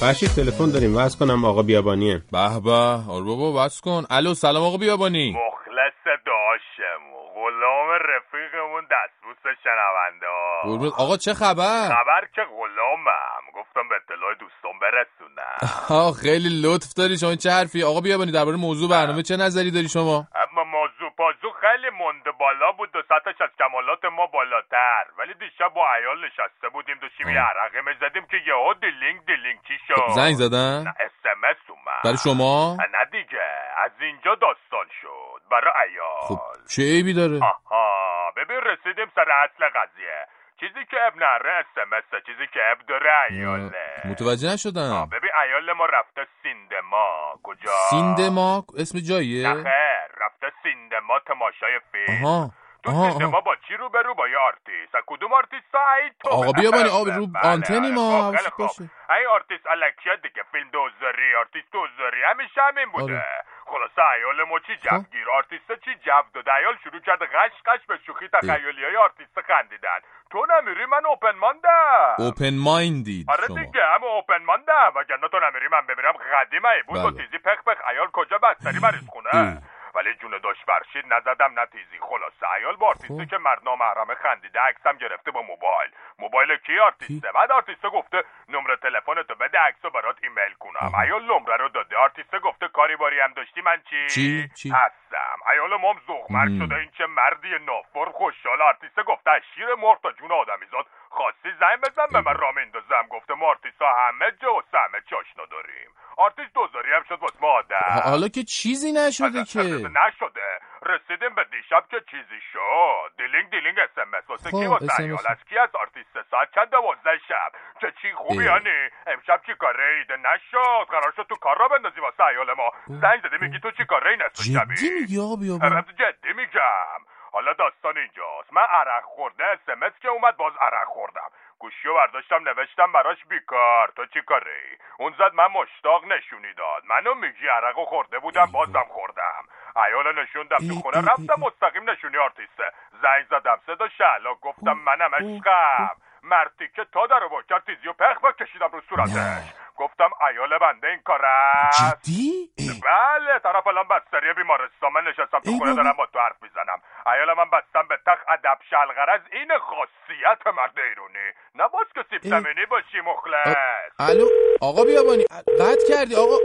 فرشید 0.00 0.28
تلفن 0.36 0.70
داریم. 0.72 0.96
وز 0.96 1.18
کنم 1.18 1.44
آقا 1.44 1.62
بیابانیه. 1.62 2.16
به 2.32 2.60
به. 2.64 2.80
آره 3.14 3.24
بابا 3.24 3.64
بس 3.64 3.80
کن. 3.80 4.02
الو 4.10 4.34
سلام 4.34 4.62
آقا 4.62 4.76
بیابانی. 4.76 5.30
مخلص 5.30 5.98
داشتم. 6.26 7.00
غلام 7.34 7.88
رفیقمون 7.90 8.84
دستبوس 8.94 9.42
شنونده. 9.64 10.26
ها. 10.26 10.62
قربونت. 10.70 10.92
آقا 10.98 11.16
چه 11.16 11.34
خبر؟ 11.34 11.88
خبر 11.88 12.22
که 12.34 12.42
غلامم. 12.58 13.42
گفتم 13.58 13.88
به 13.88 13.94
اطلاع 13.96 14.34
دوستان 14.34 14.72
برسونم. 14.82 15.58
آه 16.00 16.12
خیلی 16.22 16.62
لطف 16.64 16.94
داری. 16.98 17.18
شما 17.18 17.34
چه 17.34 17.50
حرفی؟ 17.50 17.82
آقا 17.82 18.00
بیابانی 18.00 18.32
درباره 18.32 18.56
موضوع 18.56 18.90
برنامه 18.90 19.22
چه 19.22 19.36
نظری 19.36 19.70
داری 19.70 19.88
شما 19.88 20.16
اما 20.44 20.64
موضوع 20.64 21.10
بازو 21.18 21.50
خیلی 21.60 21.90
مونده 22.00 22.30
بالا 22.40 22.72
بود 22.78 22.96
و 22.96 23.02
سطحش 23.08 23.40
از 23.40 23.50
کمالات 23.58 24.04
ما 24.04 24.26
بالاتر 24.26 24.97
ولی 25.18 25.34
دیشب 25.34 25.68
با 25.74 25.86
عیال 25.96 26.24
نشسته 26.24 26.68
بودیم 26.68 26.98
داشتیم 27.02 27.28
یه 27.28 27.40
عرقه 27.40 27.80
می‌زدیم 27.80 28.26
که 28.26 28.36
یهو 28.46 28.74
دیلینگ 28.74 29.26
دیلینگ 29.26 29.58
چی 29.68 29.78
شد؟ 29.88 30.08
زنگ 30.08 30.34
زدن؟ 30.34 30.82
نه 30.82 30.94
اسمس 31.00 31.56
اومد. 31.68 32.02
برای 32.04 32.16
شما؟ 32.24 32.76
نه 32.76 33.04
دیگه. 33.12 33.50
از 33.84 33.90
اینجا 34.00 34.34
داستان 34.34 34.86
شد. 35.02 35.40
برای 35.50 35.72
عیال. 35.88 36.20
خب 36.20 36.38
چه 36.76 36.82
عیبی 36.82 37.14
داره؟ 37.14 37.40
آها. 37.42 38.32
ببین 38.36 38.60
رسیدیم 38.60 39.06
سر 39.14 39.30
اصل 39.30 39.68
قضیه. 39.68 40.26
چیزی 40.60 40.84
که 40.90 40.96
اب 41.06 41.16
نره 41.16 41.52
اسمسه 41.52 42.20
چیزی 42.26 42.46
که 42.54 42.60
اب 42.72 42.78
داره 42.88 43.10
عیاله. 43.30 44.02
متوجه 44.04 44.48
نشدم. 44.52 45.08
ببین 45.12 45.30
عیال 45.34 45.72
ما 45.72 45.86
رفته 45.86 46.26
سیندما. 46.42 47.34
کجا؟ 47.42 47.72
سیندما؟ 47.90 48.64
اسم 48.78 48.98
جاییه؟ 48.98 49.48
نه 49.48 49.54
خیر. 49.54 50.24
رفته 50.24 50.52
سیندما 50.62 51.18
تماشای 51.26 51.80
فیلم. 51.92 52.24
آها. 52.24 52.50
آها 52.88 53.26
آها 53.26 53.40
با 53.40 53.56
چی 53.68 53.74
رو 53.76 53.88
برو 53.88 54.14
با 54.14 54.28
یه 54.28 54.36
آرتیست؟ 54.38 54.92
کدوم 55.06 55.32
آرتیست 55.32 55.74
ای 55.74 56.10
تو 56.20 56.28
آقا 56.28 56.52
بیابانی 56.52 56.88
آب 56.88 57.08
رو 57.08 57.26
بله، 57.26 57.52
آنتنی 57.52 57.90
ما 57.90 58.32
خب، 58.32 58.50
خوب. 58.50 58.66
باشه 58.66 58.90
ای 59.18 59.26
آرتیست 59.26 59.66
الکیه 59.66 60.16
دیگه 60.22 60.42
فیلم 60.52 60.68
دوزاری 60.70 61.34
آرتیست 61.40 61.72
دوزاری 61.72 62.22
همیشه 62.30 62.60
همین 62.68 62.88
بوده. 62.92 63.14
آره. 63.14 63.24
خلاصه 63.66 64.02
عیال 64.14 64.48
ما 64.48 64.58
چی 64.66 64.76
جوگیر 64.76 65.30
آرتیست 65.38 65.72
چی 65.84 65.94
جو 65.94 66.22
داده 66.34 66.50
عیال 66.52 66.76
شروع 66.84 67.00
کرده 67.00 67.24
قش 67.26 67.52
قش 67.66 67.86
به 67.88 67.98
شوخی 68.06 68.28
تخیلی 68.28 68.84
های 68.84 68.96
آرتیست 68.96 69.40
خندیدن. 69.48 70.00
تو 70.30 70.46
نمیری 70.52 70.86
من 70.86 71.06
اوپن 71.06 71.36
ماندم 71.44 72.14
اوپن 72.18 72.54
مایندید 72.58 73.26
آره 73.30 73.46
دیگه 73.48 73.80
هم 73.94 74.04
اوپن 74.04 74.42
ماندم 74.44 74.92
وگرنه 74.96 75.28
تو 75.28 75.38
نمیری 75.40 75.68
من 75.68 75.80
بمیرم 75.88 76.12
قدیمه 76.12 76.68
بود 76.86 76.98
بله. 76.98 77.06
و 77.06 77.10
تیزی 77.10 77.38
پخ 77.38 77.58
پخ. 77.66 77.78
عیال 77.88 78.06
کجا 78.12 78.38
بستری 78.38 78.78
مریض 78.82 79.06
خونه؟ 79.08 79.62
ولی 79.94 80.14
جون 80.14 80.38
داشت 80.42 80.62
فرشید 80.66 81.04
نزدم 81.14 81.60
نه 81.60 81.66
تیزی. 81.66 81.98
خلاصه 82.00 82.46
عیال 82.56 82.76
با 82.76 82.86
آرتیسته 82.88 83.26
که 83.26 83.38
مرد 83.38 83.60
نامحرمه 83.64 84.14
خندیده 84.14 84.60
عکسم 84.60 84.96
گرفته 84.96 85.30
با 85.30 85.42
موبایل. 85.42 85.90
موبایل 86.18 86.56
کی 86.56 86.78
آرتیسته؟ 86.78 87.32
بعد 87.32 87.52
آرتیسته 87.52 87.88
گفته 87.88 88.24
نمره 88.48 88.76
تلفنتو 88.76 89.34
بده 89.34 89.58
عکسو 89.58 89.90
برات 89.90 90.16
ایمیل 90.22 90.54
کنم. 90.58 90.92
عیال 90.96 91.22
نمره 91.24 91.56
رو 91.56 91.68
داده. 91.68 91.96
آرتیسته 91.96 92.38
گفته 92.38 92.68
کاری 92.68 92.96
باری 92.96 93.20
هم 93.20 93.32
داشتی؟ 93.32 93.60
من 93.60 93.82
چی؟ 93.90 94.06
چی؟ 94.06 94.48
چی؟ 94.48 94.68
هستم. 94.70 95.36
عیال 95.46 95.80
مام 95.80 96.00
زغمر. 96.06 96.66
شده. 96.66 96.74
این 96.74 96.90
چه 96.98 97.06
مردی 97.06 97.58
نافر 97.66 98.10
خوشحال. 98.10 98.62
آرتیسته 98.62 99.02
گفته 99.02 99.30
شیر 99.54 99.74
مرغ 99.74 100.00
تا 100.02 100.12
جون 100.12 100.32
آدمیزاد. 100.32 100.86
خواستی 101.10 101.50
زنگ 101.60 101.80
بزن 101.80 102.06
به 102.12 102.20
من 102.20 102.38
را 102.38 102.52
میندازم 102.52 103.06
گفته 103.10 103.34
ما 103.34 103.54
همه 103.80 104.32
جا 104.42 104.54
و 104.54 104.62
سمه 104.72 105.00
چاشنا 105.10 105.44
داریم. 105.50 105.90
آرتیش 106.16 106.46
دوزاری 106.54 106.92
هم 106.92 107.02
شد 107.08 107.18
واسه 107.22 107.38
ما 107.40 107.62
حالا 108.04 108.28
که 108.28 108.42
چیزی 108.42 108.92
نشده 108.92 109.44
که؟ 109.44 109.58
نشده. 110.02 110.48
رسیدیم 110.82 111.34
به 111.34 111.44
دیشب 111.44 111.84
که 111.90 112.00
چیزی 112.10 112.40
شد. 112.52 113.12
دیلینگ 113.18 113.50
دیلینگ 113.50 113.78
اسمس 113.78 114.30
واسه 114.30 114.50
کی 114.50 114.66
خب، 114.66 114.70
واسه 114.70 115.02
ایال 115.02 115.18
از 115.28 115.44
کی 115.48 115.58
از 115.58 115.68
آرتیست 115.74 116.30
ساعت 116.30 116.48
چند 116.54 116.70
دوازده 116.70 117.18
شب؟ 117.28 117.52
چه 117.80 117.92
چی 118.02 118.12
خوبی 118.12 118.46
هنی؟ 118.46 118.80
امشب 119.06 119.40
چی 119.46 119.54
کاره 119.54 119.98
ایده 119.98 120.16
نشد؟ 120.16 120.86
قرار 120.90 121.12
شد 121.16 121.26
تو 121.28 121.36
کار 121.36 121.58
را 121.58 121.68
بندازی 121.68 122.00
واسه 122.00 122.24
ایال 122.24 122.54
ما. 122.56 122.72
زنگ 122.86 123.20
زدی 123.20 123.36
میگی 123.40 123.60
تو 123.60 123.70
چی 123.70 123.84
کاره 123.84 124.10
ای 124.10 124.16
نصف 124.16 124.42
شبی 124.42 124.74
جدی 124.74 124.90
میگی 125.00 125.20
آبی 125.20 125.50
جدی 125.98 126.32
میگم. 126.36 127.00
حالا 127.32 127.52
داستان 127.52 127.98
اینجاست. 127.98 128.52
من 128.52 128.62
عرق 128.62 129.04
خورده 129.04 129.44
اسمس 129.44 129.92
که 130.02 130.08
اومد 130.08 130.36
باز 130.36 130.52
عرق 130.60 130.86
خوردم. 130.86 131.30
گوشیو 131.58 131.94
برداشتم 131.94 132.48
نوشتم 132.48 132.92
براش 132.92 133.24
بیکار. 133.24 133.92
تو 133.96 134.06
چی 134.06 134.22
کاری؟ 134.22 134.78
اون 134.98 135.14
زد 135.18 135.34
من 135.34 135.46
مشتاق 135.46 136.04
نشونی 136.04 136.52
داد. 136.52 136.82
منو 136.84 137.14
میگی 137.14 137.48
عرقو 137.48 137.84
خورده 137.84 138.18
بودم 138.18 138.46
بازم 138.52 138.86
خوردم. 138.88 139.44
ایالا 139.86 140.12
نشوندم 140.12 140.56
تو 140.56 140.74
خونه. 140.74 140.98
رفتم 140.98 141.40
مستقیم 141.40 141.90
نشونی 141.90 142.16
آرتیسته. 142.16 142.72
زنگ 143.02 143.26
زدم 143.30 143.60
صدا 143.66 143.88
شعلا 143.88 144.34
گفتم 144.34 144.72
منم 144.72 145.14
عشقم. 145.14 145.96
مرتی 146.22 146.68
که 146.76 146.86
تا 146.92 147.06
در 147.06 147.26
با 147.30 147.42
کرد 147.42 147.64
تیزی 147.66 147.88
و 147.88 147.92
پخ 147.92 148.20
با 148.22 148.32
کشیدم 148.32 148.70
رو 148.72 148.80
صورتش. 148.88 149.54
گفتم 149.76 150.10
ایال 150.30 150.58
بنده 150.58 150.88
این 150.88 151.00
کار 151.04 151.20
است. 151.24 152.04
جدی؟ 152.04 152.50
بله 152.84 153.38
طرف 153.38 153.66
الان 153.66 153.88
بستری 153.88 154.32
بیمارستان. 154.32 154.92
من 154.92 155.00
نشستم 155.10 155.38
تو 155.38 155.50
خونه 155.58 155.74
دارم 155.74 155.92
با 155.92 156.06
تو 156.06 156.18
حرف 156.18 156.42
می‌زنم. 156.42 156.82
ایال 157.06 157.36
من 157.36 157.50
بستم 157.50 157.88
به 157.88 157.98
تخت 158.06 158.28
ادب 158.28 158.58
شلغرز 158.70 159.20
این 159.32 159.48
خاصیت 159.58 160.46
مرد 160.46 160.78
ایرونی. 160.88 161.28
نباز 161.54 161.86
که 161.94 162.04
سیب 162.10 162.22
زمینی 162.22 162.66
باشی 162.66 163.00
مخلص. 163.00 163.56
الو 163.98 164.26
آقا 164.60 164.84
بیابانی. 164.84 165.24
قطع 165.60 165.86
کردی 165.88 166.16
آقا. 166.16 166.36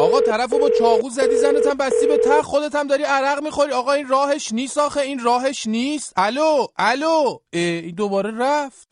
آقا 0.00 0.20
طرفو 0.20 0.58
با 0.58 0.70
چاقو 0.78 1.10
زدی 1.10 1.36
زنت 1.36 1.66
هم 1.66 1.76
بستی 1.76 2.06
به 2.06 2.18
تخت 2.18 2.42
خودت 2.42 2.74
هم 2.74 2.86
داری 2.86 3.02
عرق 3.02 3.42
می‌خوری. 3.42 3.72
آقا 3.72 3.92
این 3.92 4.08
راهش 4.08 4.52
نیست 4.52 4.78
آخه 4.78 5.00
این 5.00 5.24
راهش 5.24 5.66
نیست. 5.66 6.12
الو 6.16 6.66
الو. 6.78 7.38
این 7.52 7.94
دوباره 7.94 8.30
رفت. 8.38 8.88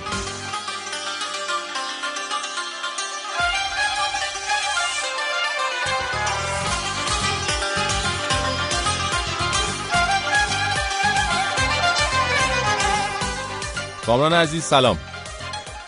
کامران 14.07 14.33
عزیز 14.33 14.65
سلام. 14.65 14.99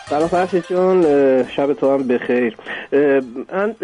سلام 0.09 0.27
فرشید 0.27 0.65
جون 0.69 1.01
شب 1.43 1.73
تو 1.73 1.93
هم 1.93 2.07
بخیر. 2.07 2.55
من 3.51 3.75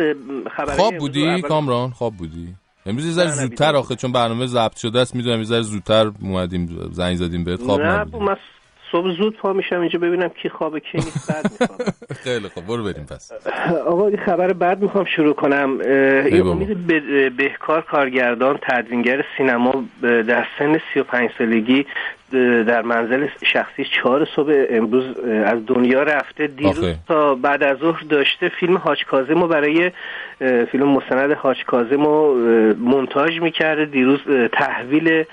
خواب 0.75 0.97
بودی؟ 0.97 1.27
اول- 1.29 1.41
کامران 1.41 1.89
خواب 1.89 2.13
بودی؟ 2.17 2.47
امروز 2.85 3.05
یه 3.05 3.11
ذره 3.11 3.27
زودتر 3.31 3.75
آخه 3.75 3.95
چون 3.95 4.11
برنامه 4.11 4.45
ضبط 4.47 4.77
شده 4.77 4.99
است 4.99 5.15
می‌دونم 5.15 5.37
یه 5.37 5.43
ذره 5.43 5.61
زودتر 5.61 6.11
اومدیم 6.21 6.89
زنگ 6.91 7.15
زدیم 7.17 7.43
بهت 7.43 7.61
خواب 7.61 7.81
نه 7.81 8.05
من 8.19 8.35
صبح 8.91 9.09
زود 9.17 9.37
پا 9.37 9.53
میشم 9.53 9.79
اینجا 9.79 9.99
ببینم 9.99 10.29
کی 10.29 10.49
خوابه 10.49 10.79
کی 10.79 10.97
نیست 10.97 11.31
بعد 11.31 11.45
می‌خوام 11.59 11.79
خیلی 12.23 12.47
خوب 12.49 12.65
برو 12.65 12.83
بریم 12.83 13.05
پس. 13.05 13.31
آقا 13.87 14.07
این 14.07 14.17
خبر 14.17 14.53
بعد 14.53 14.81
می‌خوام 14.81 15.05
شروع 15.05 15.33
کنم. 15.33 15.77
این. 15.81 16.47
امید 16.47 16.87
به- 16.87 17.29
بهکار 17.29 17.81
کارگردان 17.81 18.59
تدوینگر 18.61 19.25
سینما 19.37 19.83
در 20.01 20.47
سن 20.59 20.79
35 20.93 21.29
سالگی 21.37 21.85
در 22.67 22.81
منزل 22.81 23.27
شخصی 23.43 23.85
چهار 23.85 24.27
صبح 24.35 24.65
امروز 24.69 25.17
از 25.45 25.65
دنیا 25.65 26.03
رفته 26.03 26.47
دیروز 26.47 26.79
آخه. 26.79 26.95
تا 27.07 27.35
بعد 27.35 27.63
از 27.63 27.77
ظهر 27.77 28.03
داشته 28.09 28.49
فیلم 28.49 28.77
حاج 28.77 29.05
کاظم 29.05 29.41
رو 29.41 29.47
برای 29.47 29.91
فیلم 30.71 30.87
مستند 30.87 31.37
رو 32.05 32.07
اه، 32.07 32.73
مونتاژ 32.73 33.39
می‌کرده 33.39 33.85
دیروز 33.85 34.19
تحویل 34.53 35.23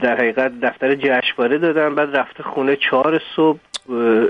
در 0.00 0.16
حقیقت 0.16 0.60
دفتر 0.60 0.94
جشنواره 0.94 1.58
دادن 1.58 1.94
بعد 1.94 2.16
رفته 2.16 2.42
خونه 2.42 2.76
چهار 2.76 3.20
صبح 3.36 3.58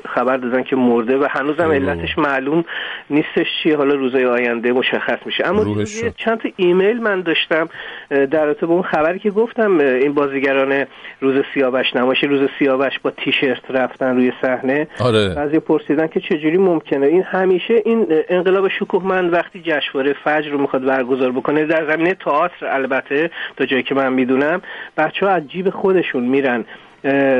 خبر 0.09 0.37
دادن 0.37 0.63
که 0.63 0.77
مرده 0.77 1.19
و 1.19 1.27
هنوزم. 1.31 1.71
علتش 1.71 2.19
معلوم 2.19 2.65
نیستش 3.11 3.47
چیه. 3.63 3.77
حالا 3.77 3.95
روزهای 3.95 4.25
آینده 4.25 4.73
مشخص 4.73 5.19
میشه. 5.27 5.47
اما. 5.47 5.85
چند 6.17 6.39
تا 6.39 6.49
ایمیل 6.57 7.03
من 7.03 7.21
داشتم 7.21 7.69
در 8.11 8.45
رابطه 8.45 8.67
با 8.67 8.75
اون 8.75 8.83
خبری 8.83 9.19
که 9.19 9.31
گفتم 9.31 9.79
این 9.79 10.15
بازیگران 10.15 10.85
روز 11.21 11.45
سیاوش 11.55 11.97
نمایش 11.97 12.25
روز 12.25 12.49
سیاوش 12.59 12.99
با 12.99 13.11
تیشرت 13.11 13.71
رفتن 13.71 14.17
روی 14.17 14.33
صحنه. 14.43 14.87
آره. 15.01 15.35
بعضی 15.35 15.59
پرسیدن 15.59 16.07
که 16.07 16.21
چجوری 16.21 16.59
ممکنه. 16.59 17.07
این 17.07 17.23
همیشه 17.23 17.83
این 17.85 18.07
انقلاب 18.29 18.69
شکوهمند 18.69 19.33
وقتی 19.33 19.63
جشنواره 19.65 20.13
فجر 20.25 20.51
رو 20.51 20.59
می‌خواد 20.59 20.85
برگزار 20.85 21.33
بکنه 21.33 21.65
در 21.65 21.87
زمینه 21.91 22.15
تئاتر 22.15 22.67
البته 22.67 23.31
تا 23.57 23.67
جایی 23.67 23.83
که 23.83 23.95
من 23.95 24.13
می‌دونم 24.13 24.63
بچه 24.97 25.27
ها 25.27 25.33
از 25.33 25.49
جیب 25.49 25.71
خودشون 25.71 26.25
میرن. 26.25 26.65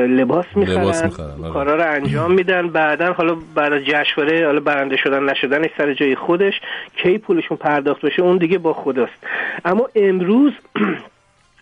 لباس 0.07 0.45
می‌خرن 0.55 0.81
لباس 0.81 1.03
می‌خرن، 1.03 1.43
آره. 1.43 1.53
کارا 1.53 1.75
رو 1.75 1.91
انجام 1.91 2.31
میدن 2.31 2.67
بعدا 2.69 3.13
حالا 3.13 3.35
بعد 3.55 3.73
از 3.73 3.81
جشنواره 3.81 4.45
حالا 4.45 4.59
برنده 4.59 4.97
شدن 4.97 5.23
نشدنش 5.23 5.69
سر 5.77 5.93
جای 5.93 6.15
خودش 6.15 6.61
کی 6.95 7.17
پولشون 7.17 7.57
پرداخت 7.57 8.01
بشه 8.01 8.21
اون 8.21 8.37
دیگه 8.37 8.57
با 8.57 8.73
خداست 8.73 9.27
اما 9.65 9.89
امروز 9.95 10.53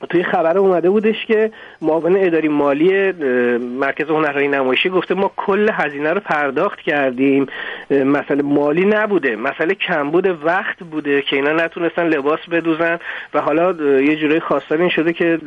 توی 0.10 0.24
خبر 0.24 0.58
اومده 0.58 0.90
بودش 0.90 1.26
که 1.26 1.52
معاون 1.82 2.18
اداری 2.18 2.48
مالی 2.48 3.12
مرکز 3.58 4.10
هنرهای 4.10 4.48
نمایشی 4.48 4.90
گفته 4.90 5.16
ما 5.16 5.32
کل 5.38 5.70
هزینه 5.74 6.14
رو 6.14 6.20
پرداخت 6.20 6.80
کردیم. 6.82 7.48
مسئله 7.92 8.42
مالی 8.42 8.86
نبوده 8.86 9.36
مسئله 9.36 9.74
کمبود 9.76 10.46
وقت 10.46 10.80
بوده 10.80 11.22
که 11.22 11.36
اینا 11.36 11.52
نتونستن 11.52 12.08
لباس 12.08 12.40
بدوزن 12.52 13.00
و 13.34 13.42
حالا 13.42 13.72
یه 14.02 14.16
جورای 14.16 14.40
خواستار 14.40 14.78
این 14.78 14.90
شده 14.90 15.14
که 15.14 15.40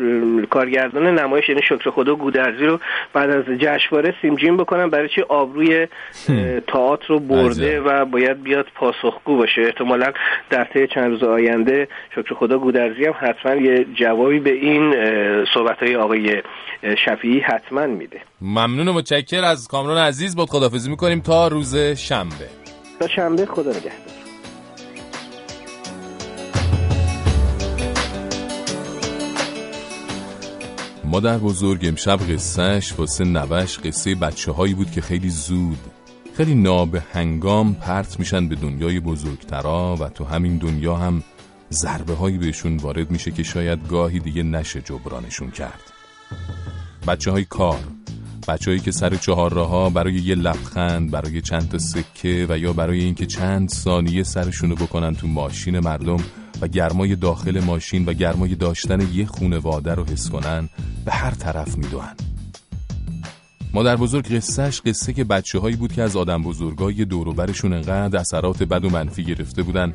کارگردان 0.50 1.18
نمایش 1.18 1.48
یعنی 1.48 1.62
شکر 1.62 1.90
خدا 1.90 2.14
گودرزی 2.14 2.66
رو 2.66 2.80
بعد 3.12 3.30
از 3.30 3.44
جشنواره 3.44 4.14
سیمجین 4.22 4.56
بکنن 4.56 4.90
برای 4.90 5.08
چی؟ 5.08 5.22
آبروی 5.22 5.86
تئاتر 6.66 7.06
رو 7.08 7.18
برده. 7.18 7.80
و 7.80 8.04
باید 8.04 8.42
بیاد 8.42 8.66
پاسخگو 8.74 9.36
باشه. 9.36 9.62
احتمالا 9.62 10.12
در 10.50 10.64
طی 10.64 10.86
چند 10.86 11.10
روز 11.10 11.22
آینده 11.22 11.88
شکر 12.14 12.34
خدا 12.34 12.58
گودرزی 12.58 13.04
هم 13.04 13.14
حتما 13.20 13.54
یه 13.54 13.86
جوابی 13.94 14.40
به 14.48 14.54
این 14.54 14.94
صحبت 15.54 15.78
های 15.78 15.96
آقای 15.96 16.42
شفیعی 17.04 17.40
حتما 17.40 17.86
میده. 17.86 18.20
ممنون 18.40 18.88
و 18.88 18.92
متشکر 18.92 19.44
از 19.44 19.68
کامران 19.68 19.98
عزیز. 19.98 20.36
بود 20.36 20.50
خدافزی 20.50 20.90
می‌کنیم 20.90 21.20
تا 21.20 21.48
روز 21.48 21.76
شنبه. 21.76 22.48
تا 23.00 23.08
شنبه 23.08 23.46
خدا 23.46 23.70
نگهدار. 23.70 23.90
مادر 31.04 31.38
بزرگ 31.38 31.80
امشب 31.88 32.18
قصهش 32.32 32.94
واسه 32.98 33.24
نوش 33.24 33.78
قصه 33.78 34.14
بچه 34.14 34.52
هایی 34.52 34.74
بود 34.74 34.90
که 34.90 35.00
خیلی 35.00 35.28
زود 35.28 35.78
خیلی 36.36 36.54
ناب 36.54 36.96
هنگام 37.12 37.74
پرت 37.74 38.18
میشن 38.18 38.48
به 38.48 38.54
دنیای 38.54 39.00
بزرگترا 39.00 39.96
و 40.00 40.08
تو 40.08 40.24
همین 40.24 40.58
دنیا 40.58 40.94
هم 40.94 41.22
ضربه 41.72 42.14
هایی 42.14 42.38
بهشون 42.38 42.76
وارد 42.76 43.10
میشه 43.10 43.30
که 43.30 43.42
شاید 43.42 43.88
گاهی 43.88 44.18
دیگه 44.18 44.42
نشه 44.42 44.80
جبرانشون 44.80 45.50
کرد. 45.50 45.92
بچه 47.06 47.30
های 47.30 47.44
کار 47.44 47.80
بچه 48.48 48.70
هایی 48.70 48.80
که 48.80 48.90
سر 48.90 49.16
چهار 49.16 49.58
ها 49.58 49.90
برای 49.90 50.14
یه 50.14 50.34
لبخند 50.34 51.10
برای 51.10 51.40
چند 51.40 51.68
تا 51.68 51.78
سکه 51.78 52.46
و 52.48 52.58
یا 52.58 52.72
برای 52.72 53.00
اینکه 53.00 53.26
چند 53.26 53.68
ثانیه 53.68 54.22
سرشونو 54.22 54.74
بکنن 54.74 55.14
تو 55.14 55.26
ماشین 55.26 55.78
مردم 55.78 56.16
و 56.60 56.68
گرمای 56.68 57.16
داخل 57.16 57.60
ماشین 57.60 58.04
و 58.04 58.12
گرمای 58.12 58.54
داشتن 58.54 59.00
یه 59.14 59.26
خونواده 59.26 59.94
رو 59.94 60.04
حس 60.04 60.30
کنن 60.30 60.68
به 61.04 61.12
هر 61.12 61.30
طرف 61.30 61.78
میدوهن 61.78 62.16
مادر 63.74 63.96
بزرگ 63.96 64.34
قصهش 64.34 64.80
قصه 64.80 65.12
که 65.12 65.24
بچه 65.24 65.58
هایی 65.58 65.76
بود 65.76 65.92
که 65.92 66.02
از 66.02 66.16
آدم 66.16 66.42
بزرگای 66.42 67.04
دوروبرشون 67.04 67.72
انقدر 67.72 68.18
اثرات 68.18 68.62
بد 68.62 68.84
و 68.84 68.90
منفی 68.90 69.24
گرفته 69.24 69.62
بودن 69.62 69.92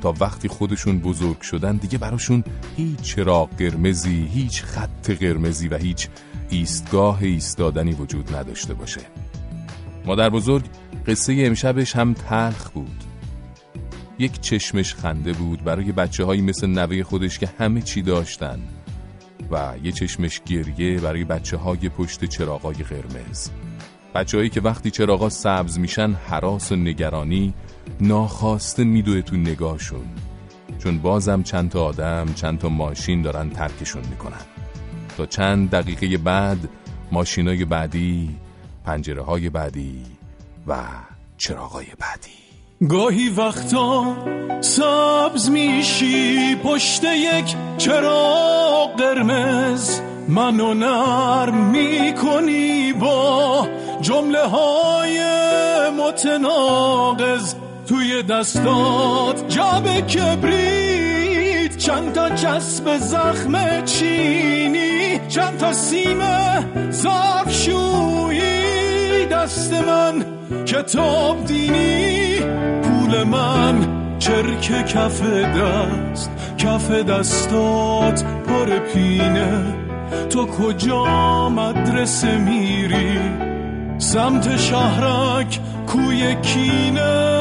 تا 0.00 0.14
وقتی 0.20 0.48
خودشون 0.48 0.98
بزرگ 0.98 1.40
شدن 1.40 1.76
دیگه 1.76 1.98
براشون 1.98 2.44
هیچ 2.76 3.00
چراغ 3.00 3.48
قرمزی 3.58 4.28
هیچ 4.32 4.62
خط 4.62 5.10
قرمزی 5.10 5.68
و 5.68 5.76
هیچ 5.76 6.08
ایستگاه 6.50 7.22
ایستادنی 7.22 7.92
وجود 7.92 8.36
نداشته 8.36 8.74
باشه. 8.74 9.00
مادر 10.06 10.30
بزرگ 10.30 10.64
قصه 11.06 11.34
امشبش 11.38 11.96
هم 11.96 12.14
تلخ 12.14 12.70
بود. 12.70 13.04
یک 14.18 14.40
چشمش 14.40 14.94
خنده 14.94 15.32
بود 15.32 15.64
برای 15.64 15.92
بچه 15.92 16.24
هایی 16.24 16.42
مثل 16.42 16.66
نوه 16.66 17.02
خودش 17.02 17.38
که 17.38 17.48
همه 17.58 17.82
چی 17.82 18.02
داشتن 18.02 18.58
و 19.50 19.74
یه 19.82 19.92
چشمش 19.92 20.40
گریه 20.46 21.00
برای 21.00 21.24
بچه 21.24 21.56
های 21.56 21.88
پشت 21.88 22.24
چراغای 22.24 22.74
قرمز. 22.74 23.50
بچه 24.14 24.36
هایی 24.36 24.50
که 24.50 24.60
وقتی 24.60 24.90
چراغا 24.90 25.28
سبز 25.28 25.78
میشن 25.78 26.12
حراس 26.12 26.72
و 26.72 26.76
نگرانی 26.76 27.54
ناخواسته 28.00 28.84
میدوه 28.84 29.22
تو 29.22 29.36
نگاهشون. 29.36 30.04
چون 30.78 30.98
بازم 30.98 31.42
چند 31.42 31.70
تا 31.70 31.84
آدم 31.84 32.26
چند 32.34 32.58
تا 32.58 32.68
ماشین 32.68 33.22
دارن 33.22 33.50
ترکشون 33.50 34.02
می‌کنن. 34.10 34.40
تا 35.16 35.26
چند 35.26 35.70
دقیقه 35.70 36.18
بعد 36.18 36.58
ماشینای 37.12 37.64
بعدی 37.64 38.36
پنجره 38.84 39.22
های 39.22 39.48
بعدی 39.48 40.02
و 40.66 40.76
چراغای 41.36 41.86
بعدی. 41.98 42.88
گاهی 42.88 43.28
وقتا 43.28 44.16
سبز 44.60 45.50
میشی 45.50 46.56
پشت 46.56 47.04
یک 47.04 47.56
چراغ 47.78 48.96
قرمز. 48.98 50.00
منو 50.28 50.74
نرم 50.74 51.70
می‌کنی 51.70 52.92
با 52.92 53.68
جمله 54.00 54.46
های 54.46 55.20
متناقض 55.90 57.54
توی 57.88 58.22
دستات. 58.22 59.48
جاب 59.48 60.00
کبریت 60.00 61.76
چند 61.76 62.12
تا 62.12 62.30
چسب 62.30 62.98
زخم 62.98 63.84
چینی 63.84 65.20
چند 65.28 65.58
تا 65.58 65.72
سیم 65.72 66.18
ظرف 66.90 67.52
شویی 67.52 69.26
دست 69.26 69.72
من 69.72 70.24
کتاب 70.66 71.44
دینی 71.44 72.40
پول 72.82 73.22
من 73.22 73.86
چرک 74.18 74.86
کف 74.86 75.22
دست 75.22 76.30
کف 76.58 76.90
دستات 76.90 78.24
پر 78.24 78.78
پینه. 78.78 79.64
تو 80.30 80.46
کجا 80.46 81.48
مدرسه 81.48 82.38
میری؟ 82.38 83.47
سمت 83.98 84.56
شهرک 84.56 85.60
کوی 85.86 86.34
کینه. 86.34 87.38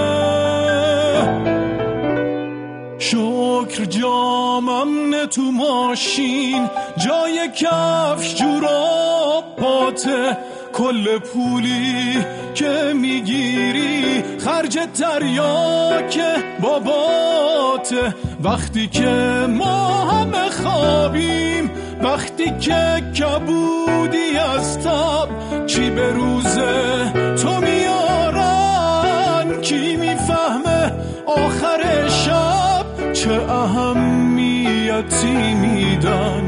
شکر 2.99 3.85
جامم 3.85 5.25
تو 5.25 5.41
ماشین 5.41 6.69
جای 6.97 7.49
کفش 7.55 8.35
جوراب 8.35 9.43
پاته 9.57 10.37
کل 10.73 11.17
پولی 11.17 12.17
که 12.55 12.93
می‌گیری 12.95 14.23
خرج 14.45 14.79
تریاک 14.93 16.19
باباته. 16.61 18.15
وقتی 18.43 18.87
که 18.87 19.45
ما 19.49 19.87
همه 20.11 20.49
خوابیم 20.49 21.71
وقتی 22.03 22.51
که 22.59 23.03
کبودی 23.19 24.37
از 24.55 24.79
تب 24.79 25.29
چی 25.65 25.89
به 25.89 26.11
روزه 26.11 27.11
تو 27.35 27.61
میارن؟ 27.61 29.61
کی 29.61 29.95
می‌فهمه 29.95 30.91
آخر 31.25 32.07
شب 32.07 33.13
چه 33.13 33.51
اهمیتی 33.51 35.53
میدن؟ 35.53 36.43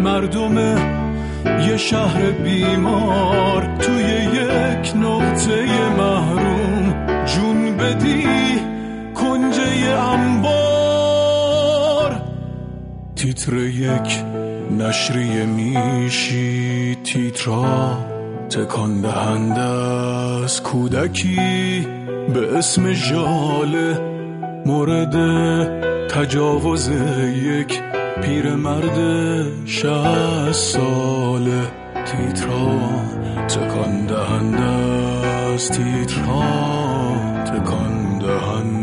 مردم 0.00 0.58
یه 1.68 1.76
شهر 1.76 2.30
بیمار 2.30 3.68
توی 3.80 4.04
یک 4.32 4.96
نقطه 4.96 5.88
محروم. 5.98 7.06
جون 7.26 7.76
بدی 7.76 8.26
کنجه 9.14 9.98
انبار. 9.98 10.62
تیتر 13.16 13.54
یک 13.54 14.31
نشریه 14.78 15.44
میشی 15.44 16.94
تیترا 17.04 17.98
تکان 18.50 19.00
دهنده 19.00 19.60
از 20.44 20.62
کودکی 20.62 21.86
به 22.34 22.58
اسم 22.58 22.92
ژاله 22.92 24.00
مورد 24.66 25.16
تجاوز 26.08 26.90
یک 27.44 27.80
پیرمرد 28.22 28.98
شهست 29.66 30.76
ساله. 30.76 31.82
تیترا 32.04 32.78
تکان 33.48 34.06
دهنده 34.06 34.62
است 34.62 35.72
تیترا 35.72 36.42
تکان 37.44 38.18
دهنده 38.18 38.81